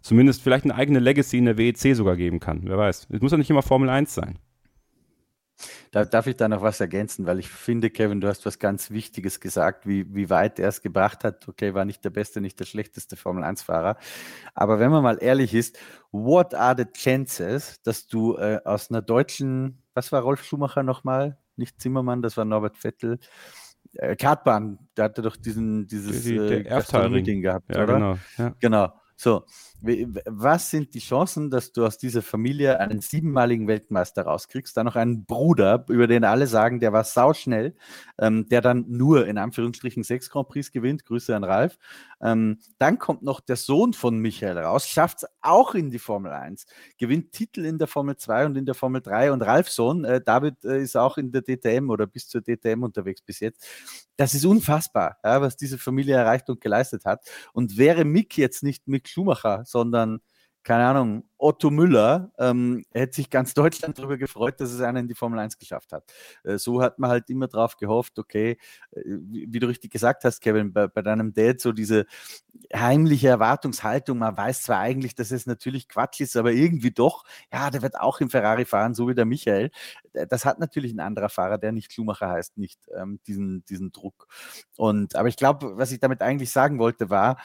[0.02, 2.60] zumindest vielleicht eine eigene Legacy in der WEC sogar geben kann.
[2.62, 3.08] Wer weiß.
[3.10, 4.38] Es muss ja nicht immer Formel 1 sein.
[5.90, 8.90] Da darf ich da noch was ergänzen, weil ich finde, Kevin, du hast was ganz
[8.90, 11.46] Wichtiges gesagt, wie, wie weit er es gebracht hat.
[11.48, 13.96] Okay, war nicht der beste, nicht der schlechteste Formel-1-Fahrer.
[14.54, 15.78] Aber wenn man mal ehrlich ist,
[16.10, 21.38] what are the chances, dass du äh, aus einer deutschen, was war Rolf Schumacher nochmal?
[21.56, 23.18] Nicht Zimmermann, das war Norbert Vettel.
[23.94, 26.62] Äh, Kartbahn, der hatte doch diesen, dieses Die- die- äh,
[27.42, 27.94] gehabt, Ja, oder?
[27.94, 28.18] genau.
[28.38, 28.54] Ja.
[28.58, 28.92] Genau.
[29.16, 29.44] So,
[29.82, 34.94] was sind die Chancen, dass du aus dieser Familie einen siebenmaligen Weltmeister rauskriegst, dann noch
[34.94, 37.74] einen Bruder, über den alle sagen, der war sauschnell,
[38.18, 41.78] ähm, der dann nur in Anführungsstrichen sechs Grand Prix gewinnt, Grüße an Ralf.
[42.20, 46.30] Ähm, dann kommt noch der Sohn von Michael raus, schafft es auch in die Formel
[46.30, 46.66] 1,
[46.96, 50.20] gewinnt Titel in der Formel 2 und in der Formel 3 und Ralfs Sohn, äh,
[50.20, 53.66] David, äh, ist auch in der DTM oder bis zur DTM unterwegs bis jetzt.
[54.16, 57.28] Das ist unfassbar, ja, was diese Familie erreicht und geleistet hat.
[57.52, 60.20] Und wäre Mick jetzt nicht Mick Schumacher, sondern,
[60.64, 65.08] keine Ahnung, Otto Müller, ähm, hätte sich ganz Deutschland darüber gefreut, dass es einer in
[65.08, 66.04] die Formel 1 geschafft hat.
[66.44, 68.58] Äh, so hat man halt immer drauf gehofft, okay,
[68.92, 72.06] äh, wie, wie du richtig gesagt hast, Kevin, bei, bei deinem Dad so diese
[72.74, 77.70] heimliche Erwartungshaltung, man weiß zwar eigentlich, dass es natürlich Quatsch ist, aber irgendwie doch, ja,
[77.70, 79.70] der wird auch im Ferrari fahren, so wie der Michael.
[80.12, 83.90] Äh, Das hat natürlich ein anderer Fahrer, der nicht Schumacher heißt, nicht ähm, diesen, diesen
[83.92, 84.28] Druck.
[84.76, 87.38] Und, aber ich glaube, was ich damit eigentlich sagen wollte, war,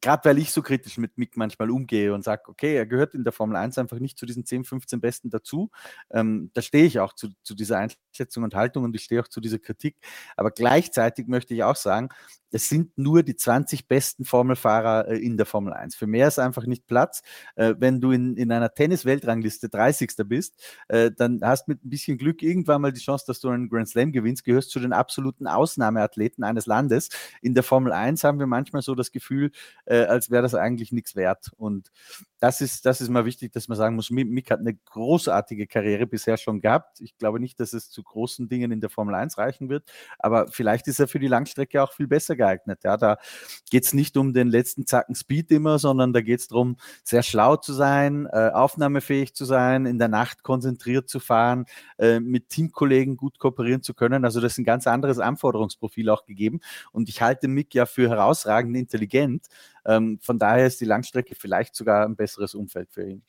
[0.00, 3.24] gerade weil ich so kritisch mit Mick manchmal umgehe und sage, okay, er gehört in
[3.24, 5.70] der Formel 1 einfach nicht zu diesen 10, 15 Besten dazu.
[6.10, 9.28] Ähm, da stehe ich auch zu, zu dieser Einschätzung und Haltung und ich stehe auch
[9.28, 9.96] zu dieser Kritik.
[10.36, 12.08] Aber gleichzeitig möchte ich auch sagen,
[12.54, 15.96] es sind nur die 20 besten Formelfahrer äh, in der Formel 1.
[15.96, 17.22] Für mehr ist einfach nicht Platz.
[17.56, 20.12] Äh, wenn du in, in einer Tennis-Weltrangliste 30.
[20.26, 23.68] bist, äh, dann hast mit ein bisschen Glück irgendwann mal die Chance, dass du einen
[23.68, 27.08] Grand Slam gewinnst, gehörst zu den absoluten Ausnahmeathleten eines Landes.
[27.42, 29.50] In der Formel 1 haben wir manchmal so das Gefühl,
[29.86, 31.50] äh, als wäre das eigentlich nichts wert.
[31.56, 31.90] Und
[32.40, 35.66] das ist, das ist mal wichtig, dass man sagen muss, Mi- Mick hat eine großartige
[35.66, 37.00] Karriere bisher schon gehabt.
[37.00, 40.48] Ich glaube nicht, dass es zu großen Dingen in der Formel 1 reichen wird, aber
[40.48, 42.80] vielleicht ist er für die Langstrecke auch viel besser geeignet.
[42.84, 43.16] Ja, da
[43.70, 47.22] geht es nicht um den letzten Zacken Speed immer, sondern da geht es darum, sehr
[47.22, 51.64] schlau zu sein, äh, aufnahmefähig zu sein, in der Nacht konzentriert zu fahren,
[51.98, 54.24] äh, mit Teamkollegen gut kooperieren zu können.
[54.24, 56.60] Also das ist ein ganz anderes Anforderungsprofil auch gegeben.
[56.92, 59.46] Und ich halte Mick ja für herausragend intelligent.
[59.86, 63.22] Ähm, von daher ist die Langstrecke vielleicht sogar ein besseres Umfeld für ihn.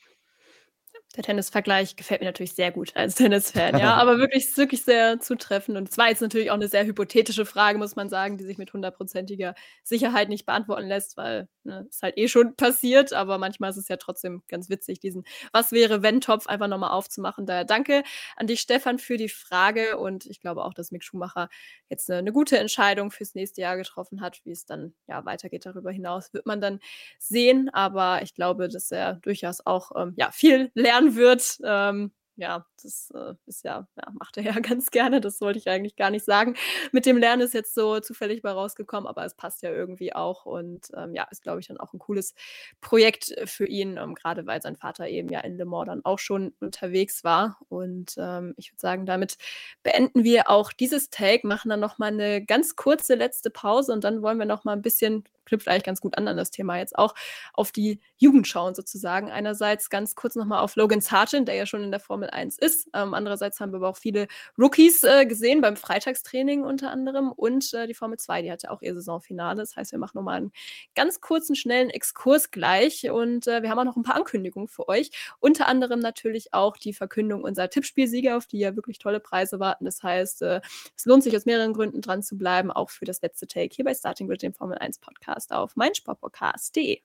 [1.16, 5.78] Der Tennisvergleich gefällt mir natürlich sehr gut als Tennisfan, ja, aber wirklich, wirklich sehr zutreffend.
[5.78, 8.58] Und es war jetzt natürlich auch eine sehr hypothetische Frage, muss man sagen, die sich
[8.58, 13.70] mit hundertprozentiger Sicherheit nicht beantworten lässt, weil ne, ist halt eh schon passiert, aber manchmal
[13.70, 17.46] ist es ja trotzdem ganz witzig, diesen Was wäre, wenn Topf einfach nochmal aufzumachen.
[17.46, 18.04] Daher danke
[18.36, 21.48] an dich, Stefan, für die Frage und ich glaube auch, dass Mick Schumacher
[21.90, 24.42] jetzt eine, eine gute Entscheidung fürs nächste Jahr getroffen hat.
[24.44, 26.80] Wie es dann ja weitergeht darüber hinaus, wird man dann
[27.20, 31.60] sehen, aber ich glaube, dass er durchaus auch ähm, ja, viel lernen wird.
[31.64, 35.22] Ähm, ja, das äh, ist ja, ja, macht er ja ganz gerne.
[35.22, 36.56] Das wollte ich eigentlich gar nicht sagen.
[36.92, 40.46] Mit dem Lernen ist jetzt so zufällig mal rausgekommen, aber es passt ja irgendwie auch
[40.46, 42.34] und ähm, ja, ist, glaube ich, dann auch ein cooles
[42.82, 46.20] Projekt für ihn, ähm, gerade weil sein Vater eben ja in Le Mans dann auch
[46.20, 47.58] schon unterwegs war.
[47.70, 49.38] Und ähm, ich würde sagen, damit
[49.84, 54.22] beenden wir auch dieses Take, machen dann nochmal eine ganz kurze letzte Pause und dann
[54.22, 57.14] wollen wir nochmal ein bisschen, knüpft eigentlich ganz gut an an das Thema jetzt auch,
[57.54, 59.32] auf die Jugend schauen sozusagen.
[59.32, 62.90] Einerseits ganz kurz nochmal auf Logan Sargent, der ja schon in der Formel 1 ist.
[62.94, 64.28] Ähm, andererseits haben wir aber auch viele
[64.58, 67.32] Rookies äh, gesehen, beim Freitagstraining unter anderem.
[67.32, 69.58] Und äh, die Formel 2, die hatte auch ihr Saisonfinale.
[69.58, 70.52] Das heißt, wir machen nochmal einen
[70.96, 73.10] ganz kurzen, schnellen Exkurs gleich.
[73.10, 75.12] Und äh, wir haben auch noch ein paar Ankündigungen für euch.
[75.40, 79.86] Unter anderem natürlich auch die Verkündung unserer Tippspielsieger, auf die ja wirklich tolle Preise warten.
[79.86, 80.62] Das heißt, äh,
[80.96, 83.86] es lohnt sich aus mehreren Gründen dran zu bleiben, auch für das letzte Take hier
[83.86, 87.02] bei Starting with dem Formel 1 Podcast auf meinsportpodcast.de.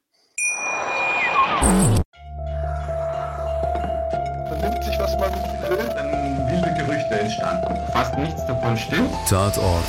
[4.49, 5.33] vernimmt sich, was man
[5.69, 7.93] will, dann wilde Gerüchte entstanden.
[7.93, 9.11] Fast nichts davon stimmt.
[9.29, 9.85] Tatort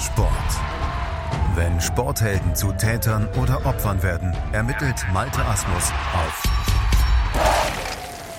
[0.00, 0.28] Sport.
[1.54, 6.42] Wenn Sporthelden zu Tätern oder Opfern werden, ermittelt Malte Asmus auf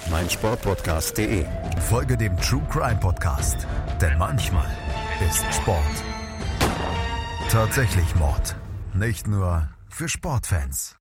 [0.10, 1.46] meinsportpodcast.de.
[1.90, 3.68] Folge dem True Crime Podcast,
[4.02, 4.68] denn manchmal
[5.28, 5.84] ist Sport
[7.50, 8.56] tatsächlich Mord.
[8.94, 10.98] Nicht nur für Sportfans.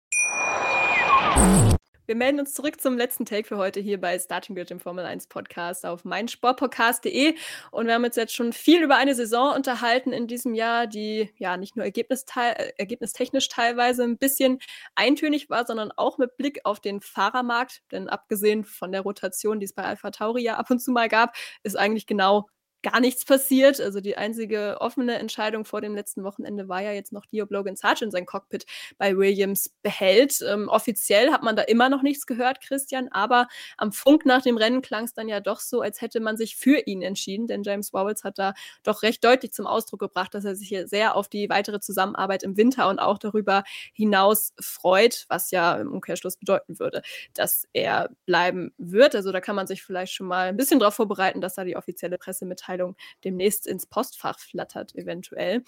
[2.06, 5.04] Wir melden uns zurück zum letzten Take für heute hier bei Starting Grid, dem Formel
[5.04, 7.34] 1 Podcast auf meinsportpodcast.de.
[7.70, 11.30] Und wir haben uns jetzt schon viel über eine Saison unterhalten in diesem Jahr, die
[11.36, 14.58] ja nicht nur ergebnistechnisch teilweise ein bisschen
[14.94, 17.82] eintönig war, sondern auch mit Blick auf den Fahrermarkt.
[17.90, 21.08] Denn abgesehen von der Rotation, die es bei Alpha Tauri ja ab und zu mal
[21.08, 22.48] gab, ist eigentlich genau
[22.82, 23.80] gar nichts passiert.
[23.80, 27.50] Also die einzige offene Entscheidung vor dem letzten Wochenende war ja jetzt noch die, ob
[27.50, 28.66] Logan Sargent sein Cockpit
[28.98, 30.40] bei Williams behält.
[30.46, 34.56] Ähm, offiziell hat man da immer noch nichts gehört, Christian, aber am Funk nach dem
[34.56, 37.62] Rennen klang es dann ja doch so, als hätte man sich für ihn entschieden, denn
[37.62, 38.54] James Wowles hat da
[38.84, 42.42] doch recht deutlich zum Ausdruck gebracht, dass er sich hier sehr auf die weitere Zusammenarbeit
[42.44, 47.02] im Winter und auch darüber hinaus freut, was ja im Umkehrschluss bedeuten würde,
[47.34, 49.16] dass er bleiben wird.
[49.16, 51.76] Also da kann man sich vielleicht schon mal ein bisschen darauf vorbereiten, dass da die
[51.76, 55.64] offizielle Pressemitteilung Mitteilung demnächst ins Postfach flattert, eventuell.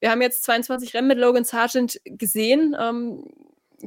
[0.00, 2.76] Wir haben jetzt 22 Rennen mit Logan Sargent gesehen.
[2.78, 3.24] Ähm,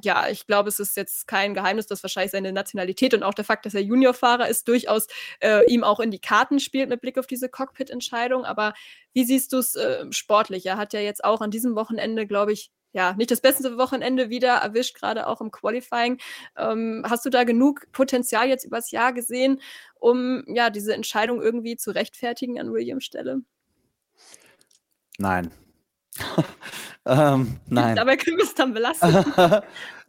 [0.02, 3.46] ja, ich glaube, es ist jetzt kein Geheimnis, dass wahrscheinlich seine Nationalität und auch der
[3.46, 5.08] Fakt, dass er Juniorfahrer ist, durchaus
[5.40, 8.44] äh, ihm auch in die Karten spielt mit Blick auf diese Cockpit-Entscheidung.
[8.44, 8.74] Aber
[9.14, 10.66] wie siehst du es äh, sportlich?
[10.66, 14.30] Er hat ja jetzt auch an diesem Wochenende, glaube ich, ja, nicht das beste Wochenende
[14.30, 16.18] wieder erwischt, gerade auch im Qualifying.
[16.56, 19.60] Ähm, hast du da genug Potenzial jetzt übers Jahr gesehen,
[20.00, 23.42] um ja diese Entscheidung irgendwie zu rechtfertigen an Williams Stelle?
[25.18, 25.52] Nein.
[27.06, 27.98] ähm, nein.
[27.98, 29.26] Dabei können wir es dann belassen.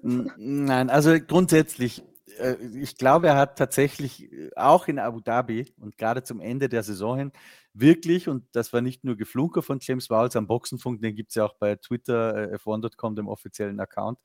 [0.37, 2.05] nein, also grundsätzlich
[2.39, 6.68] äh, ich glaube, er hat tatsächlich äh, auch in Abu Dhabi und gerade zum Ende
[6.68, 7.32] der Saison hin
[7.81, 11.37] wirklich, und das war nicht nur Geflunker von James Wowles am Boxenfunk, den gibt es
[11.37, 14.18] ja auch bei Twitter, äh, f1.com, dem offiziellen Account,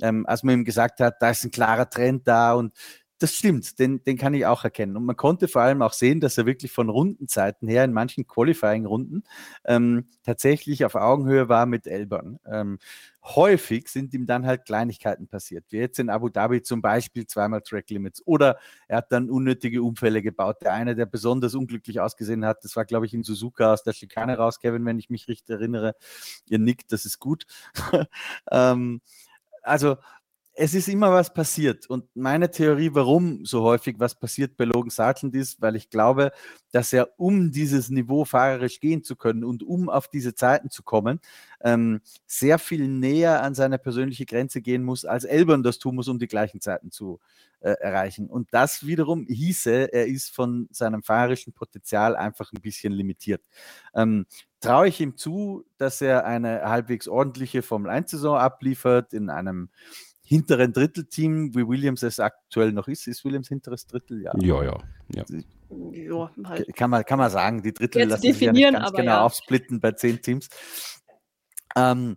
[0.00, 2.76] ähm, als man ihm gesagt hat, da ist ein klarer Trend da und
[3.22, 4.96] das stimmt, den, den kann ich auch erkennen.
[4.96, 8.26] Und man konnte vor allem auch sehen, dass er wirklich von Rundenzeiten her in manchen
[8.26, 9.22] Qualifying-Runden
[9.64, 12.40] ähm, tatsächlich auf Augenhöhe war mit Elbern.
[12.44, 12.78] Ähm,
[13.22, 17.60] häufig sind ihm dann halt Kleinigkeiten passiert, wie jetzt in Abu Dhabi zum Beispiel zweimal
[17.60, 18.26] Track Limits.
[18.26, 18.58] Oder
[18.88, 20.62] er hat dann unnötige Unfälle gebaut.
[20.62, 23.92] Der eine, der besonders unglücklich ausgesehen hat, das war, glaube ich, in Suzuka aus der
[23.92, 25.94] Schikane raus, Kevin, wenn ich mich richtig erinnere.
[26.48, 27.44] Ihr nickt, das ist gut.
[28.50, 29.00] ähm,
[29.62, 29.96] also
[30.54, 31.88] es ist immer was passiert.
[31.88, 36.32] Und meine Theorie, warum so häufig was passiert bei Logan Sargent ist, weil ich glaube,
[36.72, 40.82] dass er, um dieses Niveau fahrerisch gehen zu können und um auf diese Zeiten zu
[40.82, 41.20] kommen,
[41.62, 46.08] ähm, sehr viel näher an seine persönliche Grenze gehen muss, als Elbern das tun muss,
[46.08, 47.18] um die gleichen Zeiten zu
[47.60, 48.28] äh, erreichen.
[48.28, 53.42] Und das wiederum hieße, er ist von seinem fahrerischen Potenzial einfach ein bisschen limitiert.
[53.94, 54.26] Ähm,
[54.60, 59.70] traue ich ihm zu, dass er eine halbwegs ordentliche Formel-1-Saison abliefert in einem
[60.24, 63.06] hinteren Drittelteam, wie Williams es aktuell noch ist.
[63.06, 64.22] Ist Williams hinteres Drittel?
[64.22, 64.62] Ja, ja.
[64.64, 64.82] ja,
[65.14, 65.24] ja.
[65.92, 66.74] ja halt.
[66.74, 69.22] kann, man, kann man sagen, die Drittel Jetzt lassen definieren, sich ja ganz genau ja.
[69.22, 70.48] aufsplitten bei zehn Teams.
[71.76, 72.16] Ähm,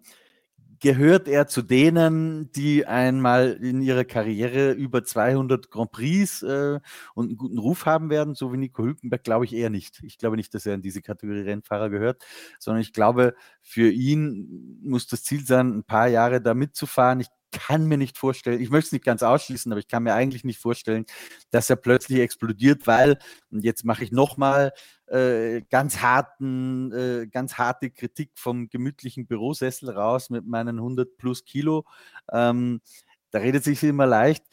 [0.79, 6.79] gehört er zu denen, die einmal in ihrer Karriere über 200 Grand Prix äh,
[7.13, 10.03] und einen guten Ruf haben werden, so wie Nico Hülkenberg, glaube ich eher nicht.
[10.03, 12.23] Ich glaube nicht, dass er in diese Kategorie Rennfahrer gehört,
[12.59, 17.19] sondern ich glaube, für ihn muss das Ziel sein, ein paar Jahre da mitzufahren.
[17.19, 17.29] Ich
[17.59, 20.43] kann mir nicht vorstellen, ich möchte es nicht ganz ausschließen, aber ich kann mir eigentlich
[20.43, 21.05] nicht vorstellen,
[21.51, 23.17] dass er plötzlich explodiert, weil,
[23.51, 24.73] und jetzt mache ich nochmal
[25.07, 31.45] äh, ganz harten, äh, ganz harte Kritik vom gemütlichen Bürosessel raus mit meinen 100 plus
[31.45, 31.85] Kilo.
[32.31, 32.81] Ähm,
[33.31, 34.43] da redet sich immer leicht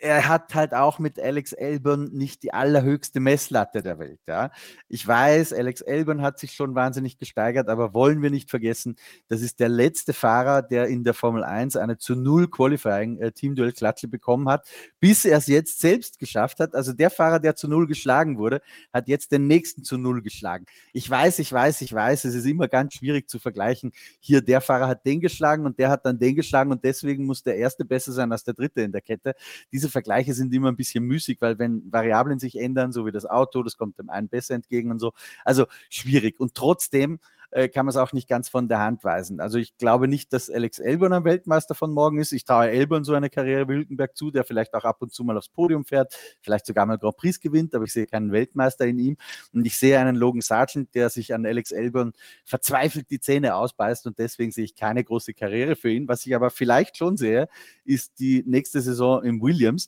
[0.00, 4.20] er hat halt auch mit Alex Elburn nicht die allerhöchste Messlatte der Welt.
[4.26, 4.50] Ja.
[4.88, 8.96] Ich weiß, Alex Elburn hat sich schon wahnsinnig gesteigert, aber wollen wir nicht vergessen,
[9.28, 13.32] das ist der letzte Fahrer, der in der Formel 1 eine zu Null Qualifying äh,
[13.32, 14.66] Teamduell Klatsche bekommen hat,
[15.00, 16.74] bis er es jetzt selbst geschafft hat.
[16.74, 18.60] Also der Fahrer, der zu Null geschlagen wurde,
[18.92, 20.66] hat jetzt den nächsten zu Null geschlagen.
[20.92, 23.92] Ich weiß, ich weiß, ich weiß, es ist immer ganz schwierig zu vergleichen.
[24.20, 27.42] Hier, der Fahrer hat den geschlagen und der hat dann den geschlagen und deswegen muss
[27.42, 29.34] der erste besser sein als der dritte in der Kette.
[29.72, 33.24] Diese Vergleiche sind immer ein bisschen müßig, weil wenn Variablen sich ändern, so wie das
[33.24, 35.12] Auto, das kommt dem einen besser entgegen und so.
[35.44, 36.38] Also schwierig.
[36.38, 37.18] Und trotzdem
[37.54, 39.38] äh, kann man es auch nicht ganz von der Hand weisen.
[39.38, 42.32] Also ich glaube nicht, dass Alex Elborn ein Weltmeister von morgen ist.
[42.32, 45.22] Ich traue Elborn so eine Karriere wie Hülkenberg zu, der vielleicht auch ab und zu
[45.22, 48.86] mal aufs Podium fährt, vielleicht sogar mal Grand Prix gewinnt, aber ich sehe keinen Weltmeister
[48.86, 49.16] in ihm.
[49.52, 52.12] Und ich sehe einen Logan Sargent, der sich an Alex Elborn
[52.44, 56.08] verzweifelt die Zähne ausbeißt und deswegen sehe ich keine große Karriere für ihn.
[56.08, 57.48] Was ich aber vielleicht schon sehe,
[57.84, 59.86] ist die nächste Saison im Williams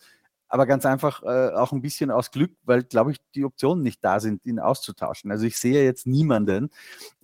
[0.48, 4.04] aber ganz einfach äh, auch ein bisschen aus Glück, weil, glaube ich, die Optionen nicht
[4.04, 5.30] da sind, ihn auszutauschen.
[5.30, 6.70] Also ich sehe jetzt niemanden,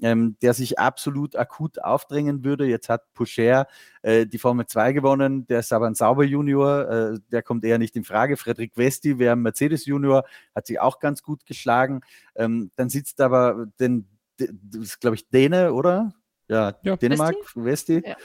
[0.00, 2.66] ähm, der sich absolut akut aufdrängen würde.
[2.66, 3.66] Jetzt hat Poucher
[4.02, 7.78] äh, die Formel 2 gewonnen, der ist aber ein sauber Junior, äh, der kommt eher
[7.78, 8.36] nicht in Frage.
[8.36, 10.24] Frederik Westi wäre ein Mercedes Junior,
[10.54, 12.00] hat sich auch ganz gut geschlagen.
[12.34, 16.12] Ähm, dann sitzt aber den, das ist, glaube ich, Däne, oder?
[16.48, 16.96] Ja, Ja.
[16.96, 18.02] Dänemark, Westi.
[18.04, 18.16] Ja.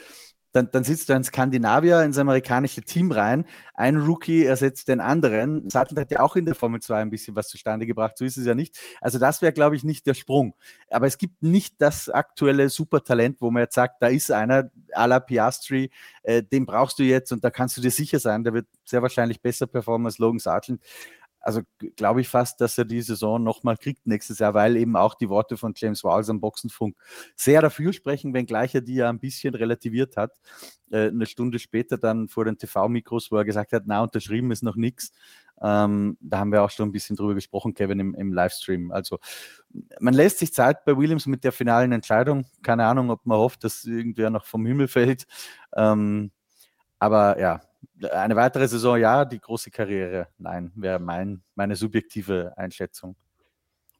[0.58, 5.70] Dann, dann sitzt du ein Skandinavier ins amerikanische Team rein, ein Rookie ersetzt den anderen.
[5.70, 8.38] Sattel hat ja auch in der Formel 2 ein bisschen was zustande gebracht, so ist
[8.38, 8.78] es ja nicht.
[9.00, 10.56] Also das wäre, glaube ich, nicht der Sprung.
[10.90, 15.06] Aber es gibt nicht das aktuelle Supertalent, wo man jetzt sagt, da ist einer, à
[15.06, 15.92] la Piastri,
[16.24, 19.04] äh, den brauchst du jetzt und da kannst du dir sicher sein, der wird sehr
[19.04, 20.82] wahrscheinlich besser performen als Logan Sargent
[21.48, 21.62] also
[21.96, 25.30] glaube ich fast, dass er die Saison nochmal kriegt nächstes Jahr, weil eben auch die
[25.30, 26.98] Worte von James Walls am Boxenfunk
[27.38, 30.34] sehr dafür sprechen, wenngleich er die ja ein bisschen relativiert hat.
[30.92, 34.62] Äh, eine Stunde später dann vor den TV-Mikros, wo er gesagt hat, na, unterschrieben ist
[34.62, 35.14] noch nichts.
[35.62, 38.92] Ähm, da haben wir auch schon ein bisschen drüber gesprochen, Kevin, im, im Livestream.
[38.92, 39.18] Also
[40.02, 42.46] man lässt sich Zeit bei Williams mit der finalen Entscheidung.
[42.62, 45.28] Keine Ahnung, ob man hofft, dass irgendwer noch vom Himmel fällt.
[45.74, 46.32] Ähm,
[47.00, 47.62] aber ja,
[48.12, 53.16] eine weitere Saison, ja, die große Karriere, nein, wäre mein, meine subjektive Einschätzung.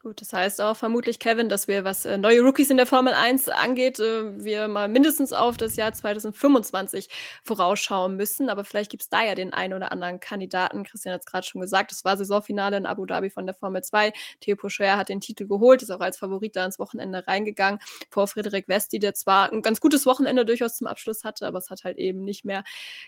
[0.08, 3.14] Gut, das heißt auch vermutlich, Kevin, dass wir, was äh, neue Rookies in der Formel
[3.14, 7.10] 1 angeht, äh, wir mal mindestens auf das Jahr 2025
[7.44, 8.50] vorausschauen müssen.
[8.50, 10.86] Aber vielleicht gibt es da ja den einen oder anderen Kandidaten.
[10.86, 13.84] Christian hat es gerade schon gesagt, es war Saisonfinale in Abu Dhabi von der Formel
[13.84, 14.14] 2.
[14.40, 18.30] Theo Pocher hat den Titel geholt, ist auch als Favorit da ins Wochenende reingegangen vor
[18.30, 21.84] Frederik Westi, der zwar ein ganz gutes Wochenende durchaus zum Abschluss hatte, aber es hat
[21.84, 22.64] halt eben nicht mehr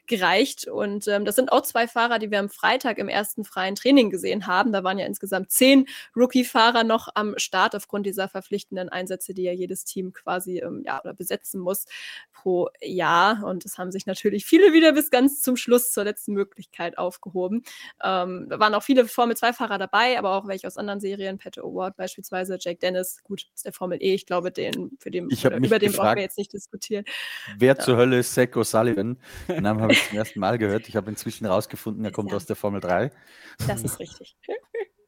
[0.05, 0.67] gereicht.
[0.67, 4.09] Und ähm, das sind auch zwei Fahrer, die wir am Freitag im ersten freien Training
[4.09, 4.73] gesehen haben.
[4.73, 9.53] Da waren ja insgesamt zehn Rookie-Fahrer noch am Start aufgrund dieser verpflichtenden Einsätze, die ja
[9.53, 11.86] jedes Team quasi ähm, ja, oder besetzen muss
[12.34, 13.44] pro Jahr.
[13.45, 17.64] Und es haben sich natürlich viele wieder bis ganz zum Schluss zur letzten Möglichkeit aufgehoben.
[18.03, 21.95] Ähm, da waren auch viele Formel-2-Fahrer dabei, aber auch welche aus anderen Serien, Pat Award
[21.95, 25.94] beispielsweise, Jake Dennis, gut, ist der Formel E, ich glaube, den, für den, über den
[25.94, 27.06] brauchen wir jetzt nicht diskutieren.
[27.57, 27.80] Wer ja.
[27.80, 29.18] zur Hölle ist Zach O'Sullivan?
[29.48, 30.90] Den Namen habe ich zum ersten Mal gehört.
[30.90, 32.38] Ich habe inzwischen rausgefunden, er kommt ja.
[32.38, 33.11] aus der Formel 3.
[33.68, 34.36] Das ist richtig.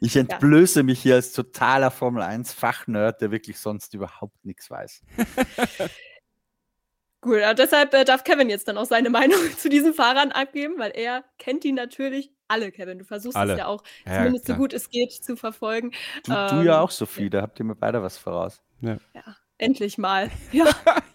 [0.00, 0.84] Ich entblöße ja.
[0.84, 5.02] mich hier als totaler Formel 1-Fachnerd, der wirklich sonst überhaupt nichts weiß.
[7.22, 10.92] Gut, deshalb äh, darf Kevin jetzt dann auch seine Meinung zu diesen Fahrern abgeben, weil
[10.92, 12.98] er kennt die natürlich alle, Kevin.
[12.98, 13.52] Du versuchst alle.
[13.52, 14.56] es ja auch ja, zumindest klar.
[14.56, 15.92] so gut es geht zu verfolgen.
[16.24, 18.62] Du, ähm, du ja auch, Sophie, da habt ihr mir beide was voraus.
[18.80, 18.96] Ja.
[19.14, 19.36] ja.
[19.60, 20.30] Endlich mal.
[20.52, 20.66] Ja,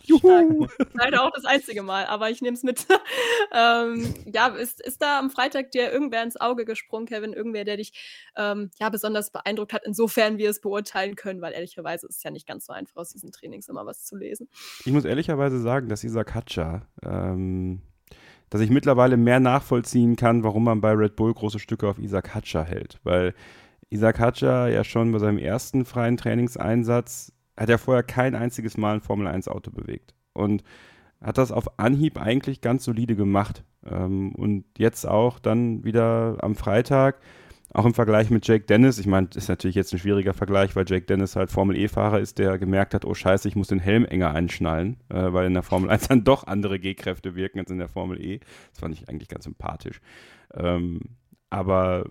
[0.04, 0.68] Juhu.
[0.94, 2.86] Leider auch das einzige Mal, aber ich nehme es mit.
[3.54, 7.34] ähm, ja, ist, ist da am Freitag dir irgendwer ins Auge gesprungen, Kevin?
[7.34, 7.92] Irgendwer, der dich
[8.38, 12.32] ähm, ja besonders beeindruckt hat, insofern wir es beurteilen können, weil ehrlicherweise ist es ja
[12.32, 14.48] nicht ganz so einfach, aus diesen Trainings immer was zu lesen.
[14.86, 17.82] Ich muss ehrlicherweise sagen, dass Isaac Hatscher, ähm,
[18.52, 22.36] dass ich mittlerweile mehr nachvollziehen kann, warum man bei Red Bull große Stücke auf Isaac
[22.36, 23.34] Hatscher hält, weil
[23.90, 28.96] Isaac Hatscher ja schon bei seinem ersten freien Trainingseinsatz hat er vorher kein einziges Mal
[28.96, 30.14] ein Formel-1-Auto bewegt.
[30.34, 30.64] Und
[31.22, 33.64] hat das auf Anhieb eigentlich ganz solide gemacht.
[33.86, 37.20] Ähm, und jetzt auch dann wieder am Freitag,
[37.74, 39.00] auch im Vergleich mit Jake Dennis.
[39.00, 42.38] Ich meine, das ist natürlich jetzt ein schwieriger Vergleich, weil Jake Dennis halt Formel-E-Fahrer ist,
[42.38, 45.64] der gemerkt hat, oh scheiße, ich muss den Helm enger einschnallen, äh, weil in der
[45.64, 48.40] Formel 1 dann doch andere G-Kräfte wirken als in der Formel E.
[48.72, 50.00] Das fand ich eigentlich ganz sympathisch.
[50.54, 51.02] Ähm,
[51.50, 52.06] aber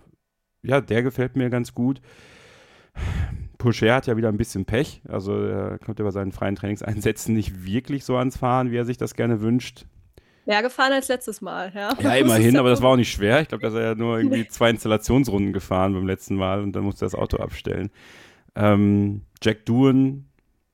[0.62, 2.00] ja, der gefällt mir ganz gut.
[3.64, 5.00] Pocher hat ja wieder ein bisschen Pech.
[5.08, 8.84] Also er kommt ja bei seinen freien Trainingseinsätzen nicht wirklich so ans Fahren, wie er
[8.84, 9.86] sich das gerne wünscht.
[10.44, 11.94] Mehr gefahren als letztes Mal, ja.
[11.98, 13.40] Ja, immerhin, aber das war auch nicht schwer.
[13.40, 16.84] Ich glaube, dass er ja nur irgendwie zwei Installationsrunden gefahren beim letzten Mal und dann
[16.84, 17.90] musste er das Auto abstellen.
[18.54, 20.26] Ähm, Jack Doohan,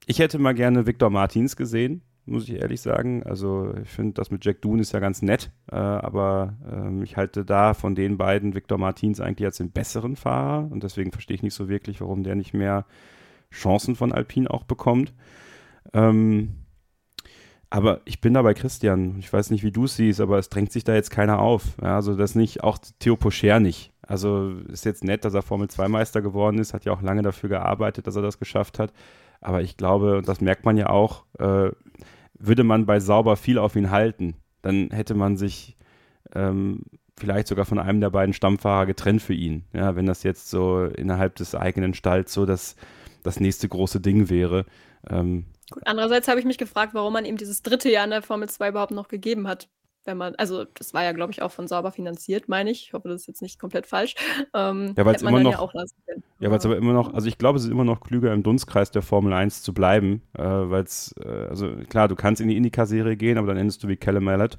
[0.06, 3.22] ich hätte mal gerne Victor Martins gesehen muss ich ehrlich sagen.
[3.24, 7.16] Also ich finde, das mit Jack Doon ist ja ganz nett, äh, aber ähm, ich
[7.16, 11.34] halte da von den beiden Victor Martins eigentlich als den besseren Fahrer und deswegen verstehe
[11.34, 12.86] ich nicht so wirklich, warum der nicht mehr
[13.52, 15.12] Chancen von Alpine auch bekommt.
[15.92, 16.54] Ähm,
[17.70, 19.16] aber ich bin da bei Christian.
[19.20, 21.76] Ich weiß nicht, wie du es siehst, aber es drängt sich da jetzt keiner auf.
[21.80, 23.92] Ja, also das nicht, auch Theo Pocher nicht.
[24.02, 27.22] Also ist jetzt nett, dass er Formel 2 Meister geworden ist, hat ja auch lange
[27.22, 28.92] dafür gearbeitet, dass er das geschafft hat.
[29.40, 31.70] Aber ich glaube, und das merkt man ja auch, äh,
[32.40, 35.76] würde man bei Sauber viel auf ihn halten, dann hätte man sich
[36.34, 36.82] ähm,
[37.18, 39.64] vielleicht sogar von einem der beiden Stammfahrer getrennt für ihn.
[39.72, 42.76] Ja, wenn das jetzt so innerhalb des eigenen Stalls so das,
[43.22, 44.64] das nächste große Ding wäre.
[45.08, 48.22] Ähm, Gut, andererseits habe ich mich gefragt, warum man ihm dieses dritte Jahr in der
[48.22, 49.68] Formel 2 überhaupt noch gegeben hat
[50.04, 52.86] wenn man, also das war ja, glaube ich, auch von Sauber finanziert, meine ich.
[52.86, 54.14] Ich hoffe, das ist jetzt nicht komplett falsch.
[54.54, 55.84] Ähm, ja, weil es immer noch, ja,
[56.40, 58.42] ja weil es aber immer noch, also ich glaube, es ist immer noch klüger, im
[58.42, 62.48] Dunstkreis der Formel 1 zu bleiben, äh, weil es, äh, also klar, du kannst in
[62.48, 64.58] die Indica-Serie gehen, aber dann endest du wie Callum Mallet.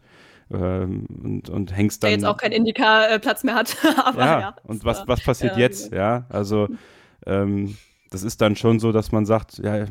[0.53, 2.09] Ähm, und, und hängst dann.
[2.09, 3.77] Der jetzt auch keinen Indica-Platz mehr hat.
[4.03, 5.93] aber, ja, ja, und was, was passiert jetzt?
[5.93, 6.67] Ja, also
[7.25, 7.77] ähm,
[8.09, 9.85] das ist dann schon so, dass man sagt, ja,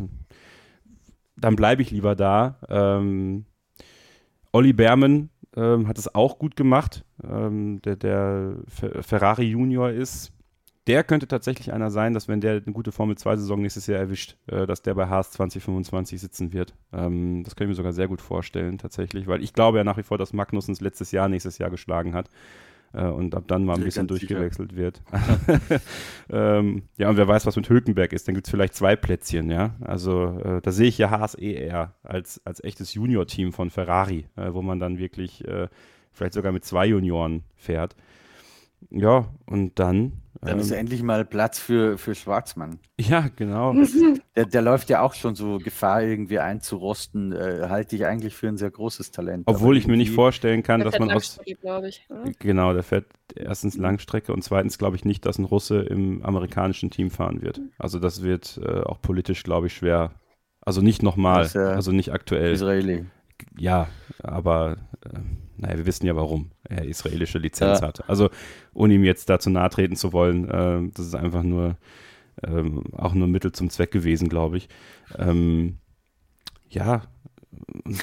[1.36, 2.58] dann bleibe ich lieber da.
[2.68, 3.46] Ähm,
[4.52, 10.32] Olli Berman ähm, hat es auch gut gemacht, ähm, der, der Ferrari Junior ist.
[10.86, 14.66] der könnte tatsächlich einer sein, dass wenn der eine gute Formel-2-Saison nächstes Jahr erwischt, äh,
[14.66, 16.74] dass der bei Haas 2025 sitzen wird.
[16.92, 19.98] Ähm, das kann ich mir sogar sehr gut vorstellen, tatsächlich, weil ich glaube ja nach
[19.98, 22.28] wie vor, dass Magnussens letztes Jahr nächstes Jahr geschlagen hat
[22.92, 24.82] äh, und ab dann mal ein bisschen durchgewechselt sicher.
[24.82, 25.02] wird.
[26.30, 29.50] ähm, ja, und wer weiß, was mit Hülkenberg ist, dann gibt es vielleicht zwei Plätzchen,
[29.50, 29.74] ja.
[29.80, 34.26] Also äh, da sehe ich ja Haas eh eher als, als echtes Junior-Team von Ferrari,
[34.36, 35.68] äh, wo man dann wirklich äh,
[36.12, 37.94] vielleicht sogar mit zwei Junioren fährt.
[38.90, 40.12] Ja, und dann.
[40.40, 42.78] Dann ähm, ist endlich mal Platz für, für Schwarzmann.
[43.00, 43.74] Ja, genau.
[44.36, 47.32] Der, der läuft ja auch schon so Gefahr, irgendwie einzurosten.
[47.32, 49.44] Äh, halte ich eigentlich für ein sehr großes Talent.
[49.46, 51.40] Obwohl ich mir nicht vorstellen kann, dass man aus.
[51.44, 51.58] Ich,
[52.38, 56.90] genau, der fährt erstens Langstrecke und zweitens glaube ich nicht, dass ein Russe im amerikanischen
[56.90, 57.60] Team fahren wird.
[57.78, 60.12] Also das wird äh, auch politisch, glaube ich, schwer.
[60.60, 62.52] Also nicht nochmal, also nicht aktuell.
[62.52, 63.06] Israeli.
[63.58, 63.88] Ja,
[64.22, 64.76] aber.
[65.04, 65.20] Äh,
[65.56, 67.88] naja, wir wissen ja, warum er israelische Lizenz ja.
[67.88, 68.08] hat.
[68.08, 68.30] Also,
[68.72, 71.76] ohne ihm jetzt dazu nahe treten zu wollen, äh, das ist einfach nur
[72.42, 74.68] ähm, auch nur Mittel zum Zweck gewesen, glaube ich.
[75.18, 75.78] Ähm,
[76.68, 77.02] ja.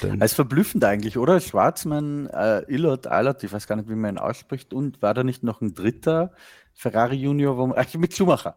[0.02, 1.40] Dann, es ist verblüffend eigentlich, oder?
[1.40, 5.24] Schwarzmann, äh, Illert, Eilert, ich weiß gar nicht, wie man ihn ausspricht, und war da
[5.24, 6.32] nicht noch ein dritter
[6.74, 8.56] Ferrari Junior, wo, ach, mit Schumacher.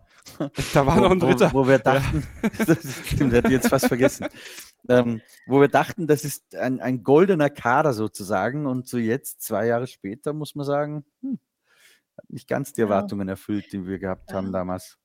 [0.73, 1.51] Da war noch ein dritter.
[1.53, 2.23] Wo, wo wir dachten,
[2.67, 2.75] ja.
[3.05, 4.27] stimmt, hätte ich jetzt fast vergessen
[4.89, 8.65] ähm, wo wir dachten, das ist ein, ein goldener Kader sozusagen.
[8.65, 11.39] Und so jetzt, zwei Jahre später, muss man sagen, hm,
[12.17, 14.97] hat nicht ganz die Erwartungen erfüllt, die wir gehabt haben damals.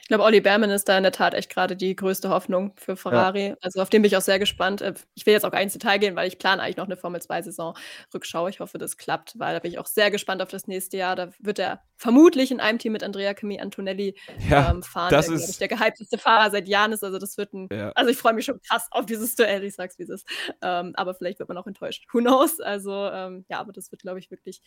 [0.00, 2.96] Ich glaube, Olli Berman ist da in der Tat echt gerade die größte Hoffnung für
[2.96, 3.48] Ferrari.
[3.48, 3.56] Ja.
[3.60, 4.80] Also auf den bin ich auch sehr gespannt.
[4.80, 6.96] Äh, ich will jetzt auch gar ins Detail gehen, weil ich plane eigentlich noch eine
[6.96, 8.48] Formel-2-Saison-Rückschau.
[8.48, 11.16] Ich hoffe, das klappt, weil da bin ich auch sehr gespannt auf das nächste Jahr.
[11.16, 14.14] Da wird er vermutlich in einem Team mit Andrea Camille Antonelli
[14.48, 17.02] ja, ähm, fahren, das der, ist ich, der gehypteste Fahrer seit Jahren ist.
[17.02, 17.90] Also das wird ein, ja.
[17.92, 20.28] also ich freue mich schon krass auf dieses Duell, ich sag's wie es ist.
[20.62, 22.06] Ähm, aber vielleicht wird man auch enttäuscht.
[22.12, 22.60] Who knows?
[22.60, 24.62] Also ähm, ja, aber das wird, glaube ich, wirklich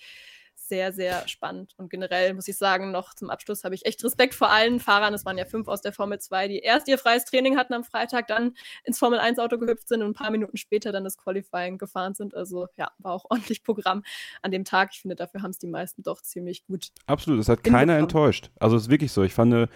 [0.71, 1.73] sehr, sehr spannend.
[1.75, 5.13] Und generell muss ich sagen, noch zum Abschluss habe ich echt Respekt vor allen Fahrern.
[5.13, 7.83] Es waren ja fünf aus der Formel 2, die erst ihr freies Training hatten am
[7.83, 8.53] Freitag, dann
[8.85, 12.13] ins Formel 1 Auto gehüpft sind und ein paar Minuten später dann das Qualifying gefahren
[12.13, 12.35] sind.
[12.35, 14.03] Also ja, war auch ordentlich Programm
[14.41, 14.91] an dem Tag.
[14.93, 16.87] Ich finde, dafür haben es die meisten doch ziemlich gut.
[17.05, 18.49] Absolut, es hat keiner enttäuscht.
[18.57, 19.23] Also es ist wirklich so.
[19.23, 19.67] Ich fand,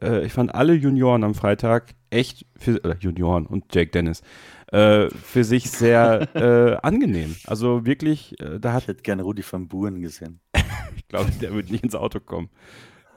[0.00, 4.22] äh, ich fand alle Junioren am Freitag echt, für, äh, Junioren und Jake Dennis,
[4.72, 7.36] äh, für sich sehr äh, angenehm.
[7.46, 8.82] Also wirklich, äh, da hat.
[8.82, 10.40] Ich hätte gerne Rudi van Buren gesehen.
[10.96, 12.50] ich glaube, der wird nicht ins Auto kommen.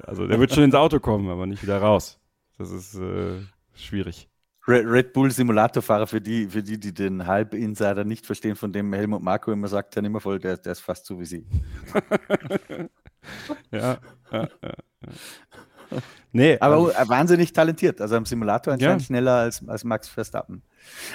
[0.04, 2.20] Also der wird schon ins Auto kommen, aber nicht wieder raus.
[2.58, 3.42] Das ist äh,
[3.74, 4.30] schwierig.
[4.68, 9.24] Red Bull Simulatorfahrer, für die, für die, die den Halb-Insider nicht verstehen, von dem Helmut
[9.24, 11.48] Marco immer sagt, der immer voll, der, der ist fast so wie sie.
[13.72, 13.98] ja,
[14.32, 14.74] ja, ja.
[16.32, 18.00] Nee, aber ähm, wahnsinnig talentiert.
[18.02, 19.06] Also am Simulator anscheinend ja.
[19.06, 20.62] schneller als, als Max Verstappen.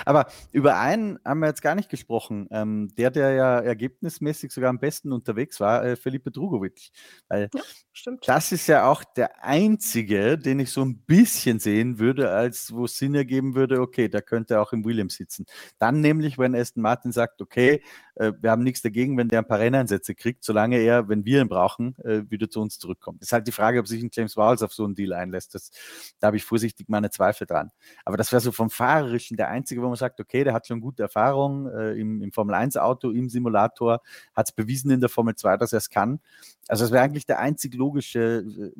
[0.04, 2.48] Aber über einen haben wir jetzt gar nicht gesprochen.
[2.50, 6.90] Ähm, der, der ja ergebnismäßig sogar am besten unterwegs war, äh, Felipe Drugovic.
[7.28, 12.30] Weil ja, das ist ja auch der einzige, den ich so ein bisschen sehen würde,
[12.30, 15.46] als wo es Sinn ergeben würde, okay, der könnte auch im Williams sitzen.
[15.78, 17.82] Dann nämlich, wenn Aston Martin sagt, okay,
[18.16, 21.40] äh, wir haben nichts dagegen, wenn der ein paar Renneinsätze kriegt, solange er, wenn wir
[21.40, 23.20] ihn brauchen, äh, wieder zu uns zurückkommt.
[23.20, 25.54] Das ist halt die Frage, ob sich ein James Wowles auf so einen Deal einlässt.
[25.54, 25.70] Das,
[26.18, 27.70] da habe ich vorsichtig meine Zweifel dran.
[28.04, 30.80] Aber das wäre so vom Fahrerischen der einzige, wo man sagt, okay, der hat schon
[30.80, 34.00] gute Erfahrung äh, im, im Formel-1-Auto, im Simulator,
[34.34, 36.20] hat es bewiesen in der Formel 2, dass er es kann.
[36.68, 38.72] Also es wäre eigentlich der einzig logische äh,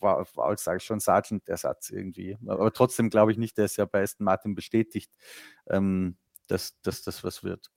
[0.00, 2.36] war, war sage ich schon, Sergeant-Ersatz irgendwie.
[2.46, 5.10] Aber trotzdem glaube ich nicht, der ist ja bei Aston Martin bestätigt,
[5.68, 6.16] ähm,
[6.48, 7.70] dass, dass das was wird.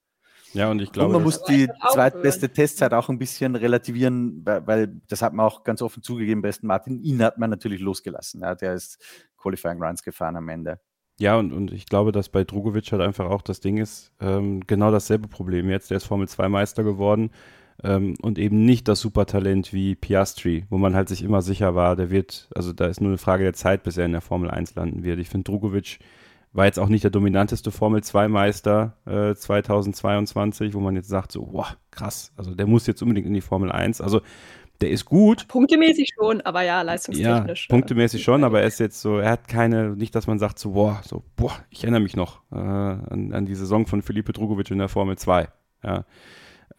[0.54, 1.08] Ja, und ich glaube.
[1.08, 5.46] Und man muss die zweitbeste Testzeit auch ein bisschen relativieren, weil, weil, das hat man
[5.46, 7.04] auch ganz offen zugegeben bei Aston Martin.
[7.04, 8.42] Ihn hat man natürlich losgelassen.
[8.42, 8.98] Ja, der ist
[9.38, 10.80] Qualifying Runs gefahren am Ende.
[11.20, 14.66] Ja, und, und ich glaube, dass bei Drogovic halt einfach auch das Ding ist, ähm,
[14.68, 15.92] genau dasselbe Problem jetzt.
[15.92, 17.32] Der ist Formel 2 Meister geworden
[17.84, 21.98] ähm, und eben nicht das Supertalent wie Piastri, wo man halt sich immer sicher war,
[21.98, 24.50] der wird, also da ist nur eine Frage der Zeit, bis er in der Formel
[24.50, 25.20] 1 landen wird.
[25.20, 26.00] Ich finde, Drogovic
[26.54, 31.34] war jetzt auch nicht der dominanteste Formel 2 Meister äh, 2022, wo man jetzt sagt,
[31.34, 34.00] so, wow, krass, also der muss jetzt unbedingt in die Formel 1.
[34.00, 34.22] Also
[34.82, 35.48] der ist gut.
[35.48, 37.68] Punktemäßig schon, aber ja, leistungstechnisch.
[37.70, 40.60] Ja, punktemäßig schon, aber er ist jetzt so, er hat keine, nicht, dass man sagt
[40.60, 44.32] so, boah, so, boah, ich erinnere mich noch äh, an, an die Saison von Felipe
[44.32, 45.48] Drugovic in der Formel 2.
[45.84, 46.06] Ja.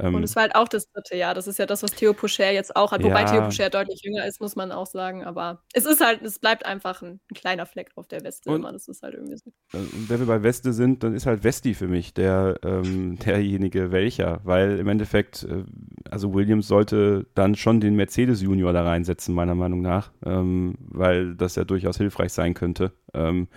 [0.02, 1.34] Ähm, und es war halt auch das dritte Jahr.
[1.34, 3.02] Das ist ja das, was Theo Pocher jetzt auch hat.
[3.02, 3.30] Wobei ja.
[3.30, 5.24] Theo Pocher deutlich jünger ist, muss man auch sagen.
[5.24, 8.56] Aber es ist halt, es bleibt einfach ein, ein kleiner Fleck auf der Weste und,
[8.56, 8.72] immer.
[8.72, 9.52] Das ist halt irgendwie so.
[9.72, 13.18] Und äh, wenn wir bei Weste sind, dann ist halt Westi für mich der, ähm,
[13.24, 14.40] derjenige welcher.
[14.44, 15.64] Weil im Endeffekt, äh,
[16.10, 20.12] also Williams sollte dann schon den Mercedes Junior da reinsetzen, meiner Meinung nach.
[20.24, 22.92] Ähm, weil das ja durchaus hilfreich sein könnte.
[23.14, 23.48] Ähm,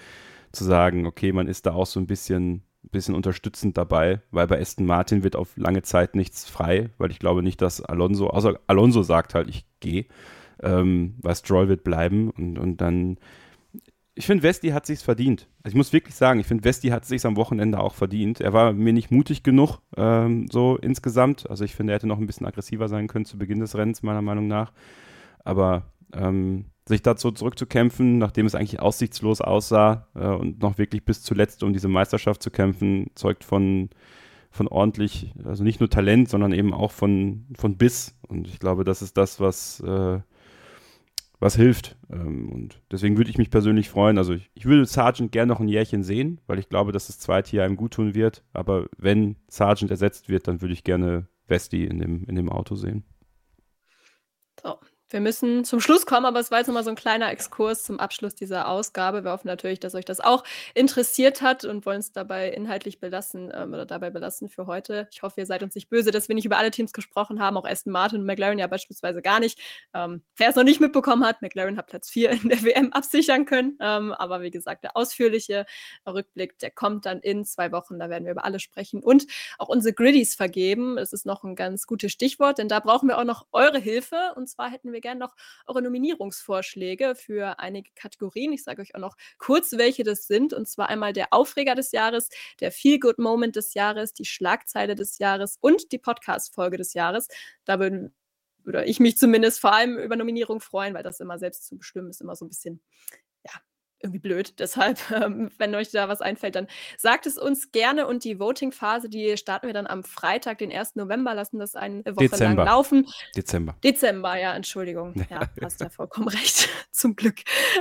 [0.52, 4.60] zu sagen, okay, man ist da auch so ein bisschen bisschen unterstützend dabei, weil bei
[4.60, 8.60] Aston Martin wird auf lange Zeit nichts frei, weil ich glaube nicht, dass Alonso, außer
[8.68, 10.06] Alonso sagt halt, ich gehe,
[10.62, 13.18] ähm, weil Stroll wird bleiben und, und dann
[14.16, 15.48] ich finde, Westi hat sich's verdient.
[15.64, 18.42] Also ich muss wirklich sagen, ich finde, Westi hat sich's am Wochenende auch verdient.
[18.42, 21.50] Er war mir nicht mutig genug, ähm, so insgesamt.
[21.50, 24.04] Also ich finde, er hätte noch ein bisschen aggressiver sein können zu Beginn des Rennens,
[24.04, 24.72] meiner Meinung nach.
[25.44, 25.84] Aber
[26.14, 31.64] ähm, sich dazu zurückzukämpfen, nachdem es eigentlich aussichtslos aussah äh, und noch wirklich bis zuletzt
[31.64, 33.90] um diese Meisterschaft zu kämpfen, zeugt von,
[34.52, 38.16] von ordentlich, also nicht nur Talent, sondern eben auch von, von Biss.
[38.28, 40.20] Und ich glaube, das ist das, was, äh,
[41.40, 41.98] was hilft.
[42.12, 44.18] Ähm, und deswegen würde ich mich persönlich freuen.
[44.18, 47.20] Also ich, ich, würde Sargent gerne noch ein Jährchen sehen, weil ich glaube, dass das
[47.20, 48.44] zweite Jahr ihm gut tun wird.
[48.52, 52.76] Aber wenn Sargent ersetzt wird, dann würde ich gerne Vesti in dem, in dem Auto
[52.76, 53.04] sehen.
[54.62, 54.78] So,
[55.14, 58.00] wir müssen zum Schluss kommen, aber es war jetzt nochmal so ein kleiner Exkurs zum
[58.00, 59.24] Abschluss dieser Ausgabe.
[59.24, 63.52] Wir hoffen natürlich, dass euch das auch interessiert hat und wollen es dabei inhaltlich belassen
[63.54, 65.08] ähm, oder dabei belassen für heute.
[65.12, 67.58] Ich hoffe, ihr seid uns nicht böse, dass wir nicht über alle Teams gesprochen haben,
[67.58, 69.60] auch Aston Martin und McLaren ja beispielsweise gar nicht.
[69.94, 73.46] Ähm, wer es noch nicht mitbekommen hat, McLaren hat Platz 4 in der WM absichern
[73.46, 73.78] können.
[73.82, 75.68] Ähm, aber wie gesagt, der ausführliche
[76.08, 78.00] Rückblick, der kommt dann in zwei Wochen.
[78.00, 79.28] Da werden wir über alle sprechen und
[79.60, 80.96] auch unsere Griddies vergeben.
[80.96, 84.34] Das ist noch ein ganz gutes Stichwort, denn da brauchen wir auch noch eure Hilfe.
[84.36, 85.36] Und zwar hätten wir gerne noch
[85.68, 88.52] eure Nominierungsvorschläge für einige Kategorien.
[88.52, 90.54] Ich sage euch auch noch kurz, welche das sind.
[90.54, 95.58] Und zwar einmal der Aufreger des Jahres, der Feel-Good-Moment des Jahres, die Schlagzeile des Jahres
[95.62, 97.28] und die Podcast-Folge des Jahres.
[97.66, 98.16] Da würden
[98.66, 102.10] würde ich mich zumindest vor allem über Nominierung freuen, weil das immer selbst zu bestimmen
[102.10, 102.82] ist immer so ein bisschen,
[104.04, 104.54] irgendwie blöd.
[104.60, 106.68] Deshalb, ähm, wenn euch da was einfällt, dann
[106.98, 108.06] sagt es uns gerne.
[108.08, 110.96] Und die Voting-Phase, die starten wir dann am Freitag, den 1.
[110.96, 112.64] November, lassen das eine Woche Dezember.
[112.64, 113.08] lang laufen.
[113.36, 113.76] Dezember.
[113.84, 115.14] Dezember, ja, Entschuldigung.
[115.30, 116.70] Ja, hast ja vollkommen recht.
[116.92, 117.38] Zum Glück.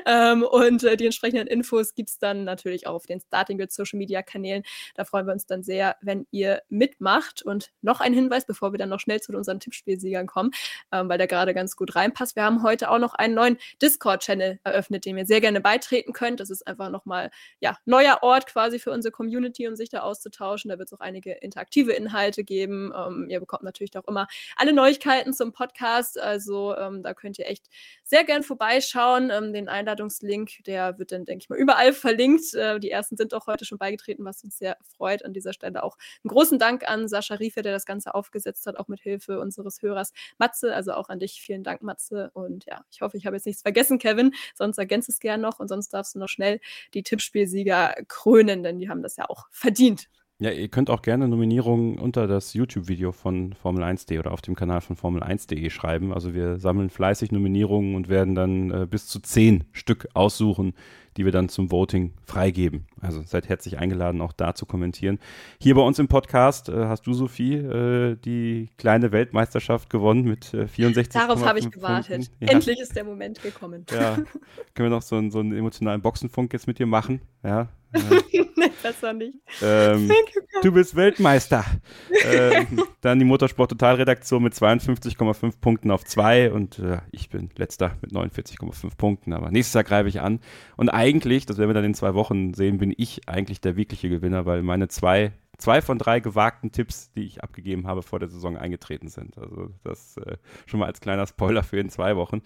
[0.07, 3.73] Ähm, und äh, die entsprechenden Infos gibt es dann natürlich auch auf den Starting Grid
[3.73, 4.63] Social Media Kanälen.
[4.95, 7.43] Da freuen wir uns dann sehr, wenn ihr mitmacht.
[7.43, 10.53] Und noch ein Hinweis, bevor wir dann noch schnell zu unseren Tippspielsiegern kommen,
[10.93, 12.37] ähm, weil der gerade ganz gut reinpasst.
[12.37, 16.23] Wir haben heute auch noch einen neuen Discord-Channel eröffnet, dem ihr sehr gerne beitreten finden
[16.23, 16.41] könnt.
[16.41, 17.31] Das ist einfach nochmal
[17.61, 20.71] ja, neuer Ort quasi für unsere Community, um sich da auszutauschen.
[20.71, 22.93] Da wird es auch einige interaktive Inhalte geben.
[22.95, 24.27] Ähm, ihr bekommt natürlich auch immer
[24.57, 26.19] alle Neuigkeiten zum Podcast.
[26.19, 27.67] Also ähm, da könnt ihr echt
[28.13, 29.31] sehr gern vorbeischauen.
[29.31, 32.53] Ähm, den Einladungslink, der wird dann, denke ich mal, überall verlinkt.
[32.53, 35.25] Äh, die ersten sind auch heute schon beigetreten, was uns sehr freut.
[35.25, 38.77] An dieser Stelle auch einen großen Dank an Sascha Riefe, der das Ganze aufgesetzt hat,
[38.77, 40.75] auch mit Hilfe unseres Hörers Matze.
[40.75, 42.31] Also auch an dich vielen Dank, Matze.
[42.35, 44.35] Und ja, ich hoffe, ich habe jetzt nichts vergessen, Kevin.
[44.55, 46.61] Sonst ergänzt es gern noch und sonst darf darfst du noch schnell
[46.95, 50.09] die Tippspielsieger krönen, denn die haben das ja auch verdient.
[50.43, 54.57] Ja, ihr könnt auch gerne Nominierungen unter das YouTube-Video von Formel 1.de oder auf dem
[54.57, 56.13] Kanal von Formel 1.de schreiben.
[56.13, 60.75] Also wir sammeln fleißig Nominierungen und werden dann äh, bis zu zehn Stück aussuchen,
[61.17, 62.87] die wir dann zum Voting freigeben.
[63.01, 65.21] Also seid herzlich eingeladen, auch da zu kommentieren.
[65.61, 70.53] Hier bei uns im Podcast äh, hast du, Sophie, äh, die kleine Weltmeisterschaft gewonnen mit
[70.55, 72.33] äh, 64 Darauf habe ich gewartet.
[72.41, 72.49] Ja.
[72.49, 73.87] Endlich ist der Moment gekommen.
[73.93, 74.27] Ja, können
[74.75, 77.21] wir noch so, einen, so einen emotionalen Boxenfunk jetzt mit dir machen?
[77.45, 77.69] Ja,
[78.33, 79.35] nee, besser nicht.
[79.63, 80.11] Ähm,
[80.63, 81.65] du bist Weltmeister.
[82.25, 88.13] ähm, dann die Motorsport-Totalredaktion mit 52,5 Punkten auf 2 und äh, ich bin letzter mit
[88.13, 89.33] 49,5 Punkten.
[89.33, 90.41] Aber nächstes Jahr greife ich an.
[90.77, 94.09] Und eigentlich, das werden wir dann in zwei Wochen sehen, bin ich eigentlich der wirkliche
[94.09, 95.33] Gewinner, weil meine zwei
[95.63, 99.39] zwei von drei gewagten Tipps, die ich abgegeben habe, vor der Saison eingetreten sind.
[99.39, 100.37] Also das äh,
[100.67, 102.43] schon mal als kleiner Spoiler für in zwei Wochen.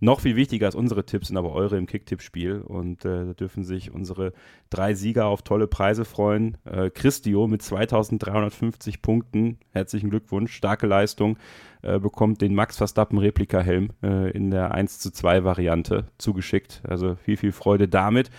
[0.00, 3.64] Noch viel wichtiger als unsere Tipps sind aber eure im Kicktipp-Spiel und äh, da dürfen
[3.64, 4.32] sich unsere
[4.70, 6.58] drei Sieger auf tolle Preise freuen.
[6.64, 11.38] Äh, Christio mit 2350 Punkten, herzlichen Glückwunsch, starke Leistung,
[11.82, 16.82] äh, bekommt den Max Verstappen Replika-Helm äh, in der 1 zu 2 Variante zugeschickt.
[16.86, 18.30] Also viel, viel Freude damit.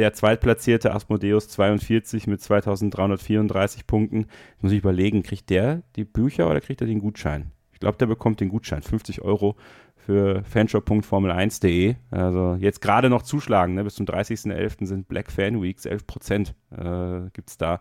[0.00, 4.20] Der zweitplatzierte Asmodeus 42 mit 2334 Punkten.
[4.20, 7.50] Jetzt muss ich überlegen, kriegt der die Bücher oder kriegt er den Gutschein?
[7.74, 8.80] Ich glaube, der bekommt den Gutschein.
[8.80, 9.56] 50 Euro
[9.96, 11.96] für fanshop.formel1.de.
[12.10, 13.74] Also jetzt gerade noch zuschlagen.
[13.74, 13.84] Ne?
[13.84, 14.86] Bis zum 30.11.
[14.86, 15.84] sind Black Fan Weeks.
[15.84, 17.78] 11 Prozent äh, gibt es da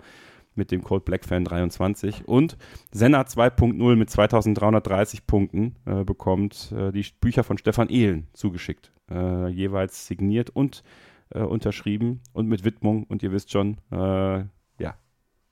[0.55, 2.25] mit dem Code BlackFan23.
[2.25, 2.57] Und
[2.91, 8.91] Senna 2.0 mit 2330 Punkten äh, bekommt äh, die Bücher von Stefan Ehlen zugeschickt.
[9.09, 10.83] Äh, jeweils signiert und
[11.31, 13.03] äh, unterschrieben und mit Widmung.
[13.03, 14.45] Und ihr wisst schon, äh,
[14.79, 14.97] ja,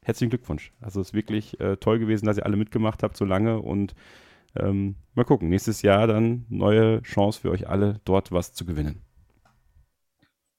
[0.02, 0.74] herzlichen Glückwunsch.
[0.82, 3.96] Also es ist wirklich äh, toll gewesen, dass ihr alle mitgemacht habt so lange und
[4.56, 9.02] ähm, mal gucken, nächstes Jahr dann neue Chance für euch alle, dort was zu gewinnen.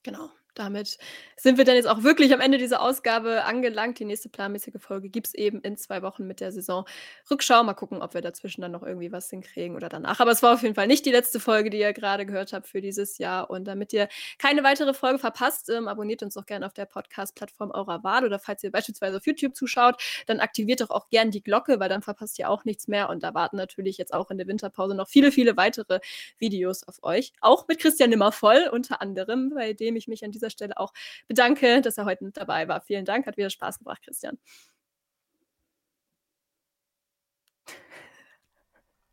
[0.03, 0.31] Genau.
[0.59, 0.98] Damit
[1.36, 3.98] sind wir dann jetzt auch wirklich am Ende dieser Ausgabe angelangt.
[3.98, 6.85] Die nächste planmäßige Folge gibt es eben in zwei Wochen mit der Saison
[7.30, 7.62] Rückschau.
[7.62, 10.20] Mal gucken, ob wir dazwischen dann noch irgendwie was hinkriegen oder danach.
[10.20, 12.66] Aber es war auf jeden Fall nicht die letzte Folge, die ihr gerade gehört habt
[12.66, 13.51] für dieses Jahr.
[13.51, 14.09] Und damit ihr
[14.39, 18.24] keine weitere Folge verpasst, ähm, abonniert uns doch gerne auf der Podcast-Plattform eurer Wahl.
[18.24, 21.89] Oder falls ihr beispielsweise auf YouTube zuschaut, dann aktiviert doch auch gerne die Glocke, weil
[21.89, 23.09] dann verpasst ihr auch nichts mehr.
[23.09, 26.01] Und da warten natürlich jetzt auch in der Winterpause noch viele, viele weitere
[26.39, 27.32] Videos auf euch.
[27.40, 30.92] Auch mit Christian Nimmervoll unter anderem, bei dem ich mich an dieser Stelle auch
[31.26, 32.80] bedanke, dass er heute mit dabei war.
[32.80, 34.38] Vielen Dank, hat wieder Spaß gebracht, Christian.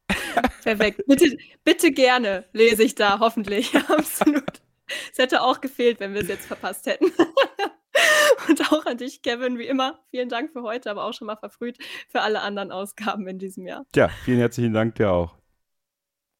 [0.63, 1.01] Perfekt.
[1.07, 3.75] Bitte, bitte gerne lese ich da, hoffentlich.
[3.89, 4.61] Absolut.
[5.11, 7.05] Es hätte auch gefehlt, wenn wir es jetzt verpasst hätten.
[8.47, 9.99] Und auch an dich, Kevin, wie immer.
[10.11, 11.77] Vielen Dank für heute, aber auch schon mal verfrüht
[12.09, 13.85] für alle anderen Ausgaben in diesem Jahr.
[13.95, 15.35] Ja, vielen herzlichen Dank dir auch.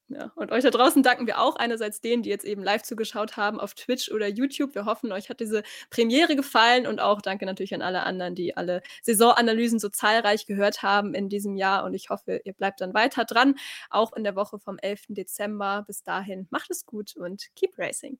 [0.07, 3.37] Ja, und euch da draußen danken wir auch einerseits denen, die jetzt eben live zugeschaut
[3.37, 4.75] haben auf Twitch oder YouTube.
[4.75, 8.55] Wir hoffen, euch hat diese Premiere gefallen und auch danke natürlich an alle anderen, die
[8.55, 11.83] alle Saisonanalysen so zahlreich gehört haben in diesem Jahr.
[11.85, 13.55] Und ich hoffe, ihr bleibt dann weiter dran,
[13.89, 15.05] auch in der Woche vom 11.
[15.09, 15.83] Dezember.
[15.87, 18.19] Bis dahin, macht es gut und keep racing.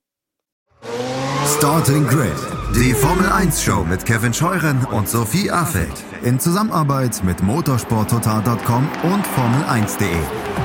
[1.46, 2.34] Starting Grid,
[2.76, 9.26] die Formel 1 Show mit Kevin Scheuren und Sophie Affeld in Zusammenarbeit mit motorsporttotal.com und
[9.26, 10.65] Formel1.de.